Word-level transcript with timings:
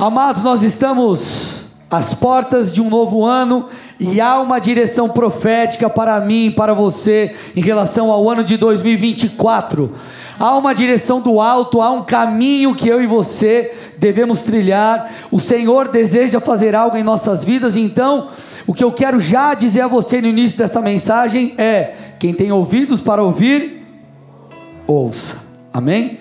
Amados, 0.00 0.42
nós 0.42 0.62
estamos 0.62 1.66
às 1.90 2.14
portas 2.14 2.72
de 2.72 2.80
um 2.80 2.88
novo 2.88 3.22
ano 3.26 3.66
e 3.98 4.18
há 4.18 4.40
uma 4.40 4.58
direção 4.58 5.10
profética 5.10 5.90
para 5.90 6.18
mim, 6.20 6.50
para 6.56 6.72
você, 6.72 7.34
em 7.54 7.60
relação 7.60 8.10
ao 8.10 8.26
ano 8.30 8.42
de 8.42 8.56
2024. 8.56 9.92
Há 10.38 10.56
uma 10.56 10.74
direção 10.74 11.20
do 11.20 11.38
alto, 11.38 11.82
há 11.82 11.90
um 11.90 12.02
caminho 12.02 12.74
que 12.74 12.88
eu 12.88 13.02
e 13.02 13.06
você 13.06 13.74
devemos 13.98 14.42
trilhar. 14.42 15.12
O 15.30 15.38
Senhor 15.38 15.88
deseja 15.88 16.40
fazer 16.40 16.74
algo 16.74 16.96
em 16.96 17.02
nossas 17.02 17.44
vidas, 17.44 17.76
então, 17.76 18.28
o 18.66 18.72
que 18.72 18.82
eu 18.82 18.92
quero 18.92 19.20
já 19.20 19.52
dizer 19.52 19.82
a 19.82 19.86
você 19.86 20.22
no 20.22 20.28
início 20.28 20.56
dessa 20.56 20.80
mensagem 20.80 21.52
é: 21.58 21.92
quem 22.18 22.32
tem 22.32 22.50
ouvidos 22.50 23.02
para 23.02 23.22
ouvir, 23.22 23.86
ouça. 24.86 25.44
Amém? 25.70 26.18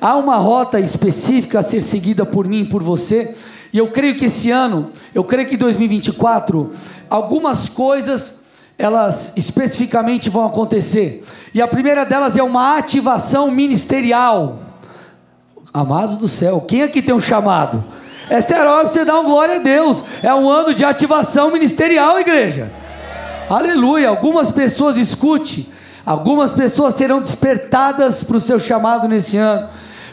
Há 0.00 0.16
uma 0.16 0.36
rota 0.36 0.80
específica 0.80 1.58
a 1.58 1.62
ser 1.62 1.82
seguida 1.82 2.24
por 2.24 2.48
mim 2.48 2.62
e 2.62 2.64
por 2.64 2.82
você, 2.82 3.34
e 3.72 3.78
eu 3.78 3.90
creio 3.90 4.16
que 4.16 4.26
esse 4.26 4.50
ano, 4.50 4.90
eu 5.14 5.22
creio 5.22 5.46
que 5.46 5.54
em 5.54 5.58
2024, 5.58 6.72
algumas 7.08 7.68
coisas 7.68 8.40
elas 8.78 9.34
especificamente 9.36 10.30
vão 10.30 10.46
acontecer. 10.46 11.22
E 11.52 11.60
a 11.60 11.68
primeira 11.68 12.04
delas 12.04 12.36
é 12.36 12.42
uma 12.42 12.78
ativação 12.78 13.50
ministerial. 13.50 14.60
Amados 15.72 16.16
do 16.16 16.26
céu, 16.26 16.62
quem 16.62 16.82
aqui 16.82 17.02
tem 17.02 17.14
um 17.14 17.20
chamado? 17.20 17.84
Essa 18.30 18.54
é 18.54 18.60
hora 18.60 18.84
para 18.84 18.92
você 18.92 19.04
dar 19.04 19.20
um 19.20 19.24
glória 19.24 19.56
a 19.56 19.58
Deus. 19.58 20.02
É 20.22 20.32
um 20.34 20.48
ano 20.48 20.72
de 20.72 20.84
ativação 20.84 21.52
ministerial, 21.52 22.18
igreja. 22.18 22.72
Aleluia. 23.50 24.08
Algumas 24.08 24.50
pessoas, 24.50 24.96
escute, 24.96 25.68
algumas 26.06 26.52
pessoas 26.52 26.94
serão 26.94 27.20
despertadas 27.20 28.24
para 28.24 28.36
o 28.36 28.40
seu 28.40 28.58
chamado 28.58 29.06
nesse 29.06 29.36
ano. 29.36 29.68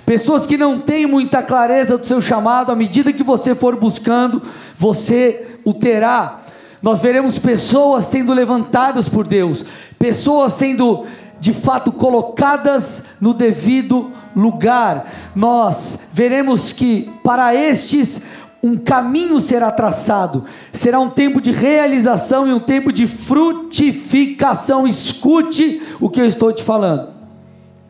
Pessoas 0.08 0.48
que 0.48 0.56
não 0.56 0.80
têm 0.80 1.06
muita 1.06 1.44
clareza 1.44 1.98
do 1.98 2.06
seu 2.06 2.22
chamado, 2.22 2.72
à 2.72 2.76
medida 2.78 3.12
que 3.12 3.24
você 3.24 3.54
for 3.54 3.76
buscando, 3.76 4.42
você 4.78 5.58
o 5.66 5.74
terá. 5.74 6.44
Nós 6.82 7.02
veremos 7.02 7.38
pessoas 7.38 8.06
sendo 8.06 8.31
levantadas 8.31 9.09
por 9.09 9.28
Deus, 9.28 9.66
pessoas 10.00 10.54
sendo 10.54 11.04
de 11.42 11.52
fato 11.52 11.92
colocadas 11.92 13.04
no 13.20 13.34
devido 13.34 14.09
lugar. 14.34 15.12
Nós 15.36 16.08
veremos 16.14 16.72
que 16.72 17.12
para 17.22 17.53
estes 17.53 18.22
um 18.64 18.78
caminho 18.78 19.42
será 19.42 19.72
traçado, 19.72 20.46
será 20.72 21.02
um 21.02 21.09
tempo 21.09 21.42
de 21.42 21.52
realização 21.52 22.48
e 22.48 22.53
um 22.53 22.62
tempo 22.62 22.94
de 22.94 23.06
frutificação. 23.08 24.88
Escute 24.88 25.81
o 26.00 26.09
que 26.09 26.22
eu 26.22 26.26
estou 26.26 26.53
te 26.53 26.64
falando. 26.64 27.09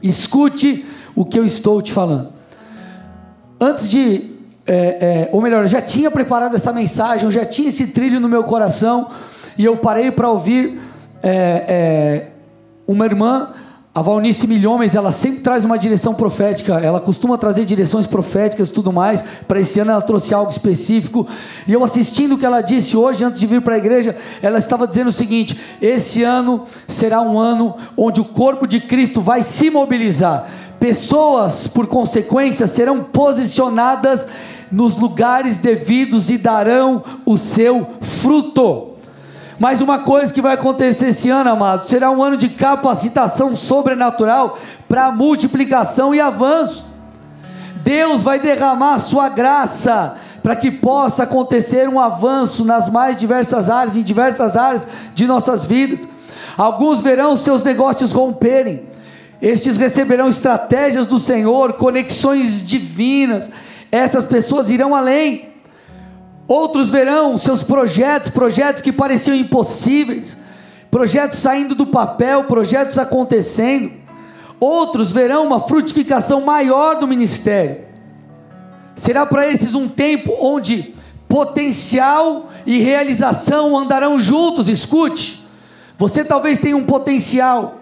Escute 0.01 0.83
o 1.17 1.25
que 1.25 1.39
eu 1.39 1.45
estou 1.47 1.81
te 1.81 1.91
falando. 1.91 2.29
Antes 3.59 3.89
de, 3.89 4.35
é, 4.67 4.75
é, 4.75 5.29
ou 5.33 5.41
melhor, 5.41 5.63
eu 5.63 5.67
já 5.67 5.81
tinha 5.81 6.11
preparado 6.11 6.55
essa 6.55 6.71
mensagem, 6.71 7.25
eu 7.25 7.31
já 7.31 7.43
tinha 7.43 7.69
esse 7.69 7.87
trilho 7.87 8.19
no 8.19 8.29
meu 8.29 8.43
coração, 8.43 9.07
e 9.57 9.65
eu 9.65 9.77
parei 9.77 10.11
para 10.11 10.29
ouvir 10.29 10.79
é, 11.23 11.65
é, 11.67 12.27
uma 12.87 13.03
irmã 13.05 13.49
a 13.97 14.01
Valnice 14.03 14.45
Milhões, 14.45 14.93
ela 14.93 15.11
sempre 15.11 15.39
traz 15.39 15.65
uma 15.65 15.75
direção 15.75 16.13
profética, 16.13 16.79
ela 16.79 16.99
costuma 16.99 17.35
trazer 17.35 17.65
direções 17.65 18.05
proféticas 18.05 18.69
e 18.69 18.71
tudo 18.71 18.93
mais. 18.93 19.23
Para 19.47 19.59
esse 19.59 19.79
ano 19.79 19.89
ela 19.89 20.03
trouxe 20.03 20.35
algo 20.35 20.51
específico. 20.51 21.25
E 21.67 21.73
eu 21.73 21.83
assistindo 21.83 22.35
o 22.35 22.37
que 22.37 22.45
ela 22.45 22.61
disse 22.61 22.95
hoje, 22.95 23.23
antes 23.23 23.39
de 23.39 23.47
vir 23.47 23.59
para 23.59 23.73
a 23.73 23.77
igreja, 23.79 24.15
ela 24.39 24.59
estava 24.59 24.87
dizendo 24.87 25.07
o 25.07 25.11
seguinte: 25.11 25.59
esse 25.81 26.21
ano 26.21 26.65
será 26.87 27.21
um 27.21 27.39
ano 27.39 27.75
onde 27.97 28.21
o 28.21 28.23
corpo 28.23 28.67
de 28.67 28.79
Cristo 28.79 29.19
vai 29.19 29.41
se 29.41 29.71
mobilizar. 29.71 30.47
Pessoas, 30.79 31.67
por 31.67 31.87
consequência, 31.87 32.67
serão 32.67 33.03
posicionadas 33.03 34.27
nos 34.71 34.95
lugares 34.95 35.57
devidos 35.57 36.29
e 36.29 36.37
darão 36.37 37.03
o 37.25 37.37
seu 37.37 37.87
fruto. 38.01 38.93
Mas 39.59 39.81
uma 39.81 39.99
coisa 39.99 40.31
que 40.31 40.41
vai 40.41 40.53
acontecer 40.53 41.07
esse 41.07 41.29
ano, 41.29 41.49
amado, 41.49 41.87
será 41.87 42.11
um 42.11 42.21
ano 42.21 42.37
de 42.37 42.49
capacitação 42.49 43.55
sobrenatural 43.55 44.57
para 44.87 45.11
multiplicação 45.11 46.13
e 46.13 46.21
avanço. 46.21 46.85
Deus 47.77 48.21
vai 48.21 48.39
derramar 48.39 48.95
a 48.95 48.99
sua 48.99 49.29
graça 49.29 50.15
para 50.43 50.55
que 50.55 50.69
possa 50.69 51.23
acontecer 51.23 51.89
um 51.89 51.99
avanço 51.99 52.63
nas 52.63 52.89
mais 52.89 53.17
diversas 53.17 53.69
áreas, 53.69 53.95
em 53.95 54.03
diversas 54.03 54.55
áreas 54.55 54.87
de 55.15 55.25
nossas 55.25 55.65
vidas. 55.65 56.07
Alguns 56.57 57.01
verão 57.01 57.35
seus 57.35 57.63
negócios 57.63 58.11
romperem, 58.11 58.87
estes 59.41 59.77
receberão 59.77 60.29
estratégias 60.29 61.05
do 61.05 61.19
Senhor, 61.19 61.73
conexões 61.73 62.65
divinas. 62.65 63.49
Essas 63.91 64.25
pessoas 64.25 64.69
irão 64.69 64.95
além. 64.95 65.49
Outros 66.47 66.89
verão 66.89 67.37
seus 67.37 67.61
projetos, 67.61 68.29
projetos 68.29 68.81
que 68.81 68.91
pareciam 68.91 69.35
impossíveis, 69.35 70.41
projetos 70.89 71.39
saindo 71.39 71.75
do 71.75 71.85
papel, 71.85 72.45
projetos 72.45 72.97
acontecendo. 72.97 73.91
Outros 74.59 75.11
verão 75.11 75.45
uma 75.45 75.59
frutificação 75.59 76.41
maior 76.41 76.99
do 76.99 77.07
ministério. 77.07 77.85
Será 78.95 79.25
para 79.25 79.47
esses 79.47 79.75
um 79.75 79.87
tempo 79.87 80.33
onde 80.39 80.95
potencial 81.27 82.49
e 82.65 82.79
realização 82.79 83.77
andarão 83.77 84.19
juntos. 84.19 84.67
Escute, 84.67 85.45
você 85.95 86.23
talvez 86.23 86.57
tenha 86.57 86.75
um 86.75 86.83
potencial, 86.83 87.76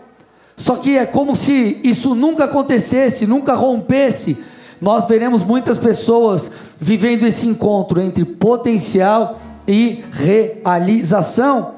só 0.58 0.78
que 0.78 0.98
é 0.98 1.06
como 1.06 1.36
se 1.36 1.80
isso 1.84 2.16
nunca 2.16 2.46
acontecesse, 2.46 3.28
nunca 3.28 3.54
rompesse. 3.54 4.38
Nós 4.82 5.06
veremos 5.06 5.44
muitas 5.44 5.78
pessoas 5.78 6.52
vivendo 6.80 7.26
esse 7.26 7.48
encontro 7.48 8.02
entre 8.02 8.24
potencial 8.24 9.40
e 9.68 10.04
realização. 10.12 11.76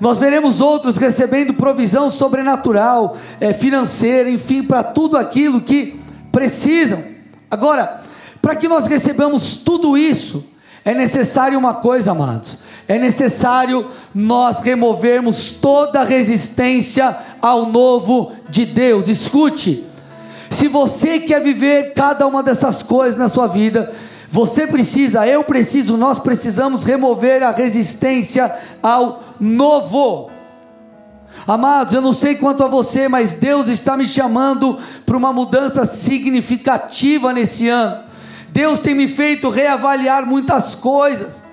Nós 0.00 0.18
veremos 0.18 0.60
outros 0.60 0.96
recebendo 0.96 1.54
provisão 1.54 2.08
sobrenatural, 2.08 3.16
é, 3.40 3.52
financeira, 3.52 4.30
enfim, 4.30 4.62
para 4.62 4.82
tudo 4.82 5.16
aquilo 5.16 5.60
que 5.60 6.00
precisam. 6.30 7.02
Agora, 7.50 8.02
para 8.40 8.54
que 8.54 8.68
nós 8.68 8.86
recebamos 8.86 9.56
tudo 9.56 9.98
isso, 9.98 10.44
é 10.84 10.94
necessário 10.94 11.58
uma 11.58 11.74
coisa, 11.74 12.12
amados: 12.12 12.62
é 12.88 12.98
necessário 12.98 13.86
nós 14.14 14.60
removermos 14.60 15.52
toda 15.52 16.02
resistência 16.02 17.16
ao 17.40 17.66
novo 17.66 18.32
de 18.48 18.64
Deus. 18.64 19.08
Escute, 19.08 19.86
se 20.50 20.66
você 20.66 21.20
quer 21.20 21.42
viver 21.42 21.92
cada 21.92 22.26
uma 22.26 22.42
dessas 22.42 22.82
coisas 22.82 23.20
na 23.20 23.28
sua 23.28 23.46
vida, 23.46 23.92
você 24.30 24.66
precisa, 24.66 25.26
eu 25.26 25.44
preciso, 25.44 25.98
nós 25.98 26.18
precisamos 26.18 26.82
remover 26.82 27.42
a 27.42 27.50
resistência 27.50 28.54
ao 28.82 29.22
novo. 29.38 30.30
Amados, 31.46 31.92
eu 31.92 32.00
não 32.00 32.14
sei 32.14 32.34
quanto 32.34 32.64
a 32.64 32.68
você, 32.68 33.06
mas 33.06 33.34
Deus 33.34 33.68
está 33.68 33.98
me 33.98 34.06
chamando 34.06 34.78
para 35.04 35.16
uma 35.16 35.32
mudança 35.32 35.84
significativa 35.84 37.34
nesse 37.34 37.68
ano. 37.68 38.02
Deus 38.48 38.80
tem 38.80 38.94
me 38.94 39.06
feito 39.06 39.50
reavaliar 39.50 40.26
muitas 40.26 40.74
coisas. 40.74 41.47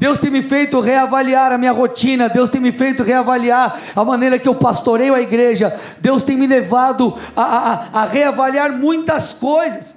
Deus 0.00 0.18
tem 0.18 0.30
me 0.30 0.40
feito 0.40 0.80
reavaliar 0.80 1.52
a 1.52 1.58
minha 1.58 1.72
rotina, 1.72 2.26
Deus 2.26 2.48
tem 2.48 2.58
me 2.58 2.72
feito 2.72 3.02
reavaliar 3.02 3.78
a 3.94 4.02
maneira 4.02 4.38
que 4.38 4.48
eu 4.48 4.54
pastoreio 4.54 5.14
a 5.14 5.20
igreja, 5.20 5.78
Deus 5.98 6.22
tem 6.22 6.38
me 6.38 6.46
levado 6.46 7.14
a, 7.36 7.42
a, 7.42 8.00
a 8.00 8.04
reavaliar 8.06 8.72
muitas 8.72 9.34
coisas. 9.34 9.94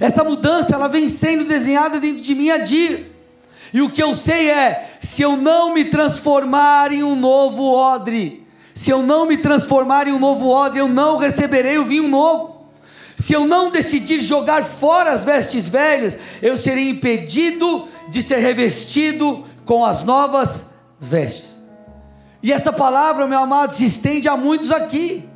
Essa 0.00 0.24
mudança 0.24 0.74
ela 0.74 0.88
vem 0.88 1.10
sendo 1.10 1.44
desenhada 1.44 2.00
dentro 2.00 2.22
de 2.22 2.34
mim 2.34 2.48
há 2.48 2.56
dias. 2.56 3.12
E 3.70 3.82
o 3.82 3.90
que 3.90 4.02
eu 4.02 4.14
sei 4.14 4.48
é, 4.48 4.92
se 5.02 5.20
eu 5.20 5.36
não 5.36 5.74
me 5.74 5.84
transformar 5.84 6.90
em 6.90 7.02
um 7.02 7.14
novo 7.14 7.64
odre, 7.64 8.46
se 8.72 8.90
eu 8.90 9.02
não 9.02 9.26
me 9.26 9.36
transformar 9.36 10.08
em 10.08 10.12
um 10.12 10.18
novo 10.18 10.48
odre, 10.48 10.78
eu 10.80 10.88
não 10.88 11.18
receberei 11.18 11.76
o 11.76 11.84
vinho 11.84 12.08
novo. 12.08 12.57
Se 13.18 13.32
eu 13.32 13.46
não 13.46 13.70
decidir 13.70 14.20
jogar 14.20 14.64
fora 14.64 15.10
as 15.10 15.24
vestes 15.24 15.68
velhas, 15.68 16.16
eu 16.40 16.56
serei 16.56 16.88
impedido 16.88 17.88
de 18.08 18.22
ser 18.22 18.38
revestido 18.38 19.44
com 19.64 19.84
as 19.84 20.04
novas 20.04 20.70
vestes. 21.00 21.58
E 22.40 22.52
essa 22.52 22.72
palavra, 22.72 23.26
meu 23.26 23.40
amado, 23.40 23.74
se 23.74 23.84
estende 23.84 24.28
a 24.28 24.36
muitos 24.36 24.70
aqui. 24.70 25.28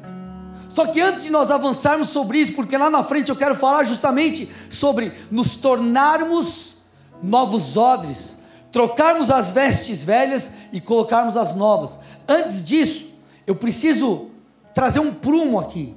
Só 0.68 0.86
que 0.86 1.00
antes 1.00 1.24
de 1.24 1.30
nós 1.30 1.50
avançarmos 1.50 2.08
sobre 2.08 2.38
isso, 2.38 2.54
porque 2.54 2.78
lá 2.78 2.88
na 2.88 3.02
frente 3.02 3.30
eu 3.30 3.36
quero 3.36 3.56
falar 3.56 3.82
justamente 3.82 4.48
sobre 4.70 5.12
nos 5.28 5.56
tornarmos 5.56 6.76
novos 7.20 7.76
odres, 7.76 8.38
trocarmos 8.70 9.28
as 9.28 9.50
vestes 9.50 10.04
velhas 10.04 10.52
e 10.72 10.80
colocarmos 10.80 11.36
as 11.36 11.56
novas. 11.56 11.98
Antes 12.28 12.64
disso, 12.64 13.10
eu 13.44 13.56
preciso 13.56 14.30
trazer 14.72 15.00
um 15.00 15.12
prumo 15.12 15.58
aqui. 15.58 15.94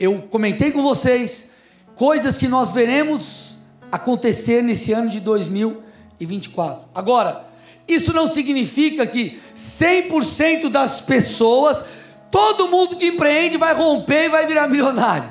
Eu 0.00 0.26
comentei 0.30 0.72
com 0.72 0.82
vocês 0.82 1.50
coisas 1.94 2.36
que 2.36 2.48
nós 2.48 2.72
veremos 2.72 3.54
acontecer 3.92 4.62
nesse 4.62 4.92
ano 4.92 5.08
de 5.08 5.20
2024. 5.20 6.88
Agora, 6.92 7.44
isso 7.86 8.12
não 8.12 8.26
significa 8.26 9.06
que 9.06 9.38
100% 9.54 10.68
das 10.68 11.00
pessoas 11.00 11.84
Todo 12.30 12.68
mundo 12.68 12.96
que 12.96 13.06
empreende 13.06 13.56
vai 13.56 13.74
romper 13.74 14.26
e 14.26 14.28
vai 14.28 14.46
virar 14.46 14.68
milionário. 14.68 15.28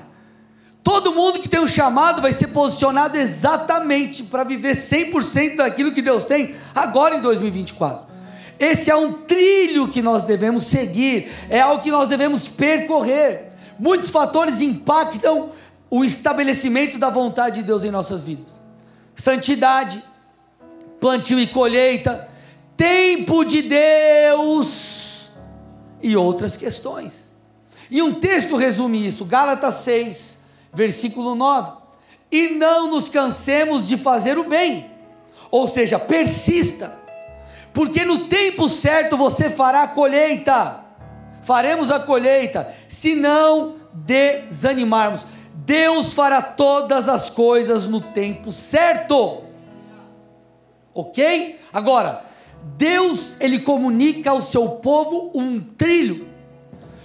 Todo 0.84 1.14
mundo 1.14 1.40
que 1.40 1.48
tem 1.48 1.60
um 1.60 1.68
chamado 1.68 2.22
vai 2.22 2.34
ser 2.34 2.48
posicionado 2.48 3.18
exatamente 3.18 4.24
para 4.24 4.44
viver 4.44 4.76
100% 4.76 5.58
daquilo 5.58 5.92
que 5.92 6.02
Deus 6.02 6.26
tem 6.26 6.56
agora 6.76 7.16
em 7.16 7.22
2024. 7.22 8.10
Esse 8.60 8.92
é 8.92 8.96
um 8.96 9.14
trilho 9.14 9.88
que 9.88 10.02
nós 10.02 10.24
devemos 10.24 10.66
seguir, 10.66 11.32
é 11.50 11.62
algo 11.62 11.82
que 11.82 11.92
nós 11.92 12.10
devemos 12.10 12.50
percorrer. 12.50 13.49
Muitos 13.80 14.12
fatores 14.12 14.60
impactam 14.60 15.52
o 15.90 16.04
estabelecimento 16.04 17.00
da 17.00 17.10
vontade 17.10 17.62
de 17.62 17.66
Deus 17.66 17.86
em 17.86 17.92
nossas 17.92 18.24
vidas: 18.24 18.60
santidade, 19.16 20.04
plantio 21.00 21.40
e 21.40 21.48
colheita, 21.48 22.28
tempo 22.76 23.46
de 23.46 23.62
Deus 23.62 25.30
e 26.02 26.16
outras 26.16 26.58
questões. 26.58 27.30
E 27.90 28.02
um 28.02 28.14
texto 28.14 28.56
resume 28.56 29.06
isso, 29.06 29.26
Gálatas 29.26 29.76
6, 29.76 30.40
versículo 30.74 31.34
9. 31.34 31.72
E 32.32 32.50
não 32.50 32.92
nos 32.92 33.10
cansemos 33.10 33.88
de 33.88 33.98
fazer 33.98 34.38
o 34.38 34.48
bem, 34.48 34.92
ou 35.50 35.68
seja, 35.68 35.98
persista, 35.98 37.00
porque 37.74 38.06
no 38.06 38.26
tempo 38.28 38.70
certo 38.70 39.18
você 39.18 39.50
fará 39.50 39.84
a 39.84 39.88
colheita, 39.88 40.89
faremos 41.50 41.90
a 41.90 42.00
colheita, 42.00 42.72
se 42.88 43.16
não 43.16 43.74
desanimarmos. 43.92 45.26
Deus 45.56 46.14
fará 46.14 46.44
todas 46.44 47.10
as 47.10 47.32
coisas 47.32 47.88
no 47.88 48.00
tempo 48.00 48.52
certo. 48.52 49.42
Ok? 50.94 51.60
Agora, 51.74 52.24
Deus 52.78 53.36
ele 53.40 53.58
comunica 53.62 54.30
ao 54.30 54.42
seu 54.42 54.70
povo 54.70 55.32
um 55.34 55.60
trilho. 55.60 56.28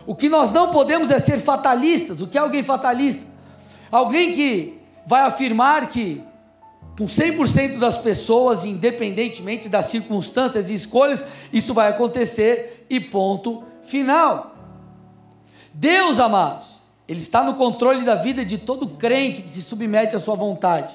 O 0.06 0.14
que 0.14 0.28
nós 0.28 0.52
não 0.52 0.70
podemos 0.70 1.10
é 1.10 1.18
ser 1.18 1.38
fatalistas. 1.38 2.20
O 2.20 2.26
que 2.26 2.36
é 2.36 2.40
alguém 2.42 2.62
fatalista? 2.62 3.24
Alguém 3.90 4.34
que 4.34 4.78
vai 5.06 5.22
afirmar 5.22 5.88
que 5.88 6.22
com 6.98 7.06
100% 7.06 7.78
das 7.78 7.96
pessoas, 7.96 8.66
independentemente 8.66 9.70
das 9.70 9.86
circunstâncias 9.86 10.68
e 10.68 10.74
escolhas, 10.74 11.24
isso 11.50 11.72
vai 11.72 11.88
acontecer 11.88 12.84
e 12.90 13.00
ponto 13.00 13.72
final. 13.84 14.54
Deus, 15.72 16.20
amados, 16.20 16.82
Ele 17.08 17.20
está 17.20 17.42
no 17.42 17.54
controle 17.54 18.04
da 18.04 18.14
vida 18.14 18.44
de 18.44 18.58
todo 18.58 18.88
crente 18.88 19.42
que 19.42 19.48
se 19.48 19.62
submete 19.62 20.14
à 20.14 20.20
sua 20.20 20.34
vontade. 20.36 20.94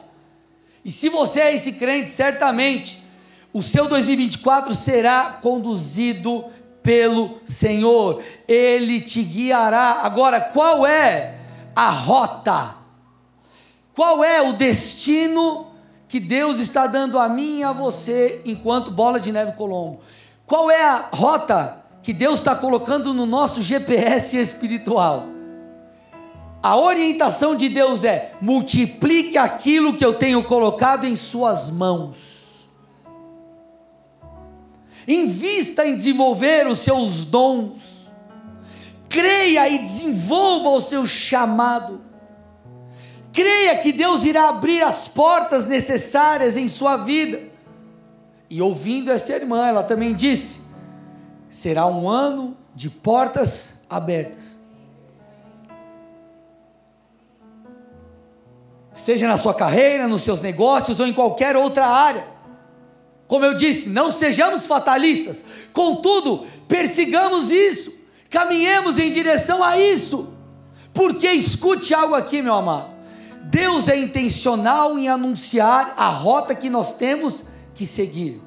E 0.84 0.92
se 0.92 1.10
você 1.10 1.42
é 1.42 1.54
esse 1.54 1.74
crente, 1.74 2.10
certamente 2.10 3.04
o 3.52 3.62
seu 3.62 3.88
2024 3.88 4.74
será 4.74 5.40
conduzido 5.42 6.46
pelo 6.82 7.40
Senhor, 7.46 8.24
Ele 8.48 9.02
te 9.02 9.22
guiará. 9.24 10.00
Agora, 10.04 10.40
qual 10.40 10.86
é 10.86 11.36
a 11.76 11.90
rota? 11.90 12.76
Qual 13.94 14.24
é 14.24 14.42
o 14.42 14.54
destino 14.54 15.68
que 16.08 16.20
Deus 16.20 16.60
está 16.60 16.88
dando 16.88 17.20
a 17.20 17.28
mim 17.28 17.60
e 17.60 17.64
a 17.64 17.72
você 17.72 18.42
enquanto 18.46 18.92
bola 18.92 19.20
de 19.20 19.32
neve 19.32 19.52
Colombo? 19.52 20.00
Qual 20.46 20.72
é 20.72 20.82
a 20.82 21.10
rota 21.14 21.84
que 22.02 22.14
Deus 22.14 22.40
está 22.40 22.56
colocando 22.56 23.14
no 23.14 23.26
nosso 23.26 23.62
GPS 23.62 24.38
espiritual? 24.38 25.28
A 26.62 26.78
orientação 26.78 27.56
de 27.56 27.70
Deus 27.70 28.04
é: 28.04 28.34
multiplique 28.42 29.38
aquilo 29.38 29.96
que 29.96 30.04
eu 30.04 30.14
tenho 30.14 30.44
colocado 30.44 31.06
em 31.06 31.16
Suas 31.16 31.70
mãos. 31.70 32.40
Invista 35.08 35.88
em 35.88 35.96
desenvolver 35.96 36.68
os 36.68 36.80
seus 36.80 37.26
dons. 37.26 38.10
Creia 39.08 39.68
e 39.68 39.80
desenvolva 39.80 40.70
o 40.70 40.82
seu 40.82 41.06
chamado. 41.06 42.02
Creia 43.34 43.76
que 43.78 43.92
Deus 43.92 44.24
irá 44.24 44.50
abrir 44.50 44.84
as 44.84 45.08
portas 45.08 45.66
necessárias 45.66 46.56
em 46.56 46.68
sua 46.68 46.98
vida. 46.98 47.42
E 48.50 48.62
ouvindo 48.62 49.10
essa 49.10 49.34
irmã, 49.34 49.68
ela 49.68 49.82
também 49.82 50.14
disse: 50.14 50.59
será 51.50 51.86
um 51.88 52.08
ano 52.08 52.56
de 52.76 52.90
portas 52.90 53.76
abertas. 53.90 54.58
Seja 58.94 59.28
na 59.28 59.38
sua 59.38 59.54
carreira, 59.54 60.08
nos 60.08 60.22
seus 60.22 60.42
negócios 60.42 61.00
ou 61.00 61.08
em 61.08 61.14
qualquer 61.14 61.56
outra 61.56 61.88
área. 61.88 62.28
Como 63.28 63.46
eu 63.46 63.54
disse, 63.54 63.90
não 63.90 64.12
sejamos 64.12 64.68
fatalistas, 64.68 65.46
contudo, 65.72 66.48
persigamos 66.68 67.52
isso, 67.52 67.94
caminhemos 68.30 68.98
em 68.98 69.10
direção 69.10 69.64
a 69.64 69.80
isso, 69.80 70.34
porque 70.94 71.28
escute 71.28 71.94
algo 71.94 72.16
aqui, 72.16 72.42
meu 72.42 72.56
amado 72.56 73.00
Deus 73.50 73.90
é 73.90 73.98
intencional 73.98 74.98
em 75.00 75.10
anunciar 75.10 75.96
a 75.98 76.10
rota 76.10 76.54
que 76.54 76.70
nós 76.70 76.94
temos 76.94 77.44
que 77.74 77.86
seguir. 77.86 78.40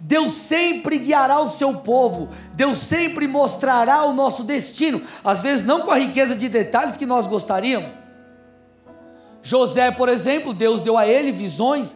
Deus 0.00 0.32
sempre 0.32 0.98
guiará 0.98 1.40
o 1.40 1.48
seu 1.48 1.74
povo, 1.74 2.28
Deus 2.54 2.78
sempre 2.78 3.28
mostrará 3.28 4.04
o 4.04 4.14
nosso 4.14 4.44
destino, 4.44 5.02
às 5.22 5.42
vezes 5.42 5.64
não 5.64 5.82
com 5.82 5.90
a 5.90 5.98
riqueza 5.98 6.34
de 6.34 6.48
detalhes 6.48 6.96
que 6.96 7.04
nós 7.04 7.26
gostaríamos. 7.26 7.90
José, 9.42 9.90
por 9.90 10.08
exemplo, 10.08 10.54
Deus 10.54 10.80
deu 10.80 10.96
a 10.96 11.06
ele 11.06 11.32
visões 11.32 11.94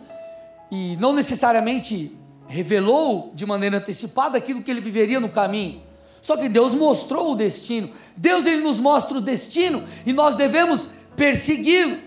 e 0.70 0.96
não 0.96 1.12
necessariamente 1.12 2.16
revelou 2.46 3.32
de 3.34 3.46
maneira 3.46 3.78
antecipada 3.78 4.38
aquilo 4.38 4.62
que 4.62 4.70
ele 4.70 4.80
viveria 4.80 5.20
no 5.20 5.28
caminho. 5.28 5.82
Só 6.20 6.36
que 6.36 6.48
Deus 6.48 6.74
mostrou 6.74 7.32
o 7.32 7.34
destino. 7.34 7.90
Deus 8.16 8.46
ele 8.46 8.62
nos 8.62 8.78
mostra 8.78 9.18
o 9.18 9.20
destino 9.20 9.84
e 10.06 10.12
nós 10.12 10.36
devemos 10.36 10.88
persegui-lo. 11.14 11.98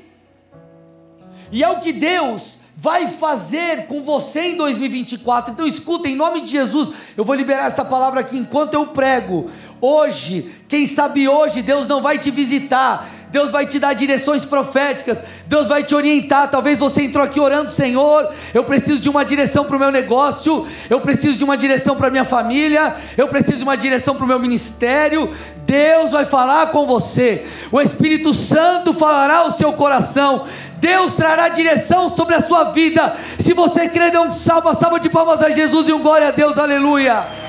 E 1.51 1.63
é 1.63 1.69
o 1.69 1.79
que 1.79 1.93
Deus 1.93 2.56
vai 2.79 3.07
fazer 3.07 3.87
com 3.87 4.03
você 4.03 4.51
em 4.51 4.55
2024. 4.55 5.51
Então 5.51 5.65
escuta, 5.65 6.07
em 6.07 6.15
nome 6.15 6.41
de 6.41 6.51
Jesus, 6.51 6.91
eu 7.17 7.25
vou 7.25 7.35
liberar 7.35 7.65
essa 7.65 7.83
palavra 7.83 8.19
aqui 8.19 8.37
enquanto 8.37 8.75
eu 8.75 8.85
prego. 8.85 9.49
Hoje, 9.81 10.51
quem 10.67 10.85
sabe 10.85 11.27
hoje 11.27 11.63
Deus 11.63 11.87
não 11.87 12.03
vai 12.03 12.19
te 12.19 12.29
visitar, 12.29 13.09
Deus 13.29 13.51
vai 13.51 13.65
te 13.65 13.79
dar 13.79 13.93
direções 13.93 14.45
proféticas, 14.45 15.17
Deus 15.47 15.67
vai 15.67 15.83
te 15.83 15.93
orientar. 15.93 16.49
Talvez 16.49 16.79
você 16.79 17.03
entrou 17.03 17.23
aqui 17.23 17.39
orando, 17.39 17.71
Senhor, 17.71 18.29
eu 18.53 18.63
preciso 18.63 18.99
de 18.99 19.09
uma 19.09 19.25
direção 19.25 19.65
para 19.65 19.75
o 19.75 19.79
meu 19.79 19.91
negócio, 19.91 20.65
eu 20.89 21.01
preciso 21.01 21.37
de 21.37 21.43
uma 21.43 21.57
direção 21.57 21.95
para 21.95 22.07
a 22.07 22.11
minha 22.11 22.25
família, 22.25 22.95
eu 23.17 23.27
preciso 23.27 23.57
de 23.57 23.63
uma 23.63 23.77
direção 23.77 24.15
para 24.15 24.25
o 24.25 24.27
meu 24.27 24.39
ministério. 24.39 25.29
Deus 25.65 26.11
vai 26.11 26.23
falar 26.23 26.67
com 26.67 26.85
você, 26.85 27.45
o 27.71 27.81
Espírito 27.81 28.33
Santo 28.33 28.93
falará 28.93 29.39
ao 29.39 29.51
seu 29.51 29.73
coração. 29.73 30.45
Deus 30.79 31.13
trará 31.13 31.49
direção 31.49 32.07
sobre 32.07 32.35
a 32.35 32.41
sua 32.41 32.65
vida. 32.65 33.15
Se 33.39 33.53
você 33.53 33.89
crê, 33.89 34.11
dê 34.11 34.19
um 34.19 34.31
salve, 34.31 34.67
uma 34.67 34.75
salva 34.75 34.99
de 34.99 35.09
palmas 35.09 35.41
a 35.41 35.49
Jesus 35.49 35.89
e 35.89 35.93
um 35.93 36.01
glória 36.01 36.27
a 36.27 36.31
Deus, 36.31 36.57
aleluia. 36.57 37.46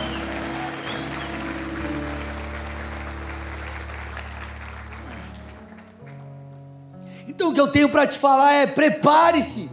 Então 7.38 7.50
o 7.50 7.54
que 7.54 7.61
eu 7.61 7.68
tenho 7.68 7.88
para 7.88 8.04
te 8.04 8.18
falar 8.18 8.52
é: 8.52 8.66
prepare-se, 8.66 9.71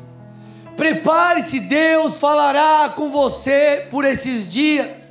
prepare-se, 0.77 1.59
Deus 1.59 2.19
falará 2.19 2.93
com 2.95 3.09
você 3.09 3.87
por 3.89 4.05
esses 4.05 4.47
dias. 4.47 5.09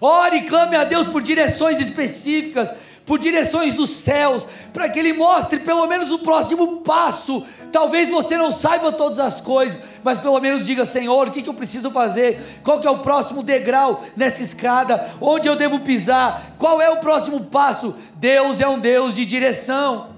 Ore 0.00 0.38
e 0.38 0.42
clame 0.44 0.74
a 0.74 0.84
Deus 0.84 1.06
por 1.06 1.20
direções 1.20 1.82
específicas, 1.82 2.72
por 3.04 3.18
direções 3.18 3.74
dos 3.74 3.90
céus, 3.90 4.48
para 4.72 4.88
que 4.88 4.98
Ele 4.98 5.12
mostre 5.12 5.58
pelo 5.58 5.86
menos 5.86 6.10
o 6.10 6.20
próximo 6.20 6.78
passo. 6.78 7.44
Talvez 7.70 8.10
você 8.10 8.38
não 8.38 8.50
saiba 8.50 8.90
todas 8.90 9.18
as 9.18 9.38
coisas, 9.42 9.78
mas 10.02 10.16
pelo 10.16 10.40
menos 10.40 10.64
diga: 10.64 10.86
Senhor, 10.86 11.28
o 11.28 11.30
que, 11.30 11.42
que 11.42 11.48
eu 11.50 11.52
preciso 11.52 11.90
fazer? 11.90 12.40
Qual 12.62 12.80
que 12.80 12.86
é 12.86 12.90
o 12.90 13.00
próximo 13.00 13.42
degrau 13.42 14.02
nessa 14.16 14.42
escada? 14.42 15.10
Onde 15.20 15.46
eu 15.46 15.56
devo 15.56 15.80
pisar? 15.80 16.54
Qual 16.56 16.80
é 16.80 16.88
o 16.88 17.00
próximo 17.00 17.42
passo? 17.42 17.94
Deus 18.14 18.62
é 18.62 18.66
um 18.66 18.78
Deus 18.78 19.14
de 19.14 19.26
direção. 19.26 20.13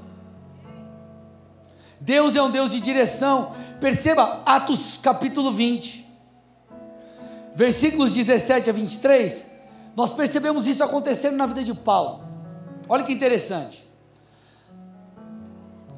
Deus 2.06 2.36
é 2.36 2.40
um 2.40 2.52
Deus 2.52 2.70
de 2.70 2.80
direção. 2.80 3.50
Perceba 3.80 4.40
Atos 4.46 4.96
capítulo 5.02 5.50
20, 5.50 6.06
versículos 7.52 8.14
17 8.14 8.70
a 8.70 8.72
23. 8.72 9.44
Nós 9.96 10.12
percebemos 10.12 10.68
isso 10.68 10.84
acontecendo 10.84 11.36
na 11.36 11.46
vida 11.46 11.64
de 11.64 11.74
Paulo. 11.74 12.20
Olha 12.88 13.02
que 13.02 13.12
interessante. 13.12 13.84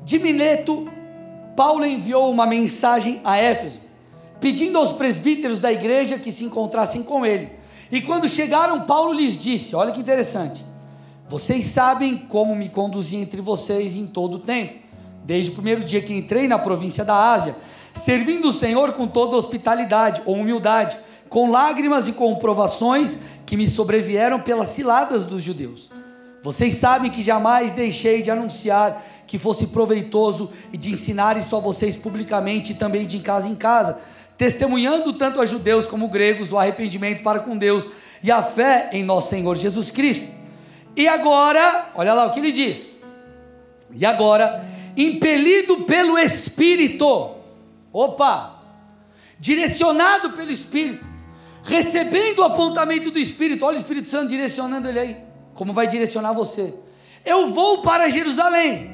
De 0.02 0.18
Mileto, 0.18 0.90
Paulo 1.54 1.84
enviou 1.84 2.30
uma 2.30 2.46
mensagem 2.46 3.20
a 3.22 3.36
Éfeso, 3.36 3.78
pedindo 4.40 4.78
aos 4.78 4.92
presbíteros 4.92 5.60
da 5.60 5.70
igreja 5.70 6.18
que 6.18 6.32
se 6.32 6.42
encontrassem 6.42 7.02
com 7.02 7.26
ele. 7.26 7.52
E 7.92 8.00
quando 8.00 8.26
chegaram, 8.26 8.86
Paulo 8.86 9.12
lhes 9.12 9.38
disse: 9.38 9.76
Olha 9.76 9.92
que 9.92 10.00
interessante. 10.00 10.64
Vocês 11.28 11.66
sabem 11.66 12.16
como 12.16 12.56
me 12.56 12.70
conduzi 12.70 13.16
entre 13.16 13.42
vocês 13.42 13.94
em 13.94 14.06
todo 14.06 14.36
o 14.36 14.38
tempo 14.38 14.87
desde 15.28 15.50
o 15.50 15.54
primeiro 15.54 15.84
dia 15.84 16.00
que 16.00 16.14
entrei 16.14 16.48
na 16.48 16.58
província 16.58 17.04
da 17.04 17.14
Ásia, 17.14 17.54
servindo 17.92 18.48
o 18.48 18.52
Senhor 18.52 18.94
com 18.94 19.06
toda 19.06 19.36
hospitalidade 19.36 20.22
ou 20.24 20.36
humildade, 20.36 20.96
com 21.28 21.50
lágrimas 21.50 22.08
e 22.08 22.12
com 22.12 22.34
provações 22.36 23.18
que 23.44 23.54
me 23.54 23.66
sobrevieram 23.66 24.40
pelas 24.40 24.70
ciladas 24.70 25.24
dos 25.24 25.42
judeus. 25.42 25.90
Vocês 26.42 26.76
sabem 26.76 27.10
que 27.10 27.20
jamais 27.20 27.72
deixei 27.72 28.22
de 28.22 28.30
anunciar 28.30 29.04
que 29.26 29.38
fosse 29.38 29.66
proveitoso 29.66 30.50
e 30.72 30.78
de 30.78 30.92
ensinar 30.92 31.36
isso 31.36 31.54
a 31.54 31.60
vocês 31.60 31.94
publicamente 31.94 32.72
e 32.72 32.76
também 32.76 33.06
de 33.06 33.18
casa 33.18 33.46
em 33.46 33.54
casa, 33.54 34.00
testemunhando 34.38 35.12
tanto 35.12 35.42
a 35.42 35.44
judeus 35.44 35.86
como 35.86 36.08
gregos 36.08 36.52
o 36.52 36.56
arrependimento 36.56 37.22
para 37.22 37.40
com 37.40 37.54
Deus 37.54 37.86
e 38.22 38.30
a 38.30 38.42
fé 38.42 38.88
em 38.94 39.04
nosso 39.04 39.28
Senhor 39.28 39.54
Jesus 39.56 39.90
Cristo. 39.90 40.26
E 40.96 41.06
agora, 41.06 41.90
olha 41.94 42.14
lá 42.14 42.24
o 42.24 42.30
que 42.30 42.40
ele 42.40 42.50
diz. 42.50 42.98
E 43.94 44.06
agora, 44.06 44.64
impelido 44.98 45.84
pelo 45.84 46.18
Espírito, 46.18 47.36
opa, 47.92 48.60
direcionado 49.38 50.30
pelo 50.30 50.50
Espírito, 50.50 51.06
recebendo 51.62 52.40
o 52.40 52.44
apontamento 52.44 53.08
do 53.12 53.18
Espírito, 53.18 53.64
olha 53.64 53.76
o 53.76 53.80
Espírito 53.80 54.08
Santo 54.08 54.30
direcionando 54.30 54.88
ele 54.88 54.98
aí, 54.98 55.16
como 55.54 55.72
vai 55.72 55.86
direcionar 55.86 56.32
você. 56.32 56.74
Eu 57.24 57.50
vou 57.52 57.82
para 57.82 58.08
Jerusalém, 58.08 58.90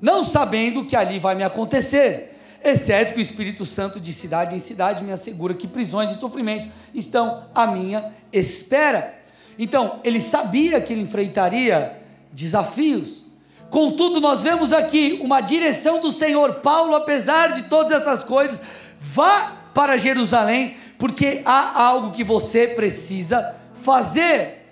não 0.00 0.24
sabendo 0.24 0.84
que 0.84 0.96
ali 0.96 1.20
vai 1.20 1.36
me 1.36 1.44
acontecer, 1.44 2.36
exceto 2.64 3.14
que 3.14 3.20
o 3.20 3.22
Espírito 3.22 3.64
Santo 3.64 4.00
de 4.00 4.12
cidade 4.12 4.56
em 4.56 4.58
cidade 4.58 5.04
me 5.04 5.12
assegura 5.12 5.54
que 5.54 5.68
prisões 5.68 6.10
e 6.10 6.18
sofrimentos 6.18 6.68
estão 6.92 7.44
à 7.54 7.64
minha 7.68 8.12
espera. 8.32 9.14
Então, 9.56 10.00
ele 10.02 10.20
sabia 10.20 10.80
que 10.80 10.92
ele 10.92 11.02
enfrentaria 11.02 11.96
desafios. 12.32 13.25
Contudo, 13.70 14.20
nós 14.20 14.42
vemos 14.42 14.72
aqui 14.72 15.18
uma 15.22 15.40
direção 15.40 16.00
do 16.00 16.10
Senhor. 16.10 16.54
Paulo, 16.54 16.94
apesar 16.94 17.52
de 17.52 17.64
todas 17.64 17.92
essas 17.92 18.22
coisas, 18.22 18.60
vá 18.98 19.52
para 19.74 19.96
Jerusalém, 19.96 20.76
porque 20.98 21.42
há 21.44 21.82
algo 21.82 22.12
que 22.12 22.24
você 22.24 22.66
precisa 22.66 23.54
fazer. 23.74 24.64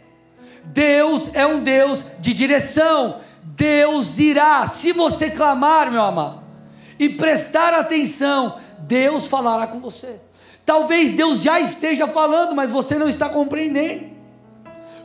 Deus 0.64 1.30
é 1.34 1.46
um 1.46 1.60
Deus 1.60 2.04
de 2.18 2.32
direção. 2.32 3.20
Deus 3.42 4.18
irá, 4.18 4.66
se 4.66 4.92
você 4.92 5.30
clamar, 5.30 5.90
meu 5.90 6.02
amado, 6.02 6.42
e 6.98 7.08
prestar 7.08 7.74
atenção, 7.74 8.56
Deus 8.78 9.26
falará 9.28 9.66
com 9.66 9.80
você. 9.80 10.20
Talvez 10.64 11.12
Deus 11.12 11.42
já 11.42 11.60
esteja 11.60 12.06
falando, 12.06 12.54
mas 12.54 12.72
você 12.72 12.96
não 12.96 13.08
está 13.08 13.28
compreendendo. 13.28 14.14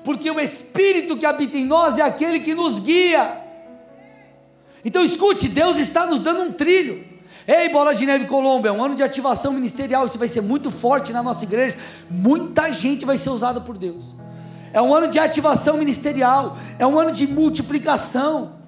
Porque 0.03 0.31
o 0.31 0.39
Espírito 0.39 1.17
que 1.17 1.25
habita 1.25 1.57
em 1.57 1.65
nós 1.65 1.97
é 1.97 2.01
aquele 2.01 2.39
que 2.39 2.55
nos 2.55 2.79
guia. 2.79 3.38
Então 4.83 5.03
escute, 5.03 5.47
Deus 5.47 5.77
está 5.77 6.05
nos 6.05 6.21
dando 6.21 6.41
um 6.41 6.51
trilho. 6.51 7.03
Ei, 7.47 7.69
Bola 7.69 7.95
de 7.95 8.05
Neve 8.05 8.25
Colombo, 8.25 8.67
é 8.67 8.71
um 8.71 8.83
ano 8.83 8.95
de 8.95 9.01
ativação 9.01 9.51
ministerial, 9.53 10.05
isso 10.05 10.19
vai 10.19 10.27
ser 10.27 10.41
muito 10.41 10.69
forte 10.69 11.11
na 11.11 11.23
nossa 11.23 11.43
igreja. 11.43 11.77
Muita 12.09 12.71
gente 12.71 13.05
vai 13.05 13.17
ser 13.17 13.31
usada 13.31 13.59
por 13.59 13.77
Deus. 13.77 14.13
É 14.71 14.81
um 14.81 14.93
ano 14.93 15.07
de 15.07 15.17
ativação 15.17 15.77
ministerial, 15.77 16.57
é 16.77 16.85
um 16.85 16.99
ano 16.99 17.11
de 17.11 17.25
multiplicação. 17.27 18.59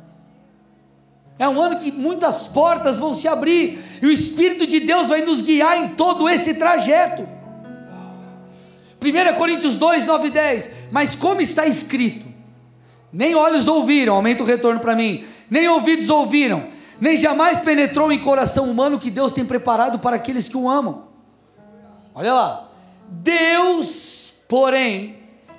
É 1.37 1.47
um 1.47 1.59
ano 1.61 1.77
que 1.77 1.91
muitas 1.91 2.47
portas 2.47 2.99
vão 2.99 3.13
se 3.13 3.27
abrir 3.27 3.79
e 4.01 4.05
o 4.05 4.11
Espírito 4.11 4.67
de 4.67 4.79
Deus 4.79 5.09
vai 5.09 5.21
nos 5.21 5.41
guiar 5.41 5.77
em 5.77 5.89
todo 5.89 6.29
esse 6.29 6.53
trajeto. 6.55 7.27
1 9.01 9.37
Coríntios 9.37 9.75
2, 9.75 10.05
9 10.05 10.27
e 10.27 10.31
10. 10.31 10.69
Mas 10.91 11.15
como 11.15 11.41
está 11.41 11.65
escrito, 11.65 12.25
nem 13.11 13.33
olhos 13.33 13.67
ouviram, 13.67 14.15
aumenta 14.15 14.43
o 14.43 14.45
retorno 14.45 14.79
para 14.79 14.95
mim, 14.95 15.23
nem 15.51 15.67
ouvidos 15.67 16.09
ouviram, 16.09 16.65
nem 16.99 17.15
jamais 17.15 17.59
penetrou 17.59 18.11
em 18.11 18.17
coração 18.17 18.71
humano 18.71 18.97
que 18.97 19.11
Deus 19.11 19.31
tem 19.31 19.45
preparado 19.45 19.99
para 19.99 20.15
aqueles 20.15 20.49
que 20.49 20.57
o 20.57 20.67
amam. 20.67 21.03
Olha 22.15 22.33
lá, 22.33 22.69
Deus, 23.07 24.33
porém, 24.47 25.17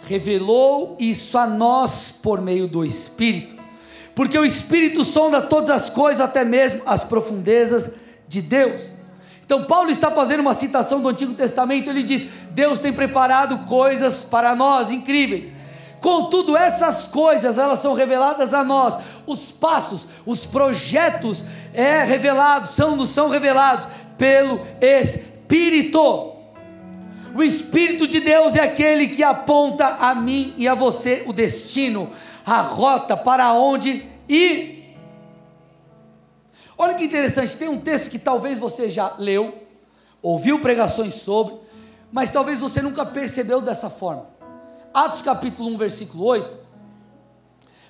revelou 0.08 0.96
isso 0.98 1.38
a 1.38 1.46
nós 1.46 2.10
por 2.10 2.40
meio 2.40 2.66
do 2.66 2.84
Espírito 2.84 3.62
porque 4.14 4.38
o 4.38 4.44
Espírito 4.44 5.04
sonda 5.04 5.40
todas 5.40 5.70
as 5.70 5.90
coisas, 5.90 6.20
até 6.20 6.44
mesmo 6.44 6.82
as 6.86 7.02
profundezas 7.02 7.92
de 8.28 8.42
Deus. 8.42 8.82
Então, 9.44 9.64
Paulo 9.64 9.90
está 9.90 10.10
fazendo 10.10 10.40
uma 10.40 10.54
citação 10.54 11.00
do 11.00 11.08
Antigo 11.08 11.34
Testamento, 11.34 11.88
ele 11.88 12.02
diz: 12.02 12.26
Deus 12.50 12.78
tem 12.78 12.92
preparado 12.92 13.66
coisas 13.66 14.22
para 14.22 14.54
nós 14.54 14.90
incríveis. 14.90 15.52
Contudo, 16.02 16.56
essas 16.56 17.06
coisas, 17.06 17.56
elas 17.56 17.78
são 17.78 17.94
reveladas 17.94 18.52
a 18.52 18.62
nós. 18.64 18.98
Os 19.24 19.52
passos, 19.52 20.06
os 20.26 20.44
projetos 20.44 21.44
é 21.72 22.02
revelados, 22.02 22.70
são 22.70 22.96
nos 22.96 23.10
são 23.10 23.28
revelados 23.28 23.86
pelo 24.18 24.60
Espírito. 24.80 26.32
O 27.34 27.42
Espírito 27.42 28.06
de 28.06 28.20
Deus 28.20 28.56
é 28.56 28.60
aquele 28.60 29.08
que 29.08 29.22
aponta 29.22 29.86
a 30.00 30.14
mim 30.14 30.52
e 30.58 30.68
a 30.68 30.74
você 30.74 31.22
o 31.24 31.32
destino 31.32 32.10
a 32.44 32.60
rota 32.60 33.16
para 33.16 33.52
onde 33.52 34.04
ir. 34.28 34.96
Olha 36.76 36.94
que 36.94 37.04
interessante, 37.04 37.56
tem 37.56 37.68
um 37.68 37.78
texto 37.78 38.10
que 38.10 38.18
talvez 38.18 38.58
você 38.58 38.90
já 38.90 39.14
leu, 39.18 39.54
ouviu 40.20 40.58
pregações 40.58 41.14
sobre, 41.14 41.54
mas 42.10 42.32
talvez 42.32 42.60
você 42.60 42.82
nunca 42.82 43.06
percebeu 43.06 43.60
dessa 43.60 43.88
forma. 43.88 44.31
Atos 44.92 45.22
capítulo 45.22 45.70
1, 45.70 45.76
versículo 45.76 46.24
8. 46.24 46.58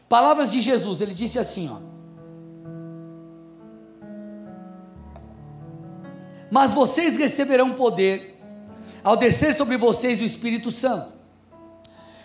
Palavras 0.09 0.53
de 0.53 0.61
Jesus, 0.61 1.01
ele 1.01 1.15
disse 1.15 1.39
assim, 1.39 1.71
ó: 1.71 1.79
Mas 6.51 6.73
vocês 6.73 7.17
receberão 7.17 7.73
poder 7.73 8.39
ao 9.03 9.17
descer 9.17 9.55
sobre 9.55 9.77
vocês 9.77 10.21
o 10.21 10.25
Espírito 10.25 10.71
Santo 10.71 11.15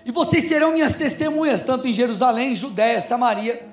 e 0.07 0.11
vocês 0.11 0.45
serão 0.45 0.71
minhas 0.71 0.95
testemunhas, 0.95 1.63
tanto 1.63 1.85
em 1.85 1.91
Jerusalém, 1.91 2.55
Judéia, 2.55 3.01
Samaria 3.01 3.67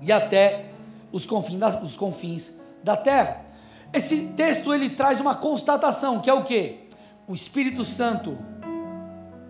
e 0.00 0.10
até 0.10 0.70
os 1.12 1.26
confins, 1.26 1.58
da, 1.58 1.68
os 1.82 1.96
confins 1.96 2.52
da 2.82 2.96
terra. 2.96 3.44
Esse 3.92 4.28
texto 4.28 4.72
ele 4.72 4.88
traz 4.88 5.20
uma 5.20 5.34
constatação, 5.34 6.18
que 6.18 6.30
é 6.30 6.32
o 6.32 6.44
que? 6.44 6.88
O 7.28 7.34
Espírito 7.34 7.84
Santo 7.84 8.38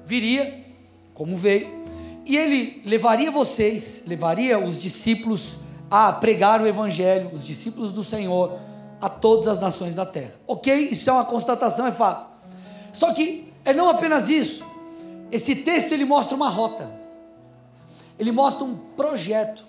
viria, 0.05 0.65
como 1.21 1.37
veio, 1.37 1.69
e 2.25 2.35
ele 2.35 2.81
levaria 2.87 3.31
vocês, 3.31 4.05
levaria 4.07 4.59
os 4.59 4.79
discípulos 4.79 5.57
a 5.91 6.11
pregar 6.11 6.62
o 6.62 6.67
Evangelho, 6.67 7.29
os 7.31 7.45
discípulos 7.45 7.93
do 7.93 8.03
Senhor, 8.03 8.59
a 8.99 9.07
todas 9.11 9.47
as 9.47 9.61
nações 9.61 9.95
da 9.95 10.07
terra. 10.07 10.33
Ok? 10.47 10.75
Isso 10.75 11.11
é 11.11 11.12
uma 11.12 11.27
constatação, 11.27 11.87
é 11.87 11.93
fato. 11.93 12.27
Só 12.95 13.12
que 13.12 13.53
é 13.67 13.75
não 13.75 13.91
apenas 13.91 14.31
isso, 14.31 14.65
esse 15.31 15.55
texto 15.57 15.93
ele 15.93 16.07
mostra 16.07 16.35
uma 16.35 16.49
rota, 16.49 16.91
ele 18.19 18.33
mostra 18.33 18.65
um 18.65 18.75
projeto, 18.97 19.62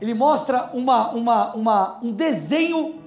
ele 0.00 0.14
mostra 0.14 0.70
uma, 0.72 1.10
uma, 1.10 1.54
uma, 1.56 2.00
um 2.04 2.12
desenho 2.12 3.00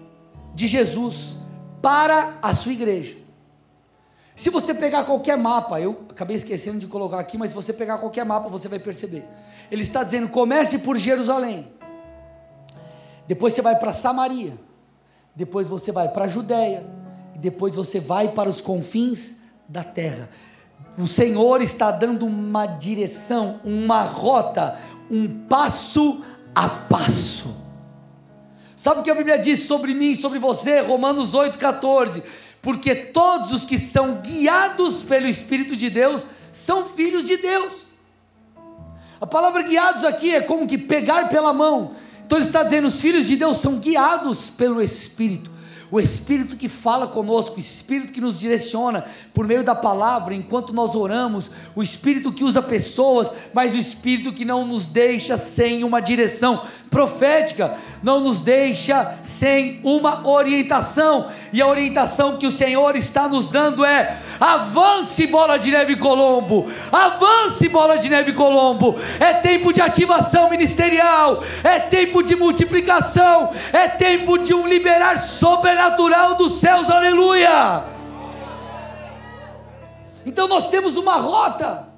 de 0.53 0.67
Jesus 0.67 1.37
para 1.81 2.37
a 2.41 2.53
sua 2.53 2.73
igreja. 2.73 3.22
Se 4.35 4.49
você 4.49 4.73
pegar 4.73 5.03
qualquer 5.03 5.37
mapa, 5.37 5.79
eu 5.79 6.05
acabei 6.09 6.35
esquecendo 6.35 6.79
de 6.79 6.87
colocar 6.87 7.19
aqui, 7.19 7.37
mas 7.37 7.49
se 7.49 7.55
você 7.55 7.71
pegar 7.71 7.99
qualquer 7.99 8.25
mapa, 8.25 8.49
você 8.49 8.67
vai 8.67 8.79
perceber. 8.79 9.25
Ele 9.71 9.83
está 9.83 10.03
dizendo: 10.03 10.27
comece 10.29 10.79
por 10.79 10.97
Jerusalém, 10.97 11.67
depois 13.27 13.53
você 13.53 13.61
vai 13.61 13.77
para 13.77 13.93
Samaria, 13.93 14.57
depois 15.35 15.67
você 15.67 15.91
vai 15.91 16.09
para 16.09 16.25
a 16.25 16.27
Judéia, 16.27 16.83
e 17.35 17.37
depois 17.37 17.75
você 17.75 17.99
vai 17.99 18.29
para 18.29 18.49
os 18.49 18.59
confins 18.59 19.35
da 19.67 19.83
terra. 19.83 20.29
O 20.97 21.07
Senhor 21.07 21.61
está 21.61 21.91
dando 21.91 22.25
uma 22.25 22.65
direção, 22.65 23.59
uma 23.63 24.03
rota, 24.03 24.77
um 25.09 25.45
passo 25.47 26.23
a 26.53 26.67
passo. 26.67 27.55
Sabe 28.75 28.99
o 28.99 29.03
que 29.03 29.09
a 29.09 29.15
Bíblia 29.15 29.39
diz 29.39 29.63
sobre 29.63 29.93
mim, 29.93 30.13
sobre 30.13 30.39
você? 30.39 30.81
Romanos 30.81 31.31
8,14. 31.31 32.21
Porque 32.63 32.95
todos 32.95 33.51
os 33.51 33.65
que 33.65 33.77
são 33.77 34.21
guiados 34.21 35.03
pelo 35.03 35.27
Espírito 35.27 35.75
de 35.75 35.89
Deus 35.89 36.25
são 36.53 36.85
filhos 36.85 37.25
de 37.25 37.35
Deus. 37.37 37.73
A 39.19 39.27
palavra 39.27 39.63
guiados 39.63 40.05
aqui 40.05 40.33
é 40.33 40.41
como 40.41 40.65
que 40.65 40.77
pegar 40.77 41.27
pela 41.27 41.53
mão. 41.53 41.93
Então 42.25 42.37
ele 42.37 42.47
está 42.47 42.63
dizendo: 42.63 42.87
os 42.87 42.99
filhos 43.01 43.27
de 43.27 43.35
Deus 43.35 43.57
são 43.57 43.75
guiados 43.79 44.49
pelo 44.49 44.81
Espírito 44.81 45.52
o 45.91 45.99
Espírito 45.99 46.55
que 46.55 46.67
fala 46.67 47.07
conosco, 47.07 47.57
o 47.57 47.59
Espírito 47.59 48.11
que 48.11 48.21
nos 48.21 48.39
direciona 48.39 49.05
por 49.33 49.47
meio 49.47 49.63
da 49.63 49.75
palavra 49.75 50.33
enquanto 50.33 50.73
nós 50.73 50.95
oramos, 50.95 51.49
o 51.75 51.83
Espírito 51.83 52.31
que 52.31 52.43
usa 52.43 52.61
pessoas, 52.61 53.31
mas 53.53 53.73
o 53.73 53.77
Espírito 53.77 54.33
que 54.33 54.45
não 54.45 54.65
nos 54.65 54.85
deixa 54.85 55.37
sem 55.37 55.83
uma 55.83 56.01
direção 56.01 56.61
profética, 56.93 57.75
não 58.03 58.19
nos 58.19 58.37
deixa 58.37 59.15
sem 59.23 59.79
uma 59.83 60.27
orientação, 60.27 61.25
e 61.51 61.59
a 61.59 61.65
orientação 61.65 62.37
que 62.37 62.45
o 62.45 62.51
Senhor 62.51 62.95
está 62.95 63.27
nos 63.27 63.47
dando 63.47 63.83
é: 63.83 64.15
avance, 64.39 65.25
bola 65.25 65.57
de 65.57 65.71
neve 65.71 65.95
Colombo, 65.95 66.67
avance, 66.91 67.67
bola 67.67 67.97
de 67.97 68.09
neve 68.09 68.33
Colombo. 68.33 68.95
É 69.19 69.33
tempo 69.33 69.73
de 69.73 69.81
ativação 69.81 70.51
ministerial, 70.51 71.41
é 71.63 71.79
tempo 71.79 72.21
de 72.21 72.35
multiplicação, 72.35 73.49
é 73.71 73.87
tempo 73.87 74.37
de 74.37 74.53
um 74.53 74.67
liberar 74.67 75.17
sobrenatural 75.83 76.35
dos 76.35 76.59
céus, 76.59 76.89
aleluia. 76.89 77.83
Então 80.25 80.47
nós 80.47 80.69
temos 80.69 80.95
uma 80.95 81.17
rota, 81.17 81.89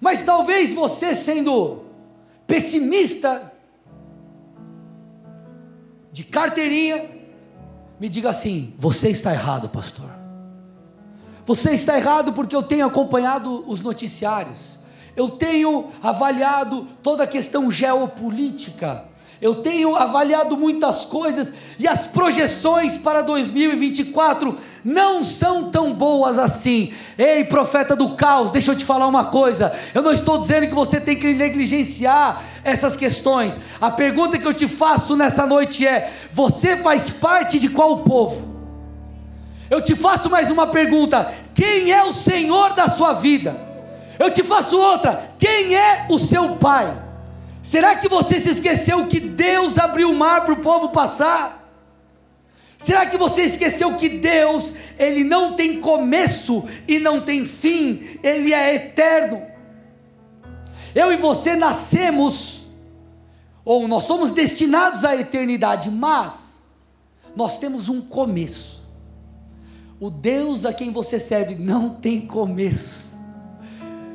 mas 0.00 0.24
talvez 0.24 0.74
você 0.74 1.14
sendo 1.14 1.84
pessimista, 2.46 3.52
de 6.12 6.24
carteirinha, 6.24 7.08
me 8.00 8.08
diga 8.08 8.30
assim: 8.30 8.74
você 8.76 9.10
está 9.10 9.32
errado, 9.32 9.68
pastor. 9.68 10.10
Você 11.44 11.72
está 11.72 11.96
errado 11.96 12.32
porque 12.32 12.54
eu 12.54 12.62
tenho 12.62 12.86
acompanhado 12.86 13.64
os 13.66 13.80
noticiários, 13.80 14.78
eu 15.16 15.30
tenho 15.30 15.88
avaliado 16.02 16.86
toda 17.02 17.24
a 17.24 17.26
questão 17.26 17.70
geopolítica, 17.70 19.06
eu 19.42 19.56
tenho 19.56 19.96
avaliado 19.96 20.56
muitas 20.56 21.04
coisas 21.04 21.52
e 21.76 21.88
as 21.88 22.06
projeções 22.06 22.96
para 22.96 23.22
2024 23.22 24.56
não 24.84 25.24
são 25.24 25.68
tão 25.68 25.92
boas 25.92 26.38
assim. 26.38 26.92
Ei, 27.18 27.42
profeta 27.42 27.96
do 27.96 28.10
caos, 28.10 28.52
deixa 28.52 28.70
eu 28.70 28.76
te 28.76 28.84
falar 28.84 29.08
uma 29.08 29.24
coisa. 29.24 29.74
Eu 29.92 30.00
não 30.00 30.12
estou 30.12 30.38
dizendo 30.38 30.68
que 30.68 30.74
você 30.74 31.00
tem 31.00 31.16
que 31.16 31.34
negligenciar 31.34 32.40
essas 32.62 32.96
questões. 32.96 33.58
A 33.80 33.90
pergunta 33.90 34.38
que 34.38 34.46
eu 34.46 34.54
te 34.54 34.68
faço 34.68 35.16
nessa 35.16 35.44
noite 35.44 35.84
é: 35.84 36.12
você 36.32 36.76
faz 36.76 37.10
parte 37.10 37.58
de 37.58 37.68
qual 37.68 37.98
povo? 37.98 38.48
Eu 39.68 39.80
te 39.80 39.96
faço 39.96 40.30
mais 40.30 40.52
uma 40.52 40.68
pergunta: 40.68 41.34
quem 41.52 41.90
é 41.90 42.04
o 42.04 42.12
Senhor 42.12 42.74
da 42.74 42.88
sua 42.88 43.12
vida? 43.12 43.56
Eu 44.20 44.30
te 44.30 44.44
faço 44.44 44.78
outra: 44.78 45.34
quem 45.36 45.74
é 45.74 46.06
o 46.08 46.16
seu 46.16 46.50
pai? 46.58 47.10
Será 47.62 47.94
que 47.96 48.08
você 48.08 48.40
se 48.40 48.50
esqueceu 48.50 49.06
que 49.06 49.20
Deus 49.20 49.78
abriu 49.78 50.10
o 50.10 50.16
mar 50.16 50.44
para 50.44 50.54
o 50.54 50.60
povo 50.60 50.88
passar? 50.88 51.62
Será 52.78 53.06
que 53.06 53.16
você 53.16 53.42
esqueceu 53.42 53.94
que 53.94 54.08
Deus, 54.08 54.72
ele 54.98 55.22
não 55.22 55.54
tem 55.54 55.80
começo 55.80 56.64
e 56.88 56.98
não 56.98 57.20
tem 57.20 57.46
fim, 57.46 58.18
ele 58.22 58.52
é 58.52 58.74
eterno? 58.74 59.46
Eu 60.92 61.12
e 61.12 61.16
você 61.16 61.54
nascemos, 61.54 62.66
ou 63.64 63.86
nós 63.86 64.04
somos 64.04 64.32
destinados 64.32 65.04
à 65.04 65.14
eternidade, 65.14 65.88
mas 65.90 66.60
nós 67.36 67.58
temos 67.58 67.88
um 67.88 68.00
começo. 68.00 68.82
O 70.00 70.10
Deus 70.10 70.66
a 70.66 70.72
quem 70.72 70.90
você 70.90 71.20
serve 71.20 71.54
não 71.54 71.90
tem 71.90 72.22
começo. 72.22 73.12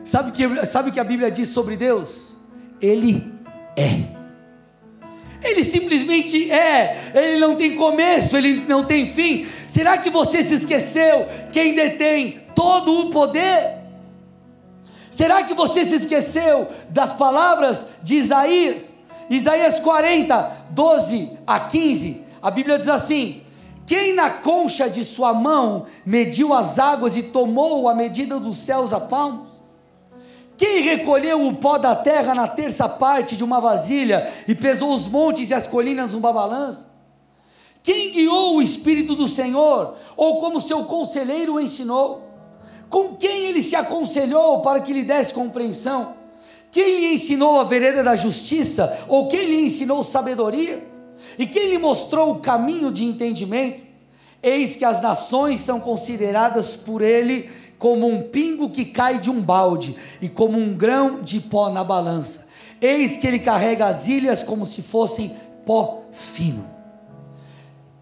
Sabe 0.04 0.34
que, 0.34 0.66
sabe 0.66 0.89
o 0.89 0.92
que 0.92 1.00
a 1.00 1.04
Bíblia 1.06 1.32
diz 1.32 1.48
sobre 1.50 1.77
Deus? 1.77 2.38
Ele 2.82 3.37
é. 3.77 4.17
Ele 5.41 5.63
simplesmente 5.63 6.51
é, 6.51 7.12
ele 7.13 7.39
não 7.39 7.55
tem 7.55 7.75
começo, 7.75 8.36
ele 8.36 8.65
não 8.67 8.84
tem 8.84 9.05
fim. 9.05 9.46
Será 9.69 9.98
que 9.98 10.10
você 10.10 10.43
se 10.43 10.55
esqueceu 10.55 11.27
quem 11.51 11.75
detém 11.75 12.41
todo 12.55 13.01
o 13.01 13.10
poder? 13.12 13.77
Será 15.12 15.43
que 15.43 15.53
você 15.53 15.86
se 15.86 15.96
esqueceu 15.96 16.67
das 16.89 17.13
palavras 17.13 17.86
de 18.01 18.15
Isaías? 18.15 18.96
Isaías 19.29 19.79
40, 19.79 20.67
12 20.72 21.31
a 21.46 21.60
15, 21.60 22.22
a 22.41 22.50
Bíblia 22.50 22.79
diz 22.79 22.88
assim: 22.88 23.41
Quem 23.86 24.13
na 24.13 24.29
concha 24.29 24.89
de 24.89 25.03
sua 25.05 25.34
mão 25.34 25.86
mediu 26.05 26.53
as 26.53 26.79
águas 26.79 27.15
e 27.17 27.24
tomou 27.24 27.88
a 27.88 27.93
medida 27.93 28.39
dos 28.39 28.57
céus 28.57 28.91
a 28.91 29.00
palmos? 29.00 29.57
Quem 30.58 30.82
recolheu 30.82 31.46
o 31.46 31.56
pó 31.56 31.78
da 31.78 31.96
terra 31.96 32.34
na 32.34 32.48
terça 32.48 32.90
parte 32.90 33.38
de 33.38 33.44
uma 33.44 33.62
vasilha 33.62 34.32
e 34.48 34.56
pesou 34.56 34.94
os 34.94 35.08
montes 35.08 35.52
e 35.52 35.54
as 35.54 35.68
colinas 35.68 36.14
numa 36.14 36.34
balança? 36.34 36.88
Quem 37.84 38.12
guiou 38.12 38.58
o 38.58 38.62
Espírito 38.62 39.16
do 39.16 39.28
Senhor, 39.28 39.96
ou 40.18 40.40
como 40.40 40.60
seu 40.60 40.84
conselheiro 40.84 41.54
o 41.54 41.60
ensinou? 41.60 42.24
Com 42.90 43.16
quem 43.16 43.46
ele 43.46 43.62
se 43.62 43.76
aconselhou 43.76 44.62
para 44.62 44.80
que 44.80 44.92
lhe 44.92 45.04
desse 45.04 45.34
compreensão? 45.34 46.16
Quem 46.72 47.02
lhe 47.02 47.14
ensinou 47.14 47.60
a 47.60 47.64
vereda 47.64 48.04
da 48.04 48.16
justiça, 48.16 48.98
ou 49.08 49.28
quem 49.28 49.46
lhe 49.46 49.62
ensinou 49.62 50.04
sabedoria? 50.04 50.86
E 51.38 51.46
quem 51.46 51.70
lhe 51.70 51.78
mostrou 51.78 52.32
o 52.32 52.40
caminho 52.40 52.92
de 52.92 53.06
entendimento? 53.06 53.84
Eis 54.42 54.76
que 54.76 54.86
as 54.86 55.02
nações 55.02 55.62
são 55.62 55.80
consideradas 55.80 56.76
por 56.76 57.02
ele 57.02 57.50
como 57.78 58.08
um 58.08 58.24
pingo 58.24 58.70
que 58.70 58.86
cai 58.86 59.20
de 59.20 59.30
um 59.30 59.42
balde 59.42 59.96
e 60.22 60.28
como 60.28 60.58
um 60.58 60.74
grão 60.74 61.22
de 61.22 61.40
pó 61.40 61.70
na 61.70 61.84
balança. 61.84 62.48
Eis 62.82 63.18
que 63.18 63.28
ele 63.28 63.40
carrega 63.40 63.88
as 63.88 64.08
ilhas 64.08 64.44
como 64.44 64.66
se 64.66 64.82
fossem 64.82 65.36
pó 65.66 66.04
fino. 66.12 66.66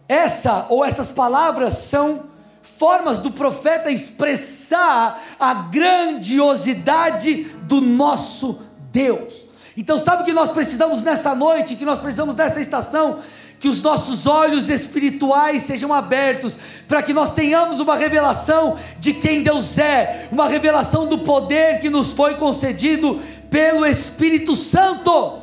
Essa 0.07 0.65
ou 0.69 0.83
essas 0.85 1.11
palavras 1.11 1.73
são 1.73 2.23
formas 2.61 3.19
do 3.19 3.31
profeta 3.31 3.91
expressar 3.91 5.23
a 5.39 5.53
grandiosidade 5.53 7.43
do 7.63 7.79
nosso 7.79 8.59
Deus. 8.91 9.45
Então, 9.77 9.99
sabe 9.99 10.23
o 10.23 10.25
que 10.25 10.31
nós 10.31 10.51
precisamos 10.51 11.03
nessa 11.03 11.35
noite, 11.35 11.75
que 11.75 11.85
nós 11.85 11.99
precisamos 11.99 12.35
nessa 12.35 12.61
estação? 12.61 13.19
Que 13.65 13.69
os 13.69 13.81
nossos 13.81 14.27
olhos 14.27 14.69
espirituais 14.69 15.63
sejam 15.63 15.91
abertos, 15.91 16.55
para 16.87 17.01
que 17.01 17.11
nós 17.11 17.33
tenhamos 17.33 17.79
uma 17.79 17.95
revelação 17.95 18.77
de 18.99 19.11
quem 19.11 19.41
Deus 19.41 19.79
é, 19.79 20.29
uma 20.31 20.47
revelação 20.47 21.07
do 21.07 21.17
poder 21.17 21.79
que 21.79 21.89
nos 21.89 22.13
foi 22.13 22.35
concedido 22.35 23.19
pelo 23.49 23.83
Espírito 23.83 24.55
Santo. 24.55 25.39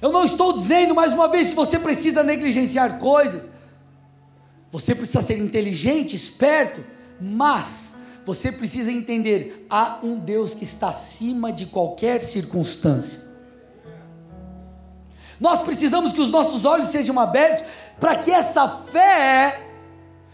Eu 0.00 0.10
não 0.10 0.24
estou 0.24 0.54
dizendo 0.54 0.94
mais 0.94 1.12
uma 1.12 1.28
vez 1.28 1.50
que 1.50 1.54
você 1.54 1.78
precisa 1.78 2.22
negligenciar 2.22 2.98
coisas, 2.98 3.50
você 4.70 4.94
precisa 4.94 5.20
ser 5.20 5.38
inteligente, 5.38 6.16
esperto, 6.16 6.82
mas 7.20 7.96
você 8.24 8.50
precisa 8.50 8.90
entender: 8.90 9.66
há 9.68 9.98
um 10.02 10.18
Deus 10.18 10.54
que 10.54 10.64
está 10.64 10.88
acima 10.88 11.52
de 11.52 11.66
qualquer 11.66 12.22
circunstância. 12.22 13.31
Nós 15.42 15.60
precisamos 15.60 16.12
que 16.12 16.20
os 16.20 16.30
nossos 16.30 16.64
olhos 16.64 16.86
sejam 16.86 17.18
abertos 17.18 17.64
para 17.98 18.14
que 18.14 18.30
essa 18.30 18.68
fé 18.68 19.60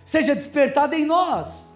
seja 0.04 0.34
despertada 0.34 0.94
em 0.94 1.06
nós. 1.06 1.70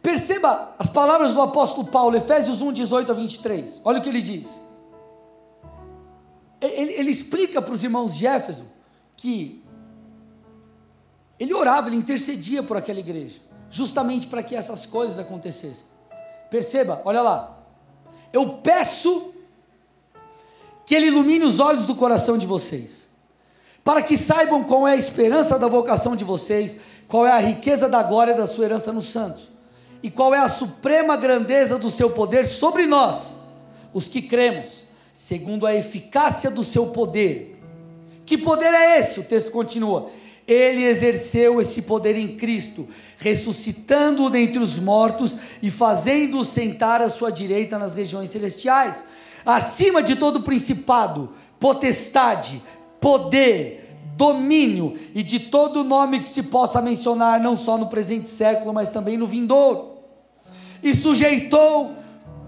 Perceba 0.00 0.72
as 0.78 0.88
palavras 0.88 1.34
do 1.34 1.42
apóstolo 1.42 1.88
Paulo, 1.88 2.16
Efésios 2.16 2.62
1, 2.62 2.74
18 2.74 3.10
a 3.10 3.14
23. 3.16 3.80
Olha 3.84 3.98
o 3.98 4.02
que 4.02 4.08
ele 4.08 4.22
diz. 4.22 4.62
Ele, 6.60 6.92
ele 6.92 7.10
explica 7.10 7.60
para 7.60 7.74
os 7.74 7.82
irmãos 7.82 8.14
de 8.14 8.24
Éfeso 8.24 8.66
que 9.16 9.64
ele 11.40 11.52
orava, 11.52 11.88
ele 11.88 11.96
intercedia 11.96 12.62
por 12.62 12.76
aquela 12.76 13.00
igreja, 13.00 13.40
justamente 13.68 14.28
para 14.28 14.44
que 14.44 14.54
essas 14.54 14.86
coisas 14.86 15.18
acontecessem. 15.18 15.84
Perceba, 16.48 17.02
olha 17.04 17.20
lá. 17.20 17.58
Eu 18.32 18.58
peço 18.58 19.31
que 20.84 20.94
Ele 20.94 21.06
ilumine 21.06 21.44
os 21.44 21.60
olhos 21.60 21.84
do 21.84 21.94
coração 21.94 22.36
de 22.36 22.46
vocês, 22.46 23.08
para 23.84 24.02
que 24.02 24.16
saibam 24.16 24.62
qual 24.64 24.86
é 24.86 24.92
a 24.92 24.96
esperança 24.96 25.58
da 25.58 25.68
vocação 25.68 26.14
de 26.14 26.24
vocês, 26.24 26.76
qual 27.08 27.26
é 27.26 27.32
a 27.32 27.38
riqueza 27.38 27.88
da 27.88 28.02
glória 28.02 28.34
da 28.34 28.46
sua 28.46 28.64
herança 28.64 28.92
nos 28.92 29.06
santos, 29.06 29.50
e 30.02 30.10
qual 30.10 30.34
é 30.34 30.38
a 30.38 30.48
suprema 30.48 31.16
grandeza 31.16 31.78
do 31.78 31.90
seu 31.90 32.10
poder 32.10 32.46
sobre 32.46 32.86
nós, 32.86 33.36
os 33.92 34.08
que 34.08 34.22
cremos, 34.22 34.84
segundo 35.14 35.66
a 35.66 35.74
eficácia 35.74 36.50
do 36.50 36.64
seu 36.64 36.86
poder. 36.86 37.60
Que 38.24 38.36
poder 38.38 38.72
é 38.72 38.98
esse? 38.98 39.20
O 39.20 39.24
texto 39.24 39.50
continua. 39.50 40.10
Ele 40.46 40.84
exerceu 40.84 41.60
esse 41.60 41.82
poder 41.82 42.16
em 42.16 42.36
Cristo, 42.36 42.88
ressuscitando-o 43.18 44.28
dentre 44.28 44.60
os 44.60 44.78
mortos 44.78 45.36
e 45.62 45.70
fazendo-o 45.70 46.44
sentar 46.44 47.00
à 47.00 47.08
sua 47.08 47.30
direita 47.30 47.78
nas 47.78 47.94
regiões 47.94 48.30
celestiais 48.30 49.04
acima 49.44 50.02
de 50.02 50.16
todo 50.16 50.42
principado, 50.42 51.30
potestade, 51.58 52.62
poder, 53.00 53.96
domínio 54.16 54.98
e 55.14 55.22
de 55.22 55.40
todo 55.40 55.84
nome 55.84 56.20
que 56.20 56.28
se 56.28 56.42
possa 56.42 56.80
mencionar, 56.80 57.40
não 57.40 57.56
só 57.56 57.78
no 57.78 57.88
presente 57.88 58.28
século, 58.28 58.72
mas 58.72 58.88
também 58.88 59.16
no 59.16 59.26
vindouro. 59.26 59.92
E 60.82 60.94
sujeitou 60.94 61.96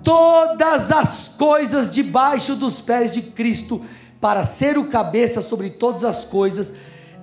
todas 0.03 0.93
as 0.93 1.29
coisas 1.29 1.91
debaixo 1.91 2.55
dos 2.55 2.81
pés 2.81 3.11
de 3.11 3.23
Cristo, 3.23 3.81
para 4.21 4.45
ser 4.45 4.79
o 4.79 4.87
cabeça 4.87 5.43
sobre 5.43 5.69
todas 5.69 6.05
as 6.05 6.25
coisas, 6.25 6.73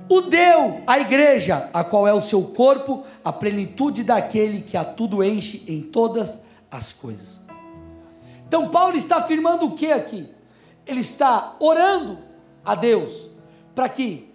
o 0.07 0.21
deu 0.21 0.81
à 0.85 0.99
igreja, 0.99 1.69
a 1.73 1.83
qual 1.83 2.07
é 2.07 2.13
o 2.13 2.21
seu 2.21 2.43
corpo, 2.43 3.03
a 3.23 3.31
plenitude 3.33 4.03
daquele 4.03 4.61
que 4.61 4.77
a 4.77 4.83
tudo 4.83 5.23
enche 5.23 5.63
em 5.67 5.81
todas 5.81 6.43
as 6.69 6.93
coisas. 6.93 7.40
Então 8.51 8.67
Paulo 8.67 8.97
está 8.97 9.15
afirmando 9.15 9.65
o 9.65 9.75
que 9.75 9.89
aqui? 9.93 10.27
Ele 10.85 10.99
está 10.99 11.55
orando 11.57 12.17
a 12.65 12.75
Deus 12.75 13.29
para 13.73 13.87
que 13.87 14.29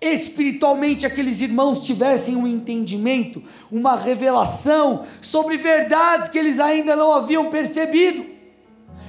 espiritualmente 0.00 1.04
aqueles 1.04 1.40
irmãos 1.40 1.80
tivessem 1.80 2.36
um 2.36 2.46
entendimento, 2.46 3.42
uma 3.68 3.96
revelação 3.96 5.04
sobre 5.20 5.56
verdades 5.56 6.28
que 6.28 6.38
eles 6.38 6.60
ainda 6.60 6.94
não 6.94 7.12
haviam 7.12 7.50
percebido. 7.50 8.24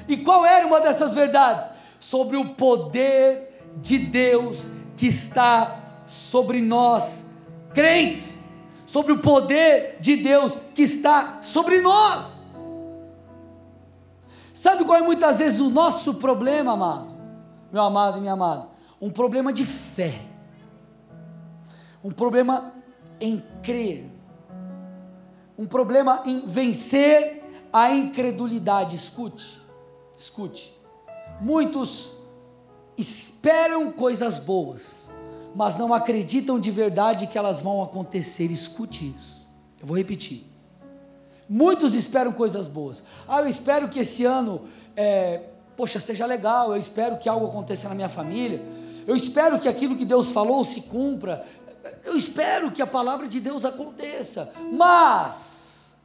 E 0.07 0.17
qual 0.17 0.43
era 0.43 0.65
uma 0.65 0.81
dessas 0.81 1.13
verdades? 1.13 1.69
Sobre 1.99 2.35
o 2.35 2.55
poder 2.55 3.69
de 3.75 3.99
Deus 3.99 4.65
que 4.97 5.05
está 5.05 5.79
sobre 6.07 6.59
nós, 6.59 7.23
crentes, 7.71 8.39
sobre 8.87 9.13
o 9.13 9.19
poder 9.19 9.97
de 9.99 10.15
Deus 10.15 10.57
que 10.73 10.81
está 10.81 11.37
sobre 11.43 11.81
nós. 11.81 12.38
Sabe 14.59 14.83
qual 14.83 14.97
é 14.97 15.01
muitas 15.01 15.37
vezes 15.37 15.61
o 15.61 15.69
nosso 15.69 16.15
problema, 16.15 16.73
amado? 16.73 17.15
Meu 17.71 17.81
amado 17.81 18.17
e 18.17 18.19
minha 18.19 18.33
amada? 18.33 18.67
Um 18.99 19.09
problema 19.09 19.53
de 19.53 19.63
fé. 19.63 20.19
Um 22.03 22.11
problema 22.11 22.73
em 23.21 23.41
crer. 23.63 24.11
Um 25.57 25.65
problema 25.65 26.23
em 26.25 26.41
vencer 26.45 27.41
a 27.71 27.93
incredulidade. 27.93 28.97
Escute, 28.97 29.61
escute. 30.17 30.77
Muitos 31.39 32.15
esperam 32.97 33.89
coisas 33.93 34.39
boas, 34.39 35.09
mas 35.55 35.77
não 35.77 35.93
acreditam 35.93 36.59
de 36.59 36.69
verdade 36.69 37.27
que 37.27 37.37
elas 37.37 37.61
vão 37.61 37.81
acontecer. 37.81 38.51
Escute 38.51 39.15
isso. 39.17 39.47
Eu 39.79 39.87
vou 39.87 39.95
repetir. 39.95 40.48
Muitos 41.49 41.95
esperam 41.95 42.31
coisas 42.31 42.67
boas. 42.67 43.01
Ah, 43.27 43.39
eu 43.39 43.47
espero 43.47 43.89
que 43.89 43.99
esse 43.99 44.23
ano, 44.23 44.61
é, 44.95 45.45
poxa, 45.75 45.99
seja 45.99 46.27
legal. 46.27 46.71
Eu 46.71 46.77
espero 46.77 47.17
que 47.17 47.27
algo 47.27 47.47
aconteça 47.47 47.89
na 47.89 47.95
minha 47.95 48.07
família. 48.07 48.63
Eu 49.07 49.15
espero 49.15 49.57
que 49.57 49.67
aquilo 49.67 49.95
que 49.97 50.05
Deus 50.05 50.31
falou 50.31 50.63
se 50.63 50.81
cumpra. 50.81 51.43
Eu 52.05 52.15
espero 52.15 52.69
que 52.69 52.83
a 52.83 52.87
palavra 52.87 53.27
de 53.27 53.39
Deus 53.39 53.65
aconteça. 53.65 54.51
Mas, 54.71 55.97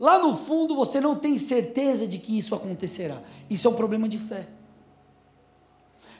lá 0.00 0.18
no 0.18 0.36
fundo, 0.36 0.74
você 0.74 1.00
não 1.00 1.14
tem 1.14 1.38
certeza 1.38 2.04
de 2.04 2.18
que 2.18 2.36
isso 2.36 2.56
acontecerá. 2.56 3.18
Isso 3.48 3.68
é 3.68 3.70
um 3.70 3.74
problema 3.74 4.08
de 4.08 4.18
fé. 4.18 4.48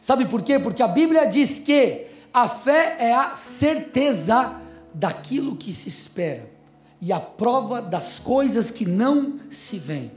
Sabe 0.01 0.27
por 0.27 0.42
quê? 0.42 0.57
Porque 0.57 0.85
a 0.85 0.88
Bíblia 0.88 1.25
diz 1.25 1.59
que 1.59 2.07
a 2.33 2.49
fé 2.49 2.97
é 3.01 3.12
a 3.12 3.35
certeza 3.35 4.55
daquilo 4.95 5.57
que 5.57 5.73
se 5.73 5.88
espera 5.88 6.52
e 7.03 7.12
a 7.12 7.19
prova 7.19 7.83
das 7.83 8.21
coisas 8.21 8.71
que 8.71 8.87
não 8.87 9.41
se 9.51 9.77
veem. 9.77 10.12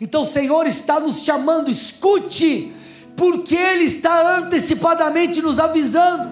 Então 0.00 0.22
o 0.22 0.26
Senhor 0.26 0.66
está 0.66 0.98
nos 0.98 1.22
chamando, 1.22 1.70
escute, 1.70 2.74
porque 3.14 3.54
Ele 3.54 3.84
está 3.84 4.38
antecipadamente 4.38 5.42
nos 5.42 5.60
avisando, 5.60 6.30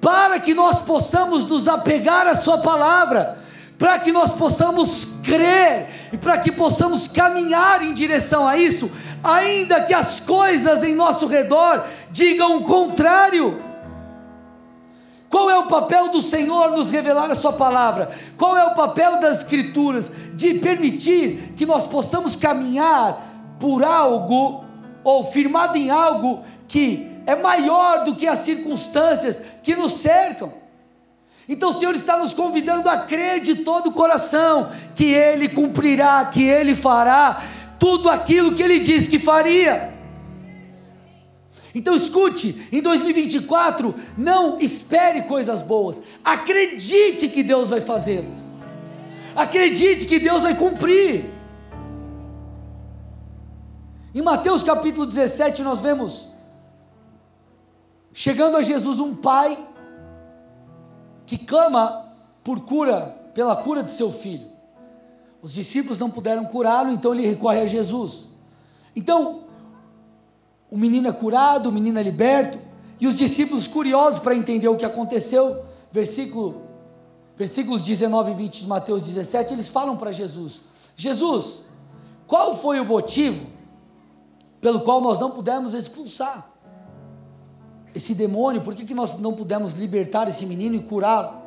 para 0.00 0.38
que 0.38 0.54
nós 0.54 0.80
possamos 0.82 1.44
nos 1.46 1.66
apegar 1.66 2.28
à 2.28 2.36
Sua 2.36 2.58
palavra, 2.58 3.36
para 3.76 3.98
que 3.98 4.12
nós 4.12 4.32
possamos 4.32 5.16
crer 5.24 5.88
e 6.12 6.16
para 6.16 6.38
que 6.38 6.52
possamos 6.52 7.08
caminhar 7.08 7.82
em 7.82 7.92
direção 7.92 8.46
a 8.46 8.56
isso, 8.56 8.88
ainda 9.20 9.80
que 9.80 9.92
as 9.92 10.20
coisas 10.20 10.84
em 10.84 10.94
nosso 10.94 11.26
redor 11.26 11.84
digam 12.08 12.58
o 12.58 12.62
contrário. 12.62 13.63
Qual 15.34 15.50
é 15.50 15.58
o 15.58 15.66
papel 15.66 16.10
do 16.10 16.22
Senhor 16.22 16.70
nos 16.70 16.92
revelar 16.92 17.28
a 17.28 17.34
Sua 17.34 17.52
palavra? 17.52 18.08
Qual 18.38 18.56
é 18.56 18.64
o 18.66 18.74
papel 18.76 19.18
das 19.18 19.38
Escrituras? 19.38 20.08
De 20.32 20.54
permitir 20.54 21.54
que 21.56 21.66
nós 21.66 21.88
possamos 21.88 22.36
caminhar 22.36 23.56
por 23.58 23.82
algo, 23.82 24.64
ou 25.02 25.24
firmado 25.24 25.76
em 25.76 25.90
algo 25.90 26.44
que 26.68 27.10
é 27.26 27.34
maior 27.34 28.04
do 28.04 28.14
que 28.14 28.28
as 28.28 28.38
circunstâncias 28.44 29.42
que 29.60 29.74
nos 29.74 29.94
cercam. 29.94 30.52
Então 31.48 31.70
o 31.70 31.72
Senhor 31.72 31.96
está 31.96 32.16
nos 32.16 32.32
convidando 32.32 32.88
a 32.88 32.98
crer 32.98 33.40
de 33.40 33.56
todo 33.56 33.88
o 33.88 33.92
coração 33.92 34.68
que 34.94 35.06
Ele 35.06 35.48
cumprirá, 35.48 36.24
que 36.26 36.44
Ele 36.44 36.76
fará 36.76 37.42
tudo 37.76 38.08
aquilo 38.08 38.54
que 38.54 38.62
Ele 38.62 38.78
disse 38.78 39.10
que 39.10 39.18
faria. 39.18 39.93
Então 41.74 41.94
escute, 41.94 42.68
em 42.70 42.80
2024, 42.80 43.94
não 44.16 44.58
espere 44.58 45.22
coisas 45.22 45.60
boas, 45.60 46.00
acredite 46.24 47.28
que 47.28 47.42
Deus 47.42 47.70
vai 47.70 47.80
fazê-las, 47.80 48.46
acredite 49.34 50.06
que 50.06 50.20
Deus 50.20 50.44
vai 50.44 50.56
cumprir. 50.56 51.24
Em 54.14 54.22
Mateus 54.22 54.62
capítulo 54.62 55.04
17, 55.04 55.62
nós 55.62 55.80
vemos, 55.80 56.28
chegando 58.12 58.56
a 58.56 58.62
Jesus, 58.62 59.00
um 59.00 59.16
pai 59.16 59.58
que 61.26 61.36
clama 61.36 62.12
por 62.44 62.60
cura, 62.60 63.18
pela 63.34 63.56
cura 63.56 63.82
de 63.82 63.90
seu 63.90 64.12
filho. 64.12 64.46
Os 65.42 65.52
discípulos 65.52 65.98
não 65.98 66.08
puderam 66.08 66.44
curá-lo, 66.44 66.92
então 66.92 67.12
ele 67.12 67.26
recorre 67.26 67.62
a 67.62 67.66
Jesus. 67.66 68.28
Então, 68.94 69.43
o 70.74 70.76
menino 70.76 71.06
é 71.06 71.12
curado, 71.12 71.68
o 71.68 71.72
menino 71.72 72.00
é 72.00 72.02
liberto, 72.02 72.58
e 72.98 73.06
os 73.06 73.14
discípulos 73.14 73.68
curiosos 73.68 74.18
para 74.18 74.34
entender 74.34 74.66
o 74.66 74.76
que 74.76 74.84
aconteceu, 74.84 75.64
versículo, 75.92 76.62
versículos 77.36 77.84
19 77.84 78.32
e 78.32 78.34
20 78.34 78.62
de 78.62 78.66
Mateus 78.66 79.04
17, 79.04 79.54
eles 79.54 79.68
falam 79.68 79.96
para 79.96 80.10
Jesus: 80.10 80.62
Jesus, 80.96 81.62
qual 82.26 82.56
foi 82.56 82.80
o 82.80 82.84
motivo 82.84 83.46
pelo 84.60 84.80
qual 84.80 85.00
nós 85.00 85.20
não 85.20 85.30
pudemos 85.30 85.74
expulsar 85.74 86.50
esse 87.94 88.12
demônio? 88.12 88.60
Por 88.60 88.74
que, 88.74 88.84
que 88.84 88.94
nós 88.94 89.16
não 89.20 89.32
pudemos 89.32 89.74
libertar 89.74 90.26
esse 90.26 90.44
menino 90.44 90.74
e 90.74 90.80
curá-lo? 90.80 91.40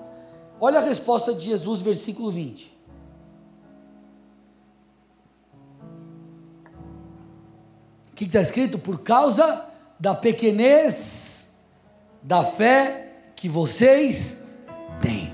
Olha 0.58 0.80
a 0.80 0.82
resposta 0.82 1.34
de 1.34 1.48
Jesus, 1.48 1.82
versículo 1.82 2.32
20. 2.32 2.77
Que 8.18 8.26
está 8.26 8.42
escrito? 8.42 8.80
Por 8.80 9.02
causa 9.04 9.64
da 10.00 10.16
pequenez 10.16 11.52
da 12.24 12.44
fé 12.44 13.32
que 13.36 13.48
vocês 13.48 14.44
têm. 15.00 15.32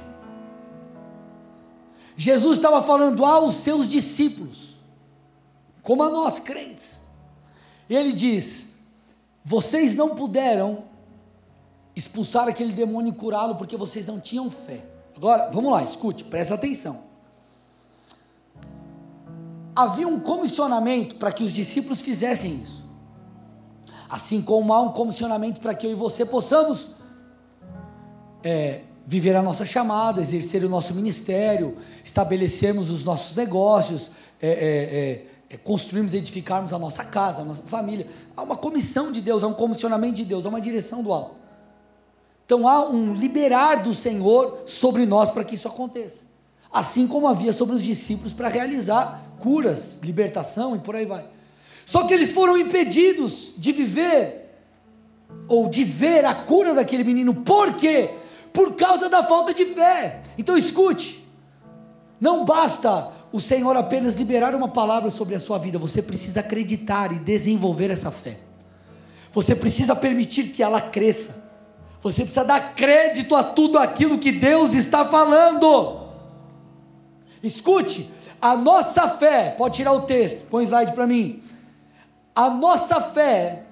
Jesus 2.17 2.57
estava 2.57 2.83
falando 2.83 3.23
aos 3.23 3.55
seus 3.55 3.89
discípulos, 3.89 4.75
como 5.81 6.03
a 6.03 6.09
nós 6.09 6.39
crentes. 6.39 6.99
E 7.89 7.95
ele 7.95 8.11
diz: 8.11 8.73
Vocês 9.45 9.95
não 9.95 10.09
puderam 10.09 10.83
expulsar 11.95 12.49
aquele 12.49 12.73
demônio 12.73 13.13
e 13.13 13.15
curá-lo 13.15 13.55
porque 13.55 13.77
vocês 13.77 14.05
não 14.05 14.19
tinham 14.19 14.51
fé. 14.51 14.85
Agora, 15.15 15.49
vamos 15.51 15.71
lá, 15.71 15.81
escute, 15.83 16.25
presta 16.25 16.55
atenção 16.55 17.12
havia 19.75 20.07
um 20.07 20.19
comissionamento 20.19 21.15
para 21.15 21.31
que 21.31 21.43
os 21.43 21.51
discípulos 21.51 22.01
fizessem 22.01 22.61
isso. 22.61 22.83
Assim 24.09 24.41
como 24.41 24.73
há 24.73 24.81
um 24.81 24.91
comissionamento 24.91 25.59
para 25.59 25.73
que 25.73 25.87
eu 25.87 25.91
e 25.91 25.95
você 25.95 26.23
possamos 26.25 26.89
é, 28.43 28.81
viver 29.05 29.35
a 29.35 29.41
nossa 29.41 29.65
chamada, 29.65 30.21
exercer 30.21 30.63
o 30.63 30.69
nosso 30.69 30.93
ministério, 30.93 31.77
estabelecermos 32.03 32.89
os 32.89 33.03
nossos 33.03 33.35
negócios, 33.35 34.11
é, 34.41 34.47
é, 34.47 34.53
é, 34.53 35.25
é 35.49 35.57
construirmos 35.57 36.13
e 36.13 36.17
edificarmos 36.17 36.73
a 36.73 36.79
nossa 36.79 37.03
casa, 37.03 37.41
a 37.41 37.45
nossa 37.45 37.63
família. 37.63 38.07
Há 38.37 38.43
uma 38.43 38.55
comissão 38.55 39.11
de 39.11 39.21
Deus, 39.21 39.43
há 39.43 39.47
um 39.47 39.53
comissionamento 39.53 40.15
de 40.15 40.25
Deus, 40.25 40.45
há 40.45 40.49
uma 40.49 40.61
direção 40.61 41.01
do 41.01 41.11
alto. 41.11 41.35
Então 42.45 42.67
há 42.67 42.87
um 42.87 43.13
liberar 43.13 43.81
do 43.81 43.93
Senhor 43.93 44.63
sobre 44.65 45.05
nós 45.05 45.31
para 45.31 45.43
que 45.43 45.55
isso 45.55 45.67
aconteça. 45.67 46.32
Assim 46.73 47.05
como 47.07 47.27
havia 47.27 47.53
sobre 47.53 47.75
os 47.75 47.83
discípulos 47.83 48.33
para 48.33 48.49
realizar 48.49 49.23
curas, 49.37 49.99
libertação 50.01 50.75
e 50.75 50.79
por 50.79 50.95
aí 50.95 51.05
vai. 51.05 51.23
Só 51.85 52.03
que 52.03 52.13
eles 52.13 52.31
foram 52.31 52.57
impedidos 52.57 53.53
de 53.57 53.71
viver 53.71 54.57
ou 55.47 55.69
de 55.69 55.83
ver 55.83 56.25
a 56.25 56.33
cura 56.33 56.73
daquele 56.73 57.03
menino. 57.03 57.33
Por 57.33 57.73
quê? 57.75 58.09
Por 58.51 58.75
causa 58.75 59.07
da 59.07 59.21
falta 59.21 59.53
de 59.53 59.65
fé. 59.65 60.21
Então 60.37 60.57
escute. 60.57 61.23
Não 62.19 62.45
basta 62.45 63.11
o 63.33 63.41
Senhor 63.41 63.75
apenas 63.75 64.15
liberar 64.15 64.53
uma 64.53 64.67
palavra 64.67 65.09
sobre 65.09 65.33
a 65.33 65.39
sua 65.39 65.57
vida, 65.57 65.79
você 65.79 66.03
precisa 66.03 66.41
acreditar 66.41 67.11
e 67.11 67.15
desenvolver 67.15 67.89
essa 67.89 68.11
fé. 68.11 68.37
Você 69.31 69.55
precisa 69.55 69.95
permitir 69.95 70.49
que 70.49 70.61
ela 70.61 70.79
cresça. 70.79 71.43
Você 71.99 72.21
precisa 72.21 72.45
dar 72.45 72.75
crédito 72.75 73.35
a 73.35 73.43
tudo 73.43 73.79
aquilo 73.79 74.19
que 74.19 74.31
Deus 74.31 74.73
está 74.73 75.03
falando. 75.03 76.02
Escute, 77.43 78.09
a 78.41 78.55
nossa 78.55 79.05
fé, 79.09 79.53
pode 79.57 79.75
tirar 79.75 79.91
o 79.91 80.03
texto, 80.03 80.45
põe 80.49 80.63
slide 80.63 80.93
para 80.93 81.05
mim. 81.05 81.43
A 82.33 82.49
nossa 82.49 83.01
fé, 83.01 83.63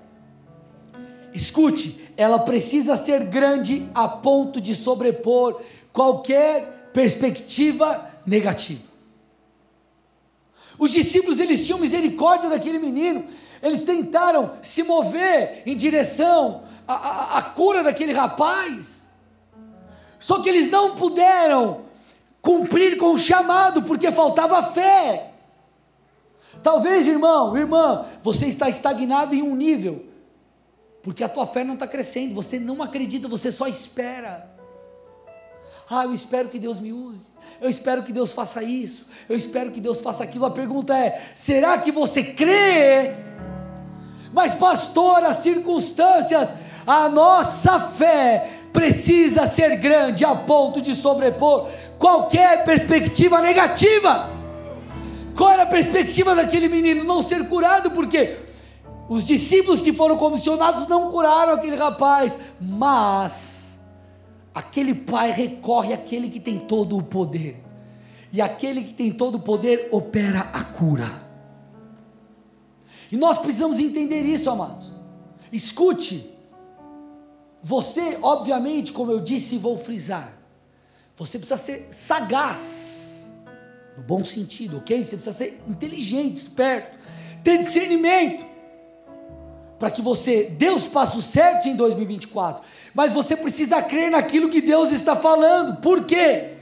escute, 1.34 2.12
ela 2.18 2.40
precisa 2.40 2.98
ser 2.98 3.26
grande 3.28 3.90
a 3.96 4.10
ponto 4.10 4.60
de 4.60 4.76
sobrepor 4.76 5.62
qualquer 5.94 6.90
perspectiva 6.94 8.12
negativa. 8.26 8.92
Os 10.78 10.92
discípulos 10.92 11.40
eles 11.40 11.66
tinham 11.66 11.80
misericórdia 11.80 12.50
daquele 12.50 12.78
menino, 12.78 13.26
eles 13.64 13.84
tentaram 13.84 14.52
se 14.62 14.84
mover 14.84 15.64
em 15.66 15.78
direção 15.78 16.64
à, 16.86 16.94
à, 16.94 17.38
à 17.38 17.42
cura 17.42 17.84
daquele 17.84 18.12
rapaz, 18.12 19.08
só 20.20 20.42
que 20.42 20.50
eles 20.50 20.70
não 20.70 20.96
puderam 20.96 21.90
cumprir 22.41 22.97
com 22.97 23.13
o 23.13 23.17
chamado, 23.17 23.84
porque 23.84 24.12
faltava 24.12 24.63
fé. 24.63 25.32
Talvez, 26.63 27.08
irmão, 27.08 27.58
irmã, 27.58 28.06
você 28.21 28.47
está 28.47 28.69
estagnado 28.69 29.34
em 29.36 29.41
um 29.41 29.56
nível, 29.56 30.06
porque 31.01 31.23
a 31.23 31.30
tua 31.30 31.45
fé 31.45 31.63
não 31.63 31.75
está 31.75 31.88
crescendo, 31.88 32.36
você 32.36 32.60
não 32.60 32.82
acredita, 32.84 33.27
você 33.27 33.51
só 33.51 33.67
espera. 33.67 34.49
Ah, 35.89 36.06
eu 36.06 36.13
espero 36.13 36.47
que 36.47 36.58
Deus 36.58 36.80
me 36.80 36.93
use. 36.93 37.19
Eu 37.60 37.69
espero 37.69 38.04
que 38.04 38.13
Deus 38.13 38.32
faça 38.32 38.63
isso. 38.63 39.08
Eu 39.27 39.36
espero 39.36 39.71
que 39.71 39.82
Deus 39.82 39.99
faça 39.99 40.23
aquilo. 40.23 40.45
A 40.45 40.51
pergunta 40.51 40.97
é: 40.97 41.21
será 41.36 41.77
que 41.77 41.91
você 41.91 42.23
crê? 42.23 43.13
Mas, 44.32 44.54
pastor, 44.54 45.23
as 45.25 45.38
circunstâncias, 45.38 46.54
a 46.88 47.10
nossa 47.10 47.77
fé 47.80 48.61
precisa 48.72 49.46
ser 49.48 49.78
grande 49.78 50.24
a 50.24 50.36
ponto 50.36 50.82
de 50.82 50.96
sobrepor 50.96 51.68
qualquer 51.98 52.64
perspectiva 52.64 53.42
negativa. 53.42 54.30
Qual 55.36 55.50
era 55.50 55.64
a 55.64 55.68
perspectiva 55.68 56.36
daquele 56.36 56.68
menino? 56.68 57.04
Não 57.04 57.22
ser 57.22 57.48
curado, 57.48 57.92
porque 57.92 58.38
os 59.10 59.26
discípulos 59.26 59.82
que 59.82 59.92
foram 59.92 60.18
comissionados 60.18 60.88
não 60.88 61.10
curaram 61.10 61.54
aquele 61.54 61.76
rapaz, 61.76 62.38
mas 62.60 63.78
aquele 64.54 64.94
pai 64.94 65.32
recorre 65.32 65.94
àquele 65.94 66.30
que 66.30 66.40
tem 66.40 66.60
todo 66.60 66.98
o 66.98 67.04
poder, 67.04 67.62
e 68.32 68.42
aquele 68.42 68.84
que 68.84 68.94
tem 68.94 69.12
todo 69.12 69.36
o 69.36 69.40
poder 69.40 69.90
opera 69.92 70.50
a 70.54 70.64
cura. 70.64 71.10
E 73.12 73.18
nós 73.18 73.38
precisamos 73.38 73.80
entender 73.80 74.22
isso, 74.22 74.50
amados. 74.50 74.92
Escute, 75.52 76.30
você, 77.62 78.17
obviamente, 78.21 78.91
como 78.91 79.12
eu 79.12 79.19
disse 79.19 79.56
e 79.56 79.58
vou 79.58 79.78
frisar, 79.78 80.34
você 81.15 81.38
precisa 81.38 81.58
ser 81.58 81.88
sagaz, 81.91 83.32
no 83.95 84.04
bom 84.04 84.24
sentido, 84.24 84.78
ok? 84.78 85.04
Você 85.04 85.15
precisa 85.15 85.38
ser 85.38 85.62
inteligente, 85.67 86.38
esperto, 86.38 86.97
ter 87.43 87.60
discernimento, 87.60 88.45
para 89.78 89.91
que 89.91 90.02
você 90.02 90.43
dê 90.43 90.69
os 90.69 90.88
passos 90.88 91.26
certos 91.26 91.65
em 91.65 91.76
2024. 91.76 92.63
Mas 92.93 93.13
você 93.13 93.36
precisa 93.36 93.82
crer 93.82 94.12
naquilo 94.12 94.50
que 94.50 94.62
Deus 94.62 94.91
está 94.91 95.15
falando. 95.15 95.78
Por 95.78 96.06
quê? 96.06 96.54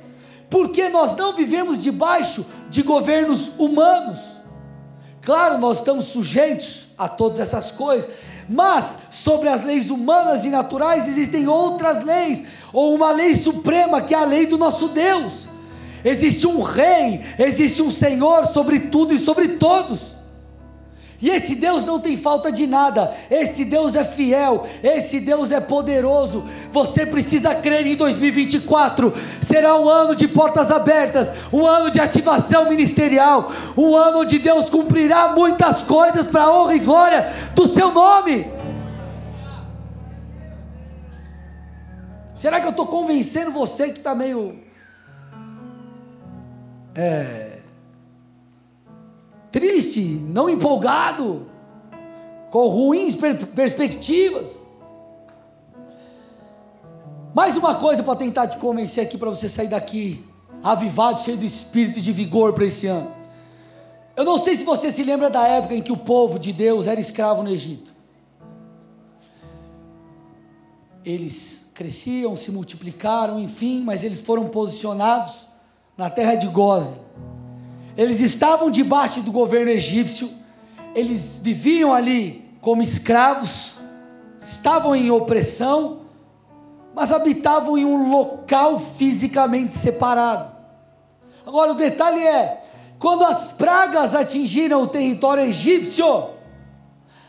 Porque 0.49 0.89
nós 0.89 1.15
não 1.15 1.35
vivemos 1.35 1.81
debaixo 1.81 2.45
de 2.69 2.81
governos 2.81 3.51
humanos. 3.57 4.19
Claro, 5.21 5.57
nós 5.57 5.79
estamos 5.79 6.05
sujeitos 6.05 6.87
a 6.97 7.07
todas 7.07 7.39
essas 7.39 7.71
coisas, 7.71 8.09
mas 8.49 8.97
sobre 9.11 9.47
as 9.47 9.61
leis 9.63 9.91
humanas 9.91 10.43
e 10.43 10.49
naturais 10.49 11.07
existem 11.07 11.47
outras 11.47 12.03
leis, 12.03 12.43
ou 12.73 12.95
uma 12.95 13.11
lei 13.11 13.35
suprema 13.35 14.01
que 14.01 14.15
é 14.15 14.17
a 14.17 14.25
lei 14.25 14.47
do 14.47 14.57
nosso 14.57 14.89
Deus. 14.89 15.47
Existe 16.03 16.47
um 16.47 16.61
rei, 16.61 17.21
existe 17.37 17.81
um 17.81 17.91
Senhor 17.91 18.47
sobre 18.47 18.79
tudo 18.79 19.13
e 19.13 19.19
sobre 19.19 19.49
todos. 19.49 20.18
E 21.21 21.29
esse 21.29 21.53
Deus 21.53 21.83
não 21.83 21.99
tem 21.99 22.15
falta 22.15 22.49
de 22.49 22.65
nada, 22.65 23.13
esse 23.29 23.65
Deus 23.65 23.93
é 23.93 24.05
fiel, 24.05 24.65
esse 24.81 25.19
Deus 25.19 25.51
é 25.51 25.59
poderoso. 25.59 26.45
Você 26.71 27.05
precisa 27.05 27.53
crer 27.53 27.85
em 27.85 27.95
2024. 27.95 29.13
Será 29.41 29.75
um 29.75 29.89
ano 29.89 30.15
de 30.15 30.29
portas 30.29 30.71
abertas, 30.71 31.29
um 31.51 31.65
ano 31.65 31.91
de 31.91 31.99
ativação 31.99 32.69
ministerial, 32.69 33.51
um 33.77 33.95
ano 33.95 34.19
onde 34.19 34.39
Deus 34.39 34.69
cumprirá 34.69 35.33
muitas 35.33 35.83
coisas 35.83 36.25
para 36.25 36.43
a 36.43 36.53
honra 36.53 36.75
e 36.75 36.79
glória 36.79 37.29
do 37.53 37.67
seu 37.67 37.91
nome. 37.91 38.47
Será 42.33 42.61
que 42.61 42.65
eu 42.65 42.71
estou 42.71 42.87
convencendo 42.87 43.51
você 43.51 43.89
que 43.89 43.97
está 43.97 44.15
meio. 44.15 44.63
É 46.95 47.48
triste, 49.51 50.01
não 50.01 50.49
empolgado, 50.49 51.47
com 52.49 52.67
ruins 52.67 53.15
per 53.15 53.45
perspectivas. 53.47 54.59
Mais 57.33 57.55
uma 57.57 57.75
coisa 57.75 58.01
para 58.01 58.15
tentar 58.15 58.47
te 58.47 58.57
convencer 58.57 59.03
aqui, 59.03 59.17
para 59.17 59.29
você 59.29 59.47
sair 59.47 59.67
daqui 59.67 60.25
avivado, 60.63 61.21
cheio 61.21 61.37
do 61.37 61.45
espírito 61.45 61.99
e 61.99 62.01
de 62.01 62.11
vigor 62.11 62.53
para 62.53 62.65
esse 62.65 62.87
ano. 62.87 63.11
Eu 64.15 64.25
não 64.25 64.37
sei 64.37 64.57
se 64.57 64.65
você 64.65 64.91
se 64.91 65.03
lembra 65.03 65.29
da 65.29 65.47
época 65.47 65.75
em 65.75 65.81
que 65.81 65.91
o 65.91 65.97
povo 65.97 66.37
de 66.37 66.51
Deus 66.51 66.87
era 66.87 66.99
escravo 66.99 67.43
no 67.43 67.49
Egito. 67.49 67.93
Eles 71.05 71.71
cresciam, 71.73 72.35
se 72.35 72.51
multiplicaram, 72.51 73.39
enfim, 73.39 73.83
mas 73.85 74.03
eles 74.03 74.19
foram 74.19 74.49
posicionados 74.49 75.47
na 75.95 76.09
terra 76.09 76.35
de 76.35 76.47
Gozen 76.47 76.93
eles 77.99 78.21
estavam 78.21 78.71
debaixo 78.71 79.19
do 79.19 79.29
governo 79.29 79.69
egípcio, 79.69 80.31
eles 80.95 81.41
viviam 81.43 81.93
ali 81.93 82.49
como 82.61 82.81
escravos, 82.81 83.75
estavam 84.41 84.95
em 84.95 85.11
opressão, 85.11 86.03
mas 86.95 87.11
habitavam 87.11 87.77
em 87.77 87.83
um 87.83 88.09
local 88.09 88.79
fisicamente 88.79 89.73
separado. 89.73 90.49
Agora 91.45 91.73
o 91.73 91.75
detalhe 91.75 92.25
é: 92.25 92.63
quando 92.97 93.25
as 93.25 93.51
pragas 93.51 94.15
atingiram 94.15 94.83
o 94.83 94.87
território 94.87 95.43
egípcio, 95.43 96.29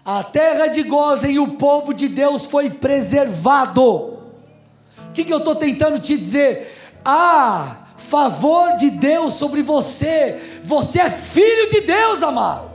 a 0.04 0.22
terra 0.22 0.68
de 0.68 0.84
Gozen 0.84 1.32
e 1.32 1.40
o 1.40 1.54
povo 1.54 1.92
de 1.92 2.06
Deus 2.06 2.46
foi 2.46 2.70
preservado. 2.70 3.82
O 3.82 5.12
que, 5.12 5.24
que 5.24 5.32
eu 5.32 5.38
estou 5.38 5.56
tentando 5.56 5.98
te 5.98 6.16
dizer? 6.16 6.92
Ah, 7.04 7.79
favor 8.00 8.76
de 8.76 8.90
Deus 8.90 9.34
sobre 9.34 9.62
você. 9.62 10.40
Você 10.64 11.00
é 11.00 11.10
filho 11.10 11.70
de 11.70 11.82
Deus, 11.82 12.22
amado. 12.22 12.70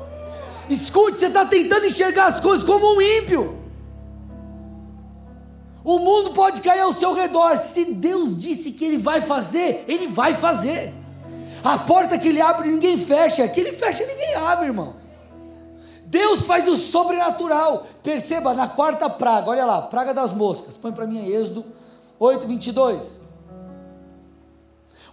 Escute, 0.70 1.20
você 1.20 1.28
está 1.28 1.46
tentando 1.46 1.86
enxergar 1.86 2.28
as 2.28 2.40
coisas 2.40 2.64
como 2.64 2.96
um 2.96 3.02
ímpio. 3.02 3.58
O 5.84 6.00
mundo 6.00 6.32
pode 6.32 6.62
cair 6.62 6.80
ao 6.80 6.94
seu 6.94 7.14
redor. 7.14 7.58
Se 7.58 7.86
Deus 7.86 8.38
disse 8.38 8.72
que 8.72 8.86
Ele 8.86 8.98
vai 8.98 9.22
fazer, 9.22 9.84
Ele 9.88 10.08
vai 10.08 10.34
fazer. 10.34 10.94
A 11.64 11.78
porta 11.78 12.18
que 12.18 12.28
Ele 12.28 12.42
abre, 12.42 12.70
ninguém 12.70 12.98
fecha. 12.98 13.48
Que 13.48 13.60
Ele 13.60 13.72
fecha, 13.72 14.06
ninguém 14.06 14.36
abre, 14.36 14.68
irmão. 14.68 14.96
Deus 16.06 16.46
faz 16.46 16.68
o 16.68 16.76
sobrenatural. 16.76 17.86
Perceba, 18.02 18.54
na 18.54 18.68
quarta 18.68 19.10
praga, 19.10 19.50
olha 19.50 19.66
lá, 19.66 19.82
praga 19.82 20.14
das 20.14 20.34
moscas. 20.34 20.78
Põe 20.78 20.92
para 20.92 21.06
mim 21.06 21.20
aí, 21.20 21.36
Êxodo 21.36 21.66
8, 22.20 22.48
22. 22.48 23.25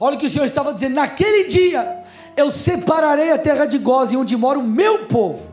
Olha 0.04 0.16
o 0.16 0.18
que 0.18 0.26
o 0.26 0.30
Senhor 0.30 0.46
estava 0.46 0.74
dizendo: 0.74 0.96
naquele 0.96 1.44
dia 1.44 2.02
eu 2.36 2.50
separarei 2.50 3.30
a 3.30 3.38
terra 3.38 3.66
de 3.66 3.78
Goze, 3.78 4.16
onde 4.16 4.36
mora 4.36 4.58
o 4.58 4.62
meu 4.64 5.06
povo, 5.06 5.48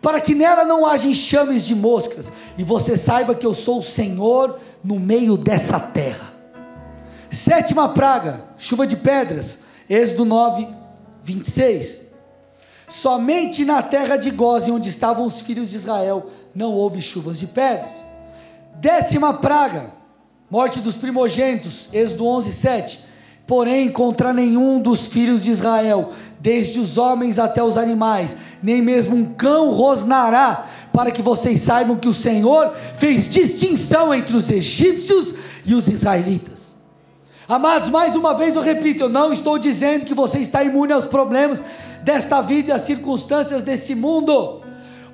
para 0.00 0.18
que 0.18 0.34
nela 0.34 0.64
não 0.64 0.86
haja 0.86 1.06
enxames 1.06 1.66
de 1.66 1.74
moscas, 1.74 2.32
e 2.56 2.64
você 2.64 2.96
saiba 2.96 3.34
que 3.34 3.44
eu 3.44 3.52
sou 3.52 3.80
o 3.80 3.82
Senhor 3.82 4.58
no 4.82 4.98
meio 4.98 5.36
dessa 5.36 5.78
terra. 5.78 6.32
Sétima 7.30 7.90
praga, 7.90 8.44
chuva 8.56 8.86
de 8.86 8.96
pedras, 8.96 9.58
Êxodo 9.90 10.24
9, 10.24 10.66
26. 11.22 12.00
Somente 12.88 13.62
na 13.62 13.82
terra 13.82 14.16
de 14.16 14.30
Goze, 14.30 14.70
onde 14.70 14.88
estavam 14.88 15.26
os 15.26 15.42
filhos 15.42 15.68
de 15.68 15.76
Israel, 15.76 16.30
não 16.54 16.72
houve 16.72 17.02
chuvas 17.02 17.38
de 17.38 17.46
pedras. 17.46 17.92
Décima 18.76 19.34
praga, 19.34 19.92
morte 20.50 20.80
dos 20.80 20.96
primogênitos, 20.96 21.90
Êxodo 21.92 22.26
11, 22.26 22.52
7 22.54 23.07
porém 23.48 23.88
contra 23.88 24.30
nenhum 24.30 24.78
dos 24.78 25.08
filhos 25.08 25.42
de 25.42 25.50
Israel, 25.50 26.12
desde 26.38 26.78
os 26.78 26.98
homens 26.98 27.38
até 27.38 27.62
os 27.64 27.78
animais, 27.78 28.36
nem 28.62 28.82
mesmo 28.82 29.16
um 29.16 29.24
cão 29.24 29.70
rosnará, 29.70 30.66
para 30.92 31.10
que 31.10 31.22
vocês 31.22 31.60
saibam 31.62 31.96
que 31.96 32.08
o 32.08 32.12
Senhor 32.12 32.74
fez 32.98 33.26
distinção 33.26 34.14
entre 34.14 34.36
os 34.36 34.50
egípcios 34.50 35.34
e 35.64 35.74
os 35.74 35.88
israelitas. 35.88 36.74
Amados, 37.48 37.88
mais 37.88 38.14
uma 38.14 38.34
vez 38.34 38.54
eu 38.54 38.60
repito, 38.60 39.04
eu 39.04 39.08
não 39.08 39.32
estou 39.32 39.58
dizendo 39.58 40.04
que 40.04 40.12
você 40.12 40.40
está 40.40 40.62
imune 40.62 40.92
aos 40.92 41.06
problemas 41.06 41.62
desta 42.02 42.42
vida 42.42 42.68
e 42.68 42.72
às 42.72 42.82
circunstâncias 42.82 43.62
desse 43.62 43.94
mundo. 43.94 44.60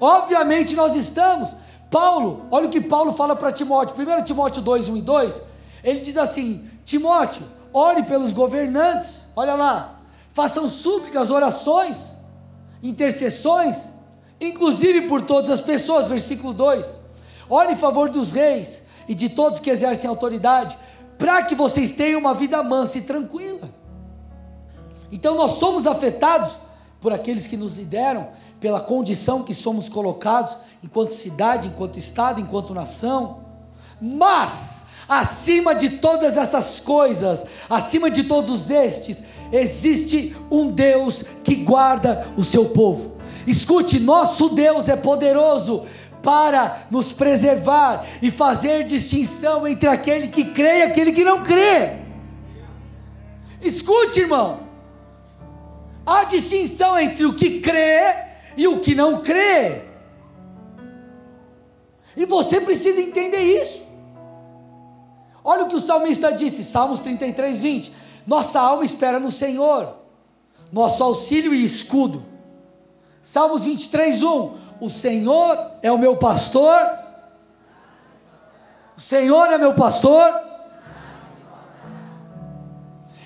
Obviamente 0.01 0.75
nós 0.75 0.97
estamos. 0.97 1.51
Paulo, 1.89 2.47
olha 2.51 2.67
o 2.67 2.71
que 2.71 2.81
Paulo 2.81 3.13
fala 3.13 3.37
para 3.37 3.53
Timóteo, 3.53 3.95
1 3.97 4.25
Timóteo 4.25 4.61
2, 4.61 4.89
1 4.89 4.97
e 4.97 5.03
2, 5.03 5.41
ele 5.85 6.01
diz 6.01 6.17
assim: 6.17 6.65
Timóteo, 6.85 7.45
ore 7.75 8.05
pelos 8.05 8.33
governantes, 8.33 9.27
olha 9.35 9.55
lá, 9.55 10.01
façam 10.33 10.71
súplicas, 10.71 11.29
orações, 11.29 12.13
intercessões, 12.81 13.93
inclusive 14.41 15.09
por 15.09 15.23
todas 15.23 15.51
as 15.51 15.61
pessoas, 15.61 16.07
versículo 16.07 16.55
2. 16.55 17.01
Ore 17.51 17.73
em 17.73 17.77
favor 17.77 18.09
dos 18.09 18.33
reis 18.33 18.85
e 19.09 19.15
de 19.15 19.29
todos 19.29 19.59
que 19.59 19.71
exercem 19.71 20.09
autoridade, 20.09 20.79
para 21.19 21.43
que 21.43 21.55
vocês 21.55 21.91
tenham 21.93 22.21
uma 22.21 22.33
vida 22.33 22.63
mansa 22.63 22.99
e 22.99 23.03
tranquila. 23.03 23.69
Então 25.11 25.35
nós 25.35 25.53
somos 25.53 25.87
afetados 25.87 26.59
por 27.01 27.13
aqueles 27.13 27.47
que 27.47 27.57
nos 27.57 27.77
lideram, 27.77 28.29
pela 28.61 28.81
condição 28.81 29.43
que 29.43 29.53
somos 29.53 29.89
colocados 29.89 30.57
enquanto 30.83 31.15
cidade, 31.15 31.69
enquanto 31.69 31.99
estado, 31.99 32.41
enquanto 32.41 32.73
nação. 32.73 33.45
Mas 34.01 34.84
Acima 35.09 35.75
de 35.75 35.91
todas 35.91 36.37
essas 36.37 36.81
coisas, 36.81 37.45
acima 37.69 38.11
de 38.11 38.25
todos 38.25 38.71
estes, 38.71 39.19
existe 39.53 40.35
um 40.51 40.71
Deus 40.71 41.25
que 41.43 41.55
guarda 41.57 42.27
o 42.37 42.45
seu 42.45 42.67
povo. 42.67 43.19
Escute, 43.47 44.01
nosso 44.01 44.49
Deus 44.49 44.89
é 44.89 44.97
poderoso 44.97 45.85
para 46.23 46.87
nos 46.91 47.13
preservar 47.13 48.07
e 48.23 48.31
fazer 48.31 48.85
distinção 48.85 49.69
entre 49.69 49.89
aquele 49.89 50.29
que 50.29 50.45
crê 50.47 50.79
e 50.79 50.83
aquele 50.83 51.13
que 51.13 51.23
não 51.23 51.43
crê. 51.43 51.99
Escute, 53.61 54.21
irmão. 54.21 54.61
Há 56.07 56.25
distinção 56.25 56.99
entre 56.99 57.27
o 57.27 57.35
que 57.35 57.61
crê 57.61 58.15
e 58.57 58.67
o 58.67 58.81
que 58.81 58.95
não 58.95 59.21
crê. 59.21 59.83
E 62.17 62.25
você 62.25 62.61
precisa 62.61 63.01
entender 63.01 63.41
isso. 63.41 63.84
Olha 65.45 65.65
o 65.65 65.69
que 65.69 65.77
o 65.77 65.81
salmista 65.81 66.33
disse, 66.33 66.65
Salmos 66.65 67.01
33, 67.01 67.61
20. 67.61 67.93
Nossa 68.27 68.59
alma 68.59 68.83
espera 68.83 69.21
no 69.21 69.31
Senhor, 69.31 69.95
nosso 70.73 71.05
auxílio 71.05 71.55
e 71.55 71.63
escudo. 71.63 72.25
Salmos 73.23 73.65
23, 73.65 74.23
1. 74.23 74.55
O 74.81 74.89
Senhor 74.89 75.73
é 75.83 75.93
o 75.93 75.99
meu 75.99 76.17
pastor. 76.17 76.81
O 78.97 79.01
Senhor 79.01 79.53
é 79.53 79.59
meu 79.59 79.75
pastor. 79.75 80.33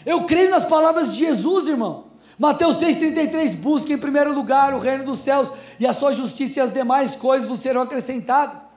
Eu 0.05 0.25
creio 0.25 0.51
nas 0.51 0.65
palavras 0.65 1.13
de 1.13 1.25
Jesus, 1.25 1.69
irmão. 1.69 2.05
Mateus 2.39 2.79
6,33: 2.79 3.55
Busque 3.57 3.93
em 3.93 3.99
primeiro 3.99 4.33
lugar 4.33 4.75
o 4.75 4.79
reino 4.79 5.05
dos 5.05 5.21
céus, 5.21 5.53
e 5.79 5.87
a 5.87 5.93
sua 5.93 6.13
justiça 6.13 6.59
e 6.59 6.63
as 6.63 6.73
demais 6.73 7.15
coisas 7.15 7.49
vos 7.49 7.61
serão 7.61 7.83
acrescentadas. 7.83 8.68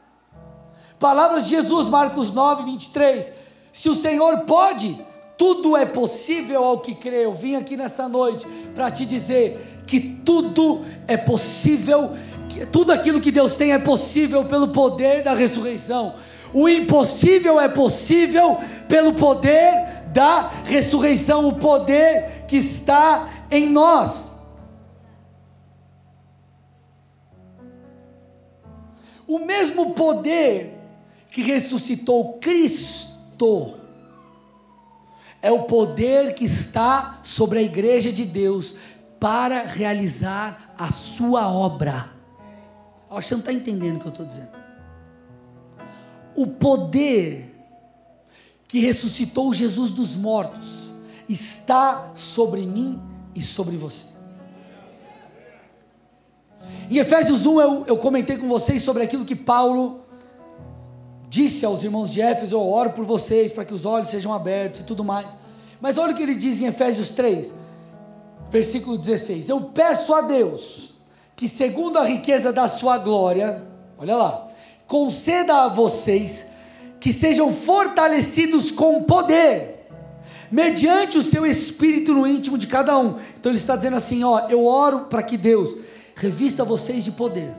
Palavras 1.02 1.46
de 1.46 1.56
Jesus, 1.56 1.90
Marcos 1.90 2.32
9, 2.32 2.64
23. 2.64 3.32
Se 3.74 3.90
o 3.90 3.96
Senhor 3.96 4.42
pode, 4.42 5.04
tudo 5.36 5.76
é 5.76 5.84
possível 5.84 6.64
ao 6.64 6.78
que 6.78 6.94
crê. 6.94 7.26
Eu 7.26 7.34
vim 7.34 7.56
aqui 7.56 7.76
nessa 7.76 8.08
noite 8.08 8.46
para 8.76 8.92
te 8.92 9.04
dizer 9.04 9.82
que 9.88 10.00
tudo 10.00 10.86
é 11.08 11.18
possível, 11.18 12.12
que 12.48 12.68
tudo 12.68 12.92
aquilo 12.92 13.20
que 13.20 13.32
Deus 13.32 13.56
tem 13.56 13.74
é 13.74 13.80
possível 13.80 14.46
pelo 14.46 14.68
poder 14.68 15.24
da 15.24 15.34
ressurreição. 15.34 16.14
O 16.54 16.70
impossível 16.70 17.60
é 17.60 17.68
possível 17.68 18.60
pelo 18.88 19.14
poder 19.14 20.04
da 20.14 20.52
ressurreição, 20.66 21.48
o 21.48 21.56
poder 21.56 22.46
que 22.48 22.58
está 22.58 23.28
em 23.50 23.68
nós. 23.68 24.36
O 29.26 29.40
mesmo 29.40 29.96
poder 29.96 30.81
que 31.32 31.42
ressuscitou 31.42 32.34
Cristo 32.40 33.76
é 35.42 35.50
o 35.50 35.64
poder 35.64 36.36
que 36.36 36.46
está 36.46 37.22
sobre 37.24 37.58
a 37.58 37.62
igreja 37.64 38.12
de 38.12 38.26
Deus 38.26 38.76
para 39.20 39.64
realizar 39.64 40.76
a 40.78 40.92
sua 40.92 41.48
obra. 41.52 42.12
Acho 43.10 43.22
que 43.22 43.28
você 43.28 43.34
não 43.34 43.40
está 43.40 43.54
entendendo 43.54 43.96
o 43.96 44.00
que 44.00 44.08
eu 44.08 44.12
estou 44.12 44.26
dizendo. 44.26 44.52
O 46.36 46.48
poder 46.48 47.56
que 48.68 48.80
ressuscitou 48.80 49.54
Jesus 49.54 49.92
dos 49.92 50.16
mortos 50.16 50.92
está 51.28 52.12
sobre 52.14 52.66
mim 52.66 53.02
e 53.34 53.42
sobre 53.42 53.78
você. 53.78 54.06
Em 56.90 56.98
Efésios 56.98 57.46
1 57.46 57.62
eu, 57.62 57.86
eu 57.88 57.98
comentei 57.98 58.38
com 58.38 58.48
vocês 58.48 58.82
sobre 58.82 59.04
aquilo 59.04 59.26
que 59.26 59.36
Paulo 59.36 60.01
disse 61.32 61.66
aos 61.66 61.82
irmãos 61.82 62.10
de 62.10 62.22
Éfeso: 62.22 62.58
Eu 62.58 62.68
oro 62.68 62.90
por 62.90 63.06
vocês 63.06 63.54
para 63.54 63.64
que 63.64 63.74
os 63.74 63.86
olhos 63.86 64.10
sejam 64.10 64.34
abertos 64.34 64.82
e 64.82 64.84
tudo 64.84 65.02
mais. 65.02 65.28
Mas 65.80 65.98
olha 65.98 66.12
o 66.12 66.16
que 66.16 66.22
ele 66.22 66.36
diz 66.36 66.60
em 66.62 66.66
Efésios 66.66 67.10
3, 67.12 67.56
versículo 68.50 68.98
16: 68.98 69.48
Eu 69.48 69.62
peço 69.62 70.14
a 70.14 70.20
Deus 70.20 70.94
que, 71.34 71.48
segundo 71.48 71.98
a 71.98 72.04
riqueza 72.04 72.52
da 72.52 72.68
sua 72.68 72.98
glória, 72.98 73.64
olha 73.98 74.16
lá, 74.18 74.48
conceda 74.86 75.64
a 75.64 75.68
vocês 75.70 76.48
que 77.00 77.14
sejam 77.14 77.54
fortalecidos 77.54 78.70
com 78.70 79.02
poder, 79.04 79.88
mediante 80.52 81.18
o 81.18 81.24
seu 81.24 81.46
espírito 81.46 82.14
no 82.14 82.28
íntimo 82.28 82.58
de 82.58 82.68
cada 82.68 82.98
um. 83.00 83.16
Então 83.40 83.54
ele 83.54 83.58
está 83.58 83.78
dizendo 83.78 83.96
assim: 83.96 84.22
Ó, 84.22 84.50
eu 84.50 84.66
oro 84.66 85.06
para 85.06 85.24
que 85.24 85.38
Deus 85.38 85.78
revista 86.14 86.66
vocês 86.66 87.06
de 87.06 87.12
poder. 87.12 87.54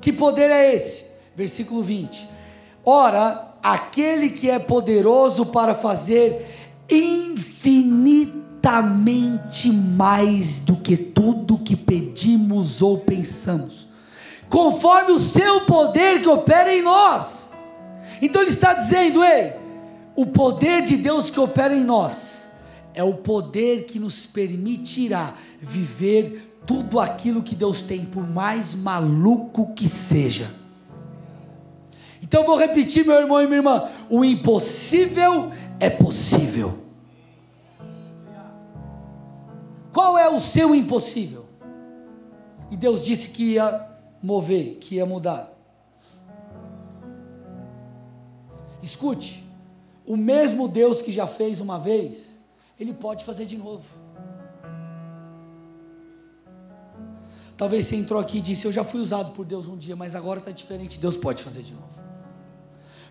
Que 0.00 0.12
poder 0.12 0.50
é 0.50 0.74
esse? 0.74 1.04
Versículo 1.36 1.82
20: 1.82 2.31
Ora, 2.84 3.54
aquele 3.62 4.30
que 4.30 4.50
é 4.50 4.58
poderoso 4.58 5.46
para 5.46 5.72
fazer 5.74 6.74
infinitamente 6.90 9.70
mais 9.70 10.60
do 10.60 10.76
que 10.76 10.96
tudo 10.96 11.58
que 11.58 11.76
pedimos 11.76 12.82
ou 12.82 12.98
pensamos, 12.98 13.86
conforme 14.48 15.12
o 15.12 15.18
seu 15.18 15.62
poder 15.62 16.20
que 16.20 16.28
opera 16.28 16.74
em 16.74 16.82
nós. 16.82 17.50
Então 18.20 18.42
ele 18.42 18.50
está 18.50 18.74
dizendo, 18.74 19.24
ei, 19.24 19.52
o 20.16 20.26
poder 20.26 20.82
de 20.82 20.96
Deus 20.96 21.30
que 21.30 21.40
opera 21.40 21.74
em 21.74 21.84
nós 21.84 22.42
é 22.94 23.02
o 23.02 23.14
poder 23.14 23.84
que 23.84 23.98
nos 23.98 24.26
permitirá 24.26 25.34
viver 25.60 26.52
tudo 26.66 27.00
aquilo 27.00 27.42
que 27.42 27.54
Deus 27.54 27.82
tem, 27.82 28.04
por 28.04 28.28
mais 28.28 28.74
maluco 28.74 29.72
que 29.74 29.88
seja. 29.88 30.61
Então 32.32 32.40
eu 32.40 32.46
vou 32.46 32.56
repetir, 32.56 33.04
meu 33.04 33.16
irmão 33.16 33.42
e 33.42 33.46
minha 33.46 33.58
irmã: 33.58 33.90
o 34.08 34.24
impossível 34.24 35.52
é 35.78 35.90
possível. 35.90 36.78
Qual 39.92 40.16
é 40.16 40.30
o 40.30 40.40
seu 40.40 40.74
impossível? 40.74 41.44
E 42.70 42.76
Deus 42.78 43.04
disse 43.04 43.28
que 43.28 43.52
ia 43.52 43.86
mover, 44.22 44.76
que 44.76 44.94
ia 44.94 45.04
mudar. 45.04 45.52
Escute, 48.82 49.46
o 50.06 50.16
mesmo 50.16 50.68
Deus 50.68 51.02
que 51.02 51.12
já 51.12 51.26
fez 51.26 51.60
uma 51.60 51.78
vez, 51.78 52.38
Ele 52.80 52.94
pode 52.94 53.26
fazer 53.26 53.44
de 53.44 53.58
novo. 53.58 53.86
Talvez 57.58 57.88
você 57.88 57.96
entrou 57.96 58.18
aqui 58.18 58.38
e 58.38 58.40
disse: 58.40 58.64
Eu 58.64 58.72
já 58.72 58.84
fui 58.84 59.02
usado 59.02 59.32
por 59.32 59.44
Deus 59.44 59.68
um 59.68 59.76
dia, 59.76 59.94
mas 59.94 60.16
agora 60.16 60.38
está 60.38 60.50
diferente. 60.50 60.98
Deus 60.98 61.14
pode 61.14 61.42
fazer 61.44 61.60
de 61.60 61.74
novo 61.74 62.02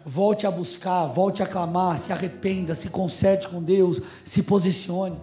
volte 0.05 0.47
a 0.47 0.51
buscar, 0.51 1.05
volte 1.07 1.43
a 1.43 1.47
clamar, 1.47 1.97
se 1.97 2.11
arrependa, 2.11 2.73
se 2.73 2.89
conserte 2.89 3.47
com 3.47 3.61
Deus, 3.61 4.01
se 4.25 4.43
posicione. 4.43 5.17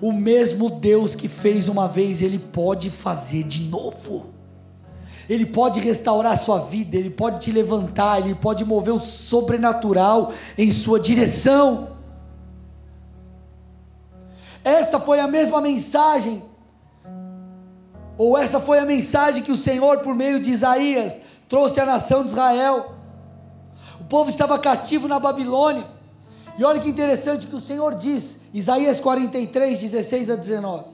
O 0.00 0.12
mesmo 0.12 0.68
Deus 0.68 1.14
que 1.14 1.28
fez 1.28 1.68
uma 1.68 1.86
vez, 1.86 2.20
Ele 2.20 2.38
pode 2.38 2.90
fazer 2.90 3.44
de 3.44 3.68
novo. 3.68 4.34
Ele 5.28 5.46
pode 5.46 5.80
restaurar 5.80 6.32
a 6.32 6.36
sua 6.36 6.58
vida, 6.58 6.96
Ele 6.96 7.10
pode 7.10 7.40
te 7.40 7.50
levantar, 7.50 8.18
Ele 8.20 8.34
pode 8.34 8.64
mover 8.64 8.92
o 8.92 8.98
sobrenatural 8.98 10.32
em 10.58 10.70
sua 10.70 11.00
direção. 11.00 11.94
Essa 14.62 14.98
foi 14.98 15.20
a 15.20 15.26
mesma 15.26 15.60
mensagem, 15.60 16.42
ou 18.16 18.36
essa 18.36 18.60
foi 18.60 18.78
a 18.78 18.84
mensagem 18.84 19.42
que 19.42 19.52
o 19.52 19.56
Senhor, 19.56 19.98
por 19.98 20.14
meio 20.14 20.40
de 20.40 20.50
Isaías, 20.50 21.18
trouxe 21.48 21.80
à 21.80 21.86
nação 21.86 22.22
de 22.22 22.30
Israel. 22.30 22.93
O 24.04 24.06
povo 24.06 24.28
estava 24.28 24.58
cativo 24.58 25.08
na 25.08 25.18
Babilônia. 25.18 25.86
E 26.58 26.62
olha 26.62 26.78
que 26.78 26.90
interessante 26.90 27.46
que 27.46 27.56
o 27.56 27.60
Senhor 27.60 27.94
diz, 27.94 28.38
Isaías 28.52 29.00
43, 29.00 29.80
16 29.80 30.30
a 30.30 30.36
19. 30.36 30.84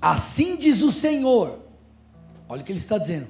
Assim 0.00 0.56
diz 0.58 0.82
o 0.82 0.92
Senhor, 0.92 1.58
olha 2.46 2.60
o 2.60 2.64
que 2.64 2.70
ele 2.70 2.78
está 2.78 2.98
dizendo: 2.98 3.28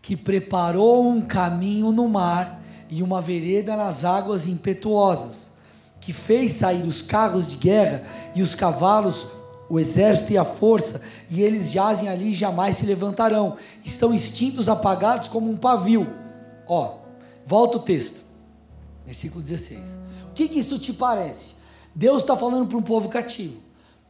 que 0.00 0.16
preparou 0.16 1.06
um 1.06 1.20
caminho 1.20 1.92
no 1.92 2.08
mar 2.08 2.62
e 2.88 3.02
uma 3.02 3.20
vereda 3.20 3.76
nas 3.76 4.02
águas 4.02 4.46
impetuosas, 4.46 5.52
que 6.00 6.10
fez 6.10 6.52
sair 6.52 6.86
os 6.86 7.02
carros 7.02 7.46
de 7.46 7.58
guerra 7.58 8.02
e 8.34 8.40
os 8.40 8.54
cavalos 8.54 9.28
o 9.68 9.80
exército 9.80 10.32
e 10.32 10.38
a 10.38 10.44
força, 10.44 11.00
e 11.30 11.42
eles 11.42 11.70
jazem 11.70 12.08
ali 12.08 12.32
e 12.32 12.34
jamais 12.34 12.76
se 12.76 12.86
levantarão. 12.86 13.56
Estão 13.84 14.14
extintos, 14.14 14.68
apagados 14.68 15.28
como 15.28 15.50
um 15.50 15.56
pavio. 15.56 16.06
Ó, 16.66 16.98
volta 17.44 17.78
o 17.78 17.80
texto, 17.80 18.24
versículo 19.04 19.42
16. 19.42 19.80
O 20.30 20.34
que, 20.34 20.48
que 20.48 20.58
isso 20.58 20.78
te 20.78 20.92
parece? 20.92 21.54
Deus 21.94 22.22
está 22.22 22.36
falando 22.36 22.68
para 22.68 22.78
um 22.78 22.82
povo 22.82 23.08
cativo. 23.08 23.60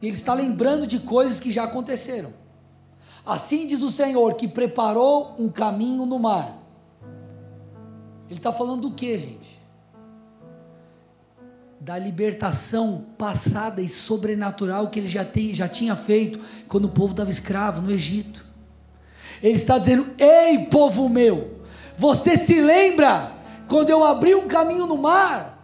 Ele 0.01 0.15
está 0.15 0.33
lembrando 0.33 0.85
de 0.85 0.99
coisas 0.99 1.39
que 1.39 1.51
já 1.51 1.63
aconteceram. 1.63 2.33
Assim 3.25 3.65
diz 3.65 3.81
o 3.81 3.89
Senhor 3.89 4.35
que 4.35 4.47
preparou 4.47 5.35
um 5.39 5.49
caminho 5.49 6.05
no 6.05 6.19
mar. 6.19 6.57
Ele 8.29 8.39
está 8.39 8.51
falando 8.51 8.81
do 8.81 8.91
que, 8.91 9.17
gente? 9.17 9.59
Da 11.85 11.99
libertação 11.99 13.05
passada 13.15 13.79
e 13.79 13.87
sobrenatural 13.87 14.87
que 14.87 14.97
ele 14.97 15.07
já, 15.07 15.23
tem, 15.23 15.53
já 15.53 15.67
tinha 15.67 15.95
feito 15.95 16.39
quando 16.67 16.85
o 16.85 16.89
povo 16.89 17.11
estava 17.11 17.29
escravo 17.29 17.79
no 17.79 17.91
Egito. 17.91 18.43
Ele 19.43 19.53
está 19.53 19.77
dizendo: 19.77 20.07
Ei, 20.17 20.65
povo 20.65 21.07
meu, 21.07 21.59
você 21.95 22.37
se 22.37 22.59
lembra 22.59 23.31
quando 23.67 23.91
eu 23.91 24.03
abri 24.03 24.33
um 24.33 24.47
caminho 24.47 24.87
no 24.87 24.97
mar? 24.97 25.63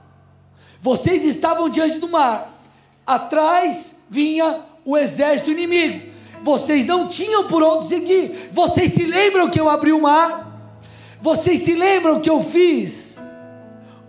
Vocês 0.80 1.26
estavam 1.26 1.68
diante 1.68 1.98
do 1.98 2.08
mar, 2.08 2.62
atrás 3.06 3.96
vinha 4.08 4.60
o 4.86 4.96
exército 4.96 5.50
inimigo, 5.50 6.12
vocês 6.44 6.86
não 6.86 7.08
tinham 7.08 7.48
por 7.48 7.64
onde 7.64 7.88
seguir. 7.88 8.52
Vocês 8.52 8.94
se 8.94 9.06
lembram 9.06 9.50
que 9.50 9.60
eu 9.60 9.68
abri 9.68 9.92
o 9.92 10.00
mar? 10.00 10.78
Vocês 11.20 11.62
se 11.62 11.74
lembram 11.74 12.20
que 12.20 12.30
eu 12.30 12.44
fiz 12.44 13.11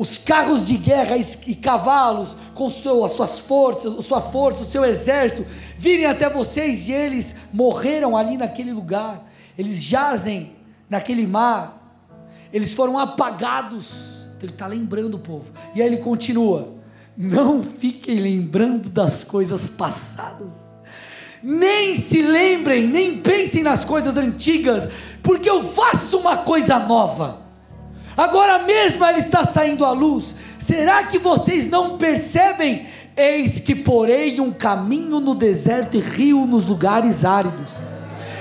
os 0.02 0.18
carros 0.18 0.66
de 0.66 0.76
guerra 0.76 1.16
e 1.16 1.54
cavalos, 1.54 2.34
com 2.56 2.66
as 2.66 2.72
suas 2.72 3.38
forças, 3.38 4.04
sua 4.04 4.20
força, 4.20 4.64
o 4.64 4.66
seu 4.66 4.84
exército, 4.84 5.46
virem 5.78 6.06
até 6.06 6.28
vocês 6.28 6.88
e 6.88 6.92
eles 6.92 7.36
morreram 7.52 8.16
ali 8.16 8.36
naquele 8.36 8.72
lugar, 8.72 9.24
eles 9.56 9.80
jazem 9.80 10.56
naquele 10.90 11.24
mar, 11.24 12.04
eles 12.52 12.74
foram 12.74 12.98
apagados. 12.98 14.26
Então 14.36 14.40
ele 14.42 14.52
está 14.54 14.66
lembrando 14.66 15.14
o 15.14 15.20
povo, 15.20 15.52
e 15.72 15.80
aí 15.80 15.86
ele 15.86 15.98
continua: 15.98 16.74
não 17.16 17.62
fiquem 17.62 18.18
lembrando 18.18 18.90
das 18.90 19.22
coisas 19.22 19.68
passadas, 19.68 20.74
nem 21.40 21.94
se 21.94 22.22
lembrem, 22.22 22.88
nem 22.88 23.18
pensem 23.18 23.62
nas 23.62 23.84
coisas 23.84 24.16
antigas, 24.16 24.88
porque 25.22 25.48
eu 25.48 25.62
faço 25.62 26.18
uma 26.18 26.38
coisa 26.38 26.76
nova. 26.80 27.41
Agora 28.16 28.60
mesmo 28.60 29.04
ela 29.04 29.18
está 29.18 29.46
saindo 29.46 29.84
à 29.84 29.92
luz. 29.92 30.34
Será 30.58 31.04
que 31.04 31.18
vocês 31.18 31.68
não 31.68 31.96
percebem? 31.96 32.86
Eis 33.16 33.60
que 33.60 33.74
porei 33.74 34.40
um 34.40 34.50
caminho 34.50 35.20
no 35.20 35.34
deserto 35.34 35.96
e 35.96 36.00
rio 36.00 36.46
nos 36.46 36.66
lugares 36.66 37.24
áridos. 37.24 37.70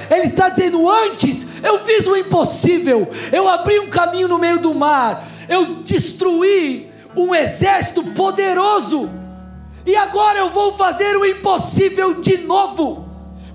Ele 0.09 0.25
está 0.25 0.49
dizendo: 0.49 0.89
antes 0.89 1.45
eu 1.63 1.79
fiz 1.79 2.07
o 2.07 2.15
impossível, 2.15 3.07
eu 3.31 3.47
abri 3.47 3.79
um 3.79 3.89
caminho 3.89 4.27
no 4.27 4.37
meio 4.37 4.59
do 4.59 4.73
mar, 4.73 5.25
eu 5.47 5.83
destruí 5.83 6.89
um 7.15 7.35
exército 7.35 8.03
poderoso, 8.13 9.09
e 9.85 9.95
agora 9.95 10.39
eu 10.39 10.49
vou 10.49 10.73
fazer 10.73 11.17
o 11.17 11.25
impossível 11.25 12.21
de 12.21 12.37
novo 12.37 13.10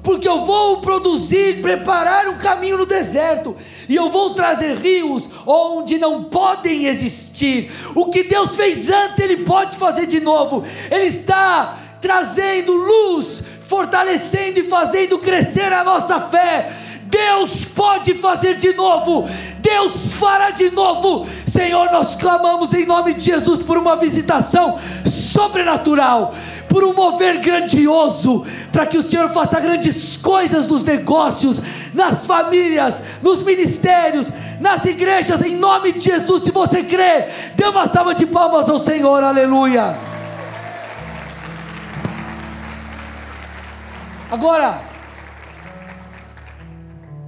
porque 0.06 0.28
eu 0.28 0.44
vou 0.44 0.76
produzir, 0.80 1.60
preparar 1.60 2.28
um 2.28 2.36
caminho 2.36 2.78
no 2.78 2.86
deserto, 2.86 3.56
e 3.88 3.96
eu 3.96 4.08
vou 4.08 4.34
trazer 4.34 4.76
rios 4.76 5.28
onde 5.44 5.98
não 5.98 6.22
podem 6.22 6.86
existir. 6.86 7.72
O 7.92 8.06
que 8.06 8.22
Deus 8.22 8.54
fez 8.54 8.88
antes, 8.88 9.18
Ele 9.18 9.38
pode 9.38 9.76
fazer 9.76 10.06
de 10.06 10.20
novo. 10.20 10.62
Ele 10.92 11.06
está 11.06 11.76
trazendo 12.00 12.72
luz, 12.72 13.42
fortalecendo 13.62 14.60
e 14.60 14.68
fazendo 14.68 15.18
crescer 15.18 15.72
a 15.72 15.82
nossa 15.82 16.20
fé. 16.20 16.70
Deus 17.02 17.64
pode 17.64 18.14
fazer 18.14 18.58
de 18.58 18.74
novo, 18.74 19.28
Deus 19.58 20.14
fará 20.14 20.50
de 20.50 20.70
novo. 20.70 21.26
Senhor, 21.50 21.90
nós 21.90 22.14
clamamos 22.14 22.72
em 22.72 22.86
nome 22.86 23.12
de 23.12 23.24
Jesus 23.24 23.60
por 23.60 23.76
uma 23.76 23.96
visitação 23.96 24.78
sobrenatural 25.04 26.32
por 26.68 26.84
um 26.84 26.92
mover 26.92 27.40
grandioso, 27.40 28.44
para 28.72 28.86
que 28.86 28.98
o 28.98 29.02
Senhor 29.02 29.28
faça 29.30 29.60
grandes 29.60 30.16
coisas 30.16 30.66
nos 30.66 30.82
negócios, 30.82 31.60
nas 31.94 32.26
famílias, 32.26 33.02
nos 33.22 33.42
ministérios, 33.42 34.28
nas 34.60 34.84
igrejas, 34.84 35.42
em 35.42 35.56
nome 35.56 35.92
de 35.92 36.00
Jesus. 36.00 36.42
Se 36.42 36.50
você 36.50 36.82
crê, 36.82 37.28
dê 37.54 37.64
uma 37.64 37.88
salva 37.88 38.14
de 38.14 38.26
palmas 38.26 38.68
ao 38.68 38.78
Senhor, 38.78 39.22
aleluia. 39.22 39.96
Agora, 44.30 44.80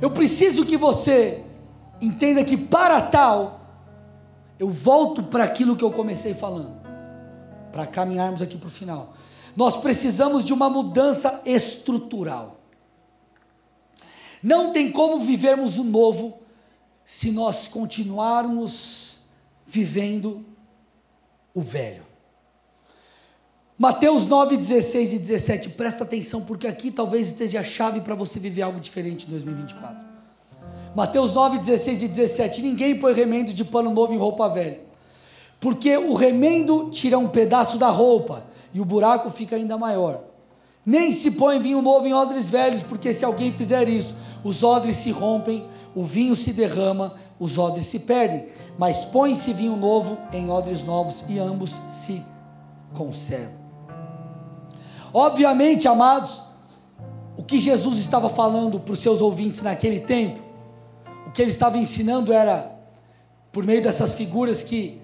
eu 0.00 0.10
preciso 0.10 0.64
que 0.64 0.76
você 0.76 1.42
entenda 2.00 2.42
que 2.44 2.56
para 2.56 3.00
tal, 3.00 3.60
eu 4.58 4.68
volto 4.68 5.22
para 5.22 5.44
aquilo 5.44 5.76
que 5.76 5.84
eu 5.84 5.90
comecei 5.90 6.34
falando, 6.34 6.72
para 7.72 7.86
caminharmos 7.86 8.42
aqui 8.42 8.56
para 8.56 8.68
o 8.68 8.70
final. 8.70 9.14
Nós 9.56 9.76
precisamos 9.76 10.44
de 10.44 10.52
uma 10.52 10.70
mudança 10.70 11.42
estrutural. 11.44 12.60
Não 14.42 14.72
tem 14.72 14.92
como 14.92 15.18
vivermos 15.18 15.78
o 15.78 15.84
novo 15.84 16.40
se 17.04 17.30
nós 17.30 17.66
continuarmos 17.68 19.16
vivendo 19.66 20.44
o 21.54 21.60
velho. 21.60 22.06
Mateus 23.78 24.26
9, 24.26 24.56
16 24.56 25.12
e 25.12 25.18
17, 25.18 25.70
presta 25.70 26.02
atenção, 26.02 26.40
porque 26.40 26.66
aqui 26.66 26.90
talvez 26.90 27.28
esteja 27.28 27.60
a 27.60 27.64
chave 27.64 28.00
para 28.00 28.14
você 28.14 28.40
viver 28.40 28.62
algo 28.62 28.80
diferente 28.80 29.26
em 29.26 29.30
2024. 29.30 30.04
Mateus 30.96 31.32
9, 31.32 31.58
16 31.58 32.02
e 32.02 32.08
17: 32.08 32.62
Ninguém 32.62 32.98
põe 32.98 33.12
remendo 33.12 33.52
de 33.52 33.64
pano 33.64 33.90
novo 33.90 34.12
em 34.12 34.16
roupa 34.16 34.48
velha, 34.48 34.80
porque 35.60 35.96
o 35.96 36.14
remendo 36.14 36.88
tira 36.90 37.18
um 37.18 37.28
pedaço 37.28 37.78
da 37.78 37.88
roupa 37.88 38.44
e 38.72 38.80
o 38.80 38.84
buraco 38.84 39.30
fica 39.30 39.56
ainda 39.56 39.76
maior. 39.76 40.20
Nem 40.84 41.12
se 41.12 41.32
põe 41.32 41.60
vinho 41.60 41.82
novo 41.82 42.06
em 42.06 42.14
odres 42.14 42.48
velhos, 42.48 42.82
porque 42.82 43.12
se 43.12 43.24
alguém 43.24 43.52
fizer 43.52 43.88
isso, 43.88 44.14
os 44.42 44.62
odres 44.62 44.96
se 44.96 45.10
rompem, 45.10 45.66
o 45.94 46.04
vinho 46.04 46.36
se 46.36 46.52
derrama, 46.52 47.14
os 47.38 47.58
odres 47.58 47.86
se 47.86 47.98
perdem. 47.98 48.46
Mas 48.78 49.04
põe-se 49.04 49.52
vinho 49.52 49.76
novo 49.76 50.16
em 50.32 50.48
odres 50.48 50.84
novos 50.84 51.24
e 51.28 51.38
ambos 51.38 51.74
se 51.88 52.22
conservam. 52.94 53.58
Obviamente, 55.12 55.88
amados, 55.88 56.40
o 57.36 57.42
que 57.42 57.58
Jesus 57.58 57.98
estava 57.98 58.30
falando 58.30 58.78
para 58.78 58.92
os 58.92 58.98
seus 59.00 59.20
ouvintes 59.20 59.62
naquele 59.62 60.00
tempo, 60.00 60.40
o 61.26 61.30
que 61.32 61.42
ele 61.42 61.50
estava 61.50 61.76
ensinando 61.76 62.32
era, 62.32 62.78
por 63.50 63.64
meio 63.64 63.82
dessas 63.82 64.14
figuras, 64.14 64.62
que 64.62 65.00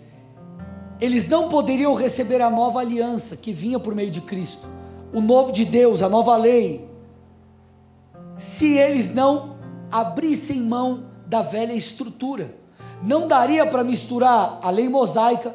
eles 1.01 1.29
não 1.29 1.49
poderiam 1.49 1.95
receber 1.95 2.41
a 2.41 2.51
nova 2.51 2.81
aliança 2.81 3.37
que 3.37 3.53
vinha 3.53 3.79
por 3.79 3.95
meio 3.95 4.11
de 4.11 4.21
Cristo, 4.21 4.69
o 5.13 5.21
novo 5.21 5.53
de 5.53 5.65
Deus, 5.65 6.03
a 6.03 6.09
nova 6.09 6.37
lei, 6.37 6.89
se 8.39 8.77
eles 8.77 9.15
não 9.15 9.57
abrissem 9.91 10.61
mão 10.61 11.05
da 11.27 11.43
velha 11.43 11.73
estrutura. 11.73 12.55
Não 13.03 13.29
daria 13.29 13.67
para 13.67 13.85
misturar 13.85 14.59
a 14.63 14.71
lei 14.71 14.89
mosaica, 14.89 15.55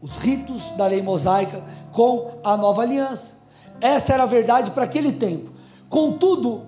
os 0.00 0.16
ritos 0.16 0.70
da 0.72 0.86
lei 0.86 1.02
mosaica, 1.02 1.62
com 1.92 2.32
a 2.42 2.56
nova 2.56 2.82
aliança. 2.82 3.36
Essa 3.80 4.14
era 4.14 4.24
a 4.24 4.26
verdade 4.26 4.70
para 4.72 4.84
aquele 4.84 5.12
tempo. 5.12 5.50
Contudo, 5.88 6.62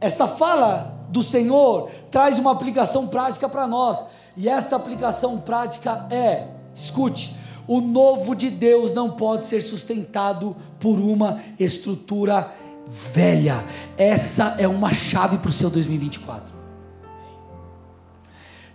essa 0.00 0.26
fala 0.26 0.94
do 1.08 1.22
Senhor 1.22 1.90
traz 2.10 2.38
uma 2.38 2.52
aplicação 2.52 3.06
prática 3.06 3.48
para 3.48 3.66
nós. 3.66 4.04
E 4.36 4.48
essa 4.48 4.76
aplicação 4.76 5.38
prática 5.38 6.06
é 6.10 6.48
Escute, 6.76 7.34
o 7.66 7.80
novo 7.80 8.36
de 8.36 8.50
Deus 8.50 8.92
não 8.92 9.12
pode 9.12 9.46
ser 9.46 9.62
sustentado 9.62 10.54
por 10.78 10.98
uma 11.00 11.42
estrutura 11.58 12.54
velha. 12.86 13.64
Essa 13.96 14.54
é 14.58 14.68
uma 14.68 14.92
chave 14.92 15.38
para 15.38 15.48
o 15.48 15.52
seu 15.52 15.70
2024. 15.70 16.54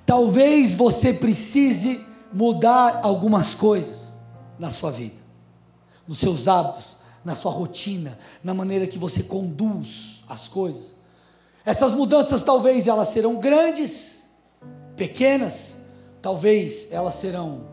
Talvez 0.05 0.75
você 0.75 1.13
precise 1.13 2.03
mudar 2.33 3.01
algumas 3.03 3.53
coisas 3.53 4.11
na 4.59 4.69
sua 4.69 4.91
vida, 4.91 5.21
nos 6.07 6.17
seus 6.17 6.47
hábitos, 6.47 6.95
na 7.23 7.35
sua 7.35 7.51
rotina, 7.51 8.17
na 8.43 8.53
maneira 8.53 8.87
que 8.87 8.97
você 8.97 9.23
conduz 9.23 10.23
as 10.27 10.47
coisas. 10.47 10.95
Essas 11.63 11.93
mudanças 11.93 12.43
talvez 12.43 12.87
elas 12.87 13.09
serão 13.09 13.35
grandes, 13.35 14.25
pequenas, 14.97 15.77
talvez 16.21 16.87
elas 16.91 17.13
serão 17.15 17.70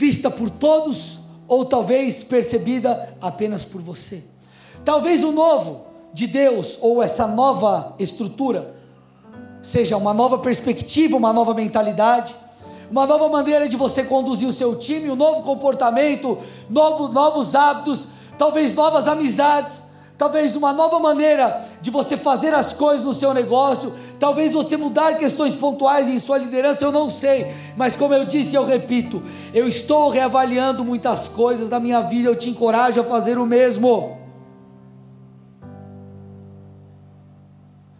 vista 0.00 0.30
por 0.30 0.48
todos 0.48 1.18
ou 1.46 1.62
talvez 1.62 2.24
percebida 2.24 3.14
apenas 3.20 3.66
por 3.66 3.82
você. 3.82 4.24
Talvez 4.82 5.22
o 5.22 5.30
novo 5.30 5.82
de 6.10 6.26
Deus 6.26 6.78
ou 6.80 7.02
essa 7.02 7.26
nova 7.26 7.96
estrutura 7.98 8.74
seja 9.60 9.98
uma 9.98 10.14
nova 10.14 10.38
perspectiva, 10.38 11.18
uma 11.18 11.34
nova 11.34 11.52
mentalidade, 11.52 12.34
uma 12.90 13.06
nova 13.06 13.28
maneira 13.28 13.68
de 13.68 13.76
você 13.76 14.02
conduzir 14.02 14.48
o 14.48 14.54
seu 14.54 14.74
time, 14.74 15.10
um 15.10 15.14
novo 15.14 15.42
comportamento, 15.42 16.38
novo, 16.70 17.08
novos 17.08 17.54
hábitos, 17.54 18.06
talvez 18.38 18.72
novas 18.72 19.06
amizades, 19.06 19.82
talvez 20.20 20.54
uma 20.54 20.74
nova 20.74 20.98
maneira 20.98 21.64
de 21.80 21.90
você 21.90 22.14
fazer 22.14 22.52
as 22.52 22.74
coisas 22.74 23.02
no 23.02 23.14
seu 23.14 23.32
negócio, 23.32 23.90
talvez 24.18 24.52
você 24.52 24.76
mudar 24.76 25.16
questões 25.16 25.54
pontuais 25.54 26.10
em 26.10 26.18
sua 26.18 26.36
liderança, 26.36 26.84
eu 26.84 26.92
não 26.92 27.08
sei, 27.08 27.50
mas 27.74 27.96
como 27.96 28.12
eu 28.12 28.26
disse, 28.26 28.54
eu 28.54 28.66
repito, 28.66 29.22
eu 29.54 29.66
estou 29.66 30.10
reavaliando 30.10 30.84
muitas 30.84 31.26
coisas 31.26 31.70
da 31.70 31.80
minha 31.80 32.02
vida, 32.02 32.28
eu 32.28 32.36
te 32.36 32.50
encorajo 32.50 33.00
a 33.00 33.04
fazer 33.04 33.38
o 33.38 33.46
mesmo. 33.46 34.18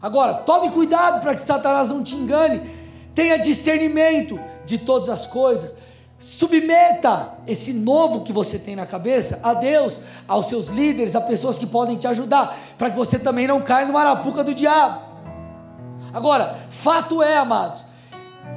Agora, 0.02 0.34
tome 0.34 0.68
cuidado 0.72 1.22
para 1.22 1.34
que 1.34 1.40
Satanás 1.40 1.88
não 1.88 2.04
te 2.04 2.16
engane, 2.16 2.60
tenha 3.14 3.38
discernimento 3.38 4.38
de 4.66 4.76
todas 4.76 5.08
as 5.08 5.26
coisas, 5.26 5.74
Submeta 6.20 7.30
esse 7.46 7.72
novo 7.72 8.20
que 8.20 8.32
você 8.32 8.58
tem 8.58 8.76
na 8.76 8.84
cabeça 8.84 9.40
a 9.42 9.54
Deus, 9.54 10.02
aos 10.28 10.50
seus 10.50 10.66
líderes, 10.66 11.16
a 11.16 11.20
pessoas 11.20 11.58
que 11.58 11.66
podem 11.66 11.96
te 11.96 12.06
ajudar, 12.06 12.58
para 12.76 12.90
que 12.90 12.96
você 12.96 13.18
também 13.18 13.46
não 13.46 13.62
caia 13.62 13.86
no 13.86 13.94
marapuca 13.94 14.44
do 14.44 14.54
diabo. 14.54 15.00
Agora, 16.12 16.58
fato 16.68 17.22
é, 17.22 17.38
amados, 17.38 17.84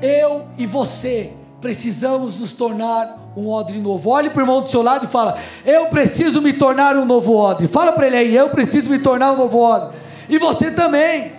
eu 0.02 0.46
e 0.58 0.66
você 0.66 1.32
precisamos 1.62 2.38
nos 2.38 2.52
tornar 2.52 3.18
um 3.38 3.48
odre 3.48 3.80
novo. 3.80 4.10
Olhe 4.10 4.30
para 4.30 4.40
o 4.40 4.44
irmão 4.44 4.62
do 4.62 4.68
seu 4.68 4.82
lado 4.82 5.06
e 5.06 5.08
fala: 5.08 5.38
Eu 5.66 5.88
preciso 5.88 6.42
me 6.42 6.52
tornar 6.52 6.98
um 6.98 7.06
novo 7.06 7.34
odre. 7.34 7.70
Fala 7.70 7.94
para 7.94 8.08
ele 8.08 8.18
aí: 8.18 8.36
Eu 8.36 8.50
preciso 8.50 8.90
me 8.90 9.00
tornar 9.00 9.32
um 9.32 9.38
novo 9.38 9.58
odre. 9.58 9.98
E 10.28 10.38
você 10.38 10.70
também. 10.70 11.32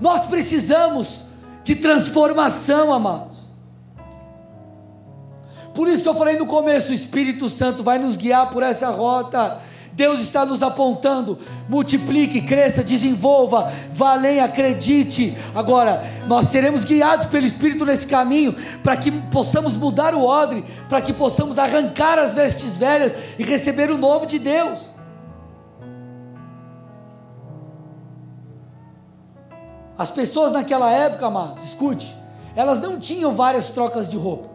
Nós 0.00 0.26
precisamos 0.26 1.22
de 1.62 1.76
transformação, 1.76 2.92
amados. 2.92 3.33
Por 5.74 5.88
isso 5.88 6.02
que 6.02 6.08
eu 6.08 6.14
falei 6.14 6.38
no 6.38 6.46
começo: 6.46 6.92
o 6.92 6.94
Espírito 6.94 7.48
Santo 7.48 7.82
vai 7.82 7.98
nos 7.98 8.16
guiar 8.16 8.50
por 8.50 8.62
essa 8.62 8.90
rota. 8.90 9.60
Deus 9.92 10.20
está 10.20 10.44
nos 10.44 10.62
apontando. 10.62 11.38
Multiplique, 11.68 12.42
cresça, 12.42 12.82
desenvolva, 12.82 13.72
vá 13.92 14.12
além, 14.12 14.40
acredite. 14.40 15.36
Agora, 15.54 16.02
nós 16.26 16.48
seremos 16.48 16.84
guiados 16.84 17.26
pelo 17.26 17.46
Espírito 17.46 17.84
nesse 17.84 18.06
caminho, 18.06 18.54
para 18.82 18.96
que 18.96 19.10
possamos 19.10 19.76
mudar 19.76 20.14
o 20.14 20.24
odre, 20.24 20.64
para 20.88 21.00
que 21.00 21.12
possamos 21.12 21.58
arrancar 21.58 22.18
as 22.18 22.34
vestes 22.34 22.76
velhas 22.76 23.14
e 23.38 23.44
receber 23.44 23.90
o 23.90 23.98
novo 23.98 24.26
de 24.26 24.38
Deus. 24.38 24.92
As 29.96 30.10
pessoas 30.10 30.52
naquela 30.52 30.90
época, 30.90 31.26
amados, 31.26 31.62
escute, 31.62 32.12
elas 32.56 32.80
não 32.80 32.98
tinham 32.98 33.32
várias 33.32 33.70
trocas 33.70 34.08
de 34.08 34.16
roupa. 34.16 34.53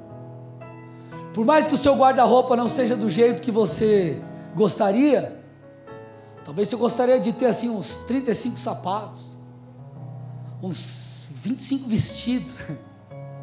Por 1.33 1.45
mais 1.45 1.67
que 1.67 1.75
o 1.75 1.77
seu 1.77 1.95
guarda-roupa 1.95 2.55
não 2.55 2.67
seja 2.67 2.95
do 2.95 3.09
jeito 3.09 3.41
que 3.41 3.51
você 3.51 4.21
gostaria, 4.55 5.39
talvez 6.43 6.67
você 6.67 6.75
gostaria 6.75 7.19
de 7.19 7.31
ter 7.31 7.45
assim 7.45 7.69
uns 7.69 7.95
35 8.07 8.57
sapatos, 8.57 9.37
uns 10.61 11.29
25 11.31 11.87
vestidos, 11.87 12.59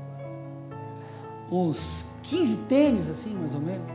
uns 1.51 2.05
15 2.24 2.57
tênis, 2.68 3.09
assim, 3.09 3.34
mais 3.34 3.55
ou 3.55 3.61
menos. 3.61 3.89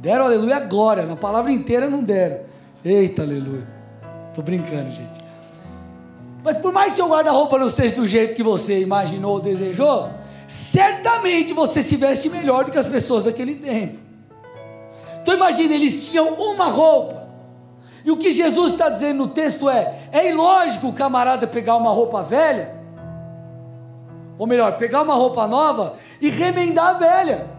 Deram 0.00 0.26
aleluia 0.26 0.60
glória, 0.60 1.06
na 1.06 1.16
palavra 1.16 1.50
inteira 1.50 1.88
não 1.88 2.02
deram. 2.02 2.40
Eita, 2.84 3.22
aleluia. 3.22 3.66
Tô 4.34 4.42
brincando, 4.42 4.90
gente. 4.90 5.24
Mas 6.42 6.58
por 6.58 6.72
mais 6.72 6.90
que 6.90 6.96
seu 6.96 7.08
guarda-roupa 7.08 7.58
não 7.58 7.70
seja 7.70 7.94
do 7.94 8.06
jeito 8.06 8.34
que 8.34 8.42
você 8.42 8.80
imaginou 8.80 9.32
ou 9.32 9.40
desejou, 9.40 10.10
certamente 10.48 11.52
você 11.52 11.82
se 11.82 11.96
veste 11.96 12.28
melhor 12.28 12.64
do 12.64 12.70
que 12.70 12.78
as 12.78 12.88
pessoas 12.88 13.24
daquele 13.24 13.56
tempo. 13.56 13.98
Então 15.22 15.34
imagine, 15.34 15.74
eles 15.74 16.08
tinham 16.08 16.34
uma 16.34 16.66
roupa. 16.66 17.24
E 18.04 18.10
o 18.10 18.16
que 18.16 18.30
Jesus 18.30 18.72
está 18.72 18.90
dizendo 18.90 19.18
no 19.18 19.28
texto 19.28 19.70
é: 19.70 19.94
é 20.12 20.28
ilógico 20.28 20.88
o 20.88 20.92
camarada 20.92 21.46
pegar 21.46 21.76
uma 21.76 21.90
roupa 21.90 22.22
velha, 22.22 22.74
ou 24.36 24.46
melhor, 24.46 24.76
pegar 24.76 25.02
uma 25.02 25.14
roupa 25.14 25.46
nova 25.46 25.94
e 26.20 26.28
remendar 26.28 26.88
a 26.88 26.92
velha. 26.94 27.54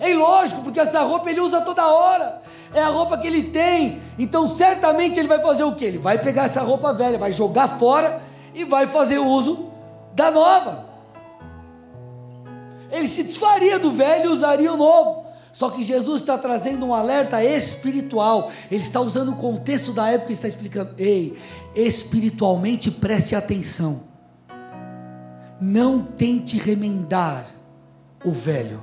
É 0.00 0.10
ilógico, 0.10 0.62
porque 0.62 0.80
essa 0.80 1.00
roupa 1.02 1.30
ele 1.30 1.40
usa 1.40 1.60
toda 1.60 1.86
hora, 1.86 2.42
é 2.74 2.82
a 2.82 2.88
roupa 2.88 3.16
que 3.16 3.26
ele 3.26 3.44
tem, 3.44 4.02
então 4.18 4.46
certamente 4.46 5.18
ele 5.18 5.28
vai 5.28 5.40
fazer 5.40 5.64
o 5.64 5.74
que? 5.74 5.84
Ele 5.84 5.98
vai 5.98 6.18
pegar 6.18 6.44
essa 6.44 6.60
roupa 6.60 6.92
velha, 6.92 7.16
vai 7.16 7.32
jogar 7.32 7.68
fora 7.68 8.20
e 8.52 8.64
vai 8.64 8.86
fazer 8.86 9.18
uso 9.18 9.70
da 10.12 10.30
nova. 10.30 10.85
Ele 12.90 13.08
se 13.08 13.22
desfaria 13.22 13.78
do 13.78 13.90
velho 13.90 14.30
e 14.30 14.32
usaria 14.32 14.72
o 14.72 14.76
novo. 14.76 15.26
Só 15.52 15.70
que 15.70 15.82
Jesus 15.82 16.20
está 16.20 16.36
trazendo 16.36 16.84
um 16.84 16.92
alerta 16.92 17.42
espiritual. 17.42 18.52
Ele 18.70 18.82
está 18.82 19.00
usando 19.00 19.30
o 19.30 19.36
contexto 19.36 19.92
da 19.92 20.06
época 20.10 20.30
e 20.30 20.34
está 20.34 20.46
explicando: 20.46 20.90
ei, 20.98 21.34
espiritualmente 21.74 22.90
preste 22.90 23.34
atenção. 23.34 24.02
Não 25.58 26.02
tente 26.02 26.58
remendar 26.58 27.46
o 28.22 28.32
velho. 28.32 28.82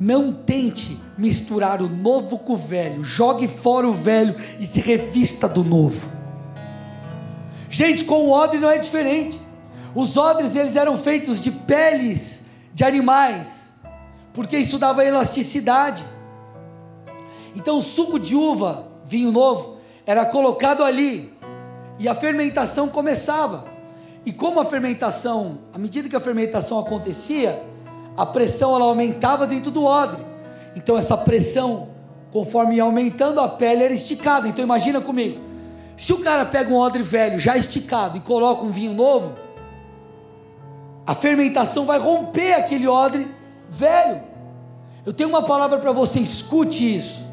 Não 0.00 0.32
tente 0.32 0.98
misturar 1.18 1.82
o 1.82 1.88
novo 1.88 2.38
com 2.38 2.54
o 2.54 2.56
velho. 2.56 3.04
Jogue 3.04 3.46
fora 3.46 3.86
o 3.86 3.92
velho 3.92 4.34
e 4.58 4.66
se 4.66 4.80
revista 4.80 5.46
do 5.46 5.62
novo. 5.62 6.10
Gente, 7.68 8.04
com 8.04 8.26
o 8.26 8.30
odre 8.30 8.58
não 8.58 8.70
é 8.70 8.78
diferente. 8.78 9.38
Os 9.94 10.16
odres 10.16 10.56
eles 10.56 10.76
eram 10.76 10.96
feitos 10.96 11.42
de 11.42 11.50
peles 11.50 12.43
de 12.74 12.84
animais, 12.84 13.72
porque 14.32 14.58
isso 14.58 14.78
dava 14.78 15.04
elasticidade. 15.04 16.04
Então 17.54 17.78
o 17.78 17.82
suco 17.82 18.18
de 18.18 18.34
uva, 18.34 18.88
vinho 19.04 19.30
novo, 19.30 19.78
era 20.04 20.26
colocado 20.26 20.82
ali 20.82 21.32
e 21.98 22.08
a 22.08 22.14
fermentação 22.14 22.88
começava. 22.88 23.64
E 24.26 24.32
como 24.32 24.58
a 24.58 24.64
fermentação, 24.64 25.58
à 25.72 25.78
medida 25.78 26.08
que 26.08 26.16
a 26.16 26.20
fermentação 26.20 26.78
acontecia, 26.78 27.62
a 28.16 28.26
pressão 28.26 28.74
ela 28.74 28.86
aumentava 28.86 29.46
dentro 29.46 29.70
do 29.70 29.84
odre. 29.84 30.22
Então 30.74 30.96
essa 30.96 31.16
pressão, 31.16 31.88
conforme 32.32 32.76
ia 32.76 32.82
aumentando, 32.82 33.40
a 33.40 33.48
pele 33.48 33.84
era 33.84 33.94
esticada. 33.94 34.48
Então 34.48 34.64
imagina 34.64 35.00
comigo. 35.00 35.40
Se 35.96 36.12
o 36.12 36.18
cara 36.18 36.44
pega 36.44 36.72
um 36.72 36.76
odre 36.76 37.04
velho 37.04 37.38
já 37.38 37.56
esticado 37.56 38.16
e 38.16 38.20
coloca 38.20 38.64
um 38.64 38.70
vinho 38.70 38.92
novo, 38.92 39.43
a 41.06 41.14
fermentação 41.14 41.84
vai 41.84 41.98
romper 41.98 42.54
aquele 42.54 42.88
odre 42.88 43.28
velho. 43.68 44.22
Eu 45.04 45.12
tenho 45.12 45.28
uma 45.28 45.42
palavra 45.42 45.78
para 45.78 45.92
você, 45.92 46.20
escute 46.20 46.96
isso. 46.96 47.24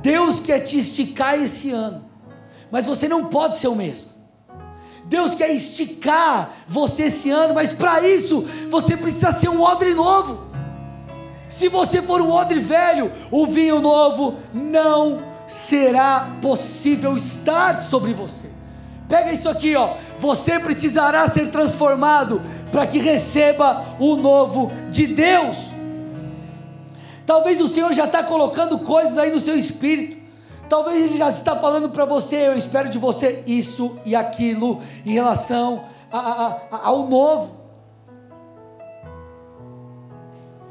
Deus 0.00 0.40
quer 0.40 0.60
te 0.60 0.78
esticar 0.78 1.34
esse 1.34 1.70
ano, 1.70 2.04
mas 2.70 2.86
você 2.86 3.08
não 3.08 3.26
pode 3.26 3.58
ser 3.58 3.68
o 3.68 3.74
mesmo. 3.74 4.16
Deus 5.04 5.34
quer 5.34 5.50
esticar 5.50 6.50
você 6.66 7.04
esse 7.04 7.30
ano, 7.30 7.54
mas 7.54 7.72
para 7.72 8.06
isso 8.06 8.42
você 8.70 8.96
precisa 8.96 9.30
ser 9.32 9.48
um 9.48 9.62
odre 9.62 9.94
novo. 9.94 10.46
Se 11.48 11.68
você 11.68 12.02
for 12.02 12.20
um 12.20 12.30
odre 12.30 12.60
velho, 12.60 13.12
o 13.30 13.46
vinho 13.46 13.80
novo 13.80 14.36
não 14.52 15.22
será 15.46 16.36
possível 16.42 17.16
estar 17.16 17.80
sobre 17.80 18.12
você. 18.12 18.50
Pega 19.08 19.32
isso 19.32 19.48
aqui, 19.48 19.76
ó. 19.76 19.94
Você 20.18 20.58
precisará 20.58 21.28
ser 21.28 21.50
transformado 21.50 22.42
para 22.76 22.86
que 22.86 22.98
receba 22.98 23.96
o 23.98 24.16
novo 24.16 24.70
de 24.90 25.06
Deus. 25.06 25.56
Talvez 27.24 27.58
o 27.58 27.68
Senhor 27.68 27.90
já 27.94 28.04
está 28.04 28.22
colocando 28.22 28.78
coisas 28.80 29.16
aí 29.16 29.32
no 29.32 29.40
seu 29.40 29.56
espírito. 29.56 30.18
Talvez 30.68 31.06
Ele 31.06 31.16
já 31.16 31.30
está 31.30 31.56
falando 31.56 31.88
para 31.88 32.04
você, 32.04 32.36
eu 32.36 32.52
espero 32.52 32.90
de 32.90 32.98
você 32.98 33.42
isso 33.46 33.96
e 34.04 34.14
aquilo 34.14 34.82
em 35.06 35.12
relação 35.14 35.86
a, 36.12 36.18
a, 36.18 36.46
a, 36.70 36.86
ao 36.88 37.08
novo. 37.08 37.56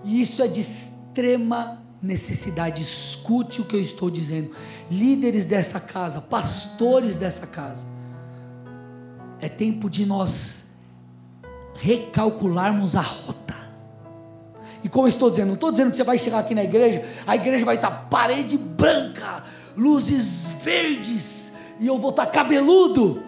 E 0.03 0.22
isso 0.22 0.43
é 0.43 0.47
de 0.47 0.62
extrema 0.62 1.82
necessidade. 1.99 2.84
Escute 2.84 3.62
o 3.62 3.66
que 3.66 3.76
eu 3.76 3.82
estou 3.82 4.12
dizendo. 4.12 4.51
Líderes 4.91 5.45
dessa 5.45 5.80
casa, 5.80 6.22
pastores 6.22 7.16
dessa 7.16 7.47
casa. 7.47 7.88
É 9.41 9.49
tempo 9.49 9.89
de 9.89 10.06
nós 10.06 10.64
recalcularmos 11.76 12.96
a 12.96 13.02
rota. 13.02 13.56
E 14.84 14.90
como 14.90 15.08
eu 15.08 15.10
estou 15.10 15.30
dizendo, 15.30 15.48
não 15.48 15.54
estou 15.56 15.72
dizendo 15.72 15.92
que 15.92 15.98
você 15.98 16.04
vai 16.04 16.18
chegar 16.18 16.40
aqui 16.40 16.54
na 16.54 16.64
igreja, 16.64 17.04
a 17.26 17.36
igreja 17.36 17.66
vai 17.66 17.76
estar 17.76 17.90
parede 18.10 18.58
branca, 18.58 19.44
luzes 19.76 20.62
verdes, 20.64 21.52
e 21.80 21.88
eu 21.88 21.98
vou 21.98 22.12
estar 22.12 22.28
cabeludo. 22.28 23.24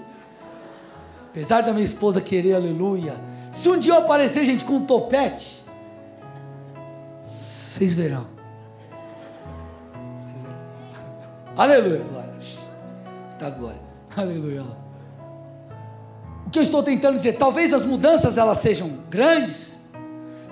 Apesar 1.29 1.61
da 1.61 1.73
minha 1.73 1.85
esposa 1.85 2.21
querer, 2.21 2.53
aleluia. 2.53 3.15
Se 3.51 3.69
um 3.69 3.77
dia 3.77 3.93
eu 3.93 3.97
aparecer, 3.97 4.45
gente, 4.45 4.63
com 4.63 4.73
um 4.73 4.85
topete, 4.85 5.63
vocês 7.27 7.93
verão. 7.93 8.27
Aleluia, 11.55 12.03
glória. 12.03 12.33
Tá 13.39 13.49
glória. 13.49 13.81
Aleluia. 14.15 14.86
O 16.47 16.49
que 16.49 16.59
eu 16.59 16.63
estou 16.63 16.81
tentando 16.81 17.17
dizer, 17.17 17.33
talvez 17.33 17.73
as 17.73 17.83
mudanças 17.83 18.37
elas 18.37 18.59
sejam 18.59 18.99
grandes, 19.09 19.73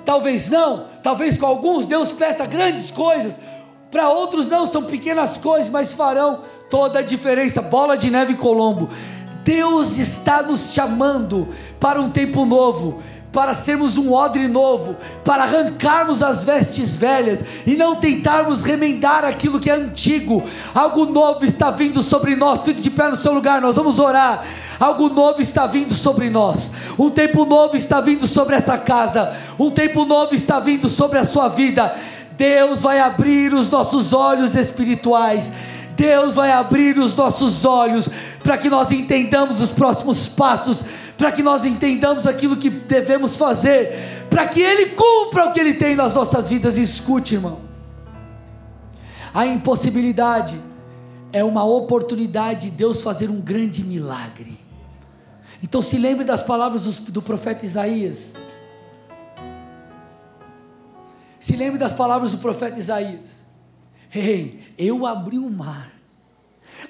talvez 0.03 0.49
não, 0.49 0.83
talvez 1.01 1.37
com 1.37 1.45
alguns 1.45 1.85
Deus 1.85 2.11
peça 2.11 2.45
grandes 2.45 2.91
coisas, 2.91 3.39
para 3.89 4.09
outros 4.09 4.45
não, 4.49 4.65
são 4.65 4.83
pequenas 4.83 5.37
coisas, 5.37 5.69
mas 5.69 5.93
farão 5.93 6.41
toda 6.69 6.99
a 6.99 7.01
diferença. 7.01 7.61
Bola 7.61 7.97
de 7.97 8.11
neve 8.11 8.33
Colombo. 8.33 8.89
Deus 9.41 9.97
está 9.97 10.41
nos 10.43 10.73
chamando 10.73 11.47
para 11.79 12.01
um 12.01 12.09
tempo 12.09 12.45
novo, 12.45 12.99
para 13.35 13.53
sermos 13.53 13.97
um 13.97 14.13
odre 14.13 14.47
novo, 14.47 14.95
para 15.25 15.43
arrancarmos 15.43 16.23
as 16.23 16.45
vestes 16.45 16.95
velhas 16.95 17.41
e 17.67 17.75
não 17.75 17.97
tentarmos 17.97 18.63
remendar 18.63 19.25
aquilo 19.25 19.59
que 19.59 19.69
é 19.69 19.73
antigo. 19.73 20.41
Algo 20.73 21.05
novo 21.05 21.43
está 21.43 21.69
vindo 21.69 22.01
sobre 22.01 22.33
nós. 22.33 22.61
Fique 22.61 22.79
de 22.79 22.89
pé 22.89 23.09
no 23.09 23.17
seu 23.17 23.33
lugar, 23.33 23.59
nós 23.59 23.75
vamos 23.75 23.99
orar. 23.99 24.45
Algo 24.79 25.09
novo 25.09 25.41
está 25.41 25.67
vindo 25.67 25.93
sobre 25.93 26.29
nós. 26.29 26.71
Um 26.97 27.09
tempo 27.09 27.43
novo 27.43 27.75
está 27.75 27.99
vindo 27.99 28.25
sobre 28.25 28.55
essa 28.55 28.77
casa. 28.77 29.35
Um 29.59 29.69
tempo 29.69 30.05
novo 30.05 30.33
está 30.33 30.61
vindo 30.61 30.87
sobre 30.87 31.19
a 31.19 31.25
sua 31.25 31.49
vida. 31.49 31.93
Deus 32.37 32.83
vai 32.83 33.01
abrir 33.01 33.53
os 33.53 33.69
nossos 33.69 34.13
olhos 34.13 34.55
espirituais. 34.55 35.51
Deus 35.95 36.35
vai 36.35 36.51
abrir 36.51 36.97
os 36.97 37.15
nossos 37.15 37.65
olhos 37.65 38.09
para 38.43 38.57
que 38.57 38.69
nós 38.69 38.91
entendamos 38.91 39.61
os 39.61 39.71
próximos 39.71 40.27
passos, 40.27 40.83
para 41.17 41.31
que 41.31 41.41
nós 41.41 41.65
entendamos 41.65 42.27
aquilo 42.27 42.57
que 42.57 42.69
devemos 42.69 43.37
fazer, 43.37 44.25
para 44.29 44.47
que 44.47 44.61
Ele 44.61 44.87
cumpra 44.87 45.45
o 45.45 45.53
que 45.53 45.59
Ele 45.59 45.73
tem 45.73 45.95
nas 45.95 46.13
nossas 46.13 46.49
vidas. 46.49 46.77
Escute, 46.77 47.35
irmão. 47.35 47.59
A 49.33 49.45
impossibilidade 49.45 50.59
é 51.31 51.43
uma 51.43 51.63
oportunidade 51.63 52.69
de 52.69 52.77
Deus 52.77 53.01
fazer 53.01 53.29
um 53.29 53.41
grande 53.41 53.83
milagre. 53.83 54.57
Então 55.61 55.81
se 55.81 55.97
lembre 55.97 56.23
das 56.23 56.41
palavras 56.41 56.83
do, 56.83 57.11
do 57.11 57.21
profeta 57.21 57.65
Isaías. 57.65 58.31
Se 61.39 61.55
lembre 61.55 61.77
das 61.77 61.91
palavras 61.91 62.31
do 62.31 62.37
profeta 62.37 62.79
Isaías. 62.79 63.43
Ei, 64.13 64.61
eu 64.77 65.05
abri 65.05 65.37
o 65.37 65.49
mar. 65.49 65.91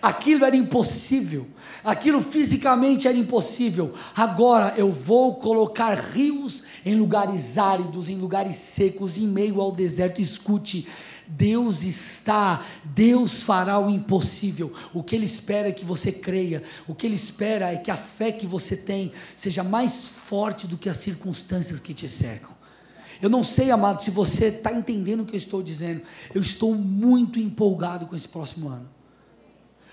Aquilo 0.02 0.46
era 0.46 0.56
impossível. 0.56 1.48
Aquilo 1.86 2.20
fisicamente 2.20 3.08
era 3.08 3.16
impossível. 3.16 3.94
Agora 4.16 4.74
eu 4.76 4.92
vou 4.92 5.36
colocar 5.36 5.94
rios 5.94 6.64
em 6.84 6.96
lugares 6.96 7.60
áridos, 7.60 8.10
em 8.10 8.16
lugares 8.16 8.56
secos, 8.56 9.20
em 9.20 9.28
meio 9.28 9.62
ao 9.62 9.72
deserto. 9.72 10.20
Escute, 10.20 10.88
Deus 11.28 11.84
está, 11.84 12.66
Deus 12.84 13.44
fará 13.44 13.78
o 13.78 13.88
impossível. 13.88 14.74
O 14.96 15.04
que 15.04 15.16
Ele 15.16 15.26
espera 15.26 15.70
é 15.70 15.72
que 15.72 15.86
você 15.86 16.12
creia, 16.12 16.64
o 16.88 16.96
que 16.96 17.06
Ele 17.06 17.16
espera 17.16 17.72
é 17.72 17.78
que 17.78 17.92
a 17.92 17.98
fé 17.98 18.32
que 18.32 18.48
você 18.48 18.76
tem 18.76 19.12
seja 19.38 19.64
mais 19.64 20.08
forte 20.08 20.66
do 20.66 20.78
que 20.78 20.90
as 20.90 20.98
circunstâncias 20.98 21.80
que 21.80 21.94
te 21.94 22.10
cercam. 22.10 22.56
Eu 23.22 23.30
não 23.30 23.44
sei, 23.44 23.70
amado, 23.70 24.02
se 24.02 24.10
você 24.10 24.48
está 24.48 24.74
entendendo 24.74 25.22
o 25.22 25.26
que 25.26 25.36
eu 25.36 25.38
estou 25.38 25.62
dizendo. 25.62 26.02
Eu 26.34 26.42
estou 26.42 26.74
muito 26.74 27.40
empolgado 27.40 28.08
com 28.08 28.16
esse 28.16 28.28
próximo 28.28 28.70
ano. 28.70 28.95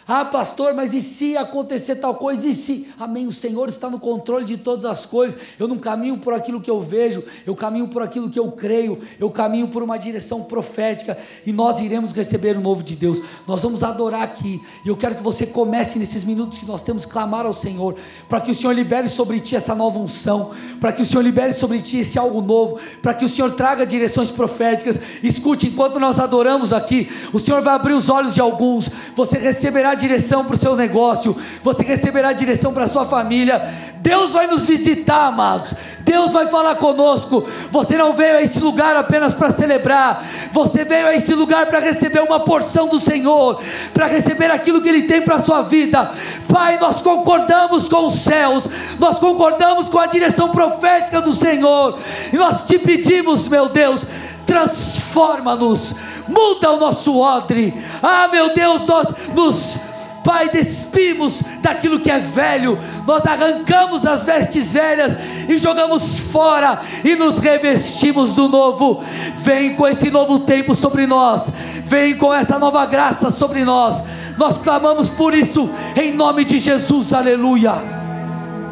Ah, 0.07 0.24
pastor, 0.24 0.74
mas 0.74 0.92
e 0.92 1.00
se 1.00 1.36
acontecer 1.36 1.96
tal 1.96 2.16
coisa? 2.16 2.46
E 2.46 2.55
se? 2.55 2.88
Amém. 2.98 3.26
O 3.26 3.32
Senhor 3.32 3.68
está 3.68 3.88
no 3.88 3.98
controle 3.98 4.44
de 4.44 4.57
todas 4.57 4.84
as 4.84 5.07
coisas. 5.07 5.38
Eu 5.59 5.68
não 5.68 5.78
caminho 5.78 6.18
por 6.18 6.34
aquilo 6.34 6.61
que 6.61 6.70
eu 6.70 6.80
vejo, 6.80 7.22
eu 7.46 7.55
caminho 7.55 7.86
por 7.86 8.03
aquilo 8.03 8.28
que 8.28 8.38
eu 8.38 8.50
creio, 8.50 8.98
eu 9.18 9.30
caminho 9.30 9.68
por 9.68 9.82
uma 9.82 9.96
direção 9.96 10.42
profética 10.42 11.16
e 11.46 11.53
nós 11.53 11.80
iremos 11.80 12.12
receber 12.12 12.57
o 12.57 12.61
novo 12.61 12.82
de 12.82 12.96
Deus. 12.96 13.22
Nós 13.46 13.62
vamos 13.62 13.82
adorar 13.82 14.22
aqui. 14.22 14.61
E 14.84 14.88
eu 14.88 14.96
quero 14.96 15.14
que 15.14 15.22
você 15.22 15.46
comece 15.46 15.98
nesses 15.98 16.24
minutos 16.24 16.59
que 16.59 16.66
nós 16.66 16.82
temos 16.82 17.05
clamar 17.05 17.46
ao 17.46 17.53
Senhor, 17.53 17.96
para 18.28 18.40
que 18.40 18.50
o 18.50 18.55
Senhor 18.55 18.72
libere 18.72 19.09
sobre 19.09 19.38
ti 19.38 19.55
essa 19.55 19.74
nova 19.74 19.98
unção, 19.98 20.50
para 20.80 20.92
que 20.92 21.03
o 21.03 21.07
Senhor 21.07 21.22
libere 21.22 21.53
sobre 21.53 21.80
ti 21.80 21.98
esse 21.98 22.18
algo 22.18 22.40
novo, 22.40 22.78
para 23.00 23.14
que 23.14 23.24
o 23.24 23.28
Senhor 23.28 23.53
traga 23.53 23.86
direções 23.86 24.30
proféticas. 24.30 24.98
Escute, 25.22 25.68
enquanto 25.68 26.00
nós 26.00 26.18
adoramos 26.18 26.72
aqui, 26.72 27.09
o 27.32 27.38
Senhor 27.38 27.62
vai 27.62 27.74
abrir 27.74 27.94
os 27.94 28.09
olhos 28.09 28.34
de 28.34 28.40
alguns. 28.40 28.90
Você 29.14 29.38
direção 29.95 30.45
para 30.45 30.57
o 30.57 30.59
seu 30.59 30.76
negócio, 30.76 31.36
você 31.62 31.82
receberá 31.82 32.32
direção 32.32 32.72
para 32.72 32.84
a 32.84 32.88
sua 32.88 33.05
família. 33.05 33.62
Deus 33.97 34.32
vai 34.32 34.47
nos 34.47 34.66
visitar, 34.66 35.26
amados. 35.26 35.74
Deus 36.01 36.32
vai 36.32 36.47
falar 36.47 36.74
conosco. 36.74 37.47
Você 37.70 37.97
não 37.97 38.12
veio 38.12 38.36
a 38.36 38.43
esse 38.43 38.59
lugar 38.61 38.97
apenas 38.97 39.32
para 39.34 39.53
celebrar, 39.53 40.24
você 40.53 40.84
veio 40.84 41.07
a 41.07 41.14
esse 41.14 41.34
lugar 41.34 41.66
para 41.66 41.78
receber 41.78 42.20
uma 42.20 42.40
porção 42.40 42.88
do 42.88 42.99
Senhor, 42.99 43.61
para 43.95 44.07
receber 44.07 44.51
aquilo 44.51 44.80
que 44.80 44.88
Ele 44.88 45.03
tem 45.03 45.22
para 45.22 45.36
a 45.36 45.43
sua 45.43 45.62
vida. 45.62 46.11
Pai, 46.49 46.78
nós 46.78 47.01
concordamos 47.01 47.88
com 47.88 48.09
os 48.09 48.20
céus, 48.20 48.64
nós 48.99 49.18
concordamos 49.18 49.88
com 49.88 49.99
a 49.99 50.07
direção 50.07 50.51
profética 50.51 51.20
do 51.20 51.32
Senhor, 51.32 51.99
e 52.32 52.36
nós 52.36 52.64
te 52.64 52.78
pedimos, 52.78 53.49
meu 53.49 53.68
Deus, 53.68 54.05
transforma-nos, 54.47 55.95
muda 56.28 56.72
o 56.72 56.78
nosso 56.78 57.18
odre. 57.18 57.74
Ah, 58.03 58.28
meu 58.28 58.53
Deus, 58.55 58.86
nós 58.86 59.09
nos 59.34 59.78
Pai, 60.24 60.49
despimos 60.49 61.43
daquilo 61.61 61.99
que 61.99 62.11
é 62.11 62.18
velho, 62.18 62.78
nós 63.07 63.26
arrancamos 63.26 64.07
as 64.07 64.24
vestes 64.24 64.72
velhas 64.72 65.16
e 65.49 65.59
jogamos 65.59 66.20
fora 66.20 66.80
e 67.05 67.16
nos 67.16 67.38
revestimos 67.38 68.32
do 68.34 68.49
novo. 68.49 69.03
Vem 69.38 69.74
com 69.74 69.86
esse 69.86 70.11
novo 70.11 70.40
tempo 70.40 70.74
sobre 70.74 71.07
nós, 71.09 71.51
vem 71.84 72.16
com 72.16 72.32
essa 72.32 72.59
nova 72.59 72.86
graça 72.86 73.30
sobre 73.30 73.64
nós. 73.64 74.05
Nós 74.38 74.59
clamamos 74.59 75.09
por 75.09 75.34
isso 75.34 75.68
em 75.97 76.14
nome 76.14 76.45
de 76.45 76.61
Jesus, 76.61 77.12
aleluia. 77.12 78.01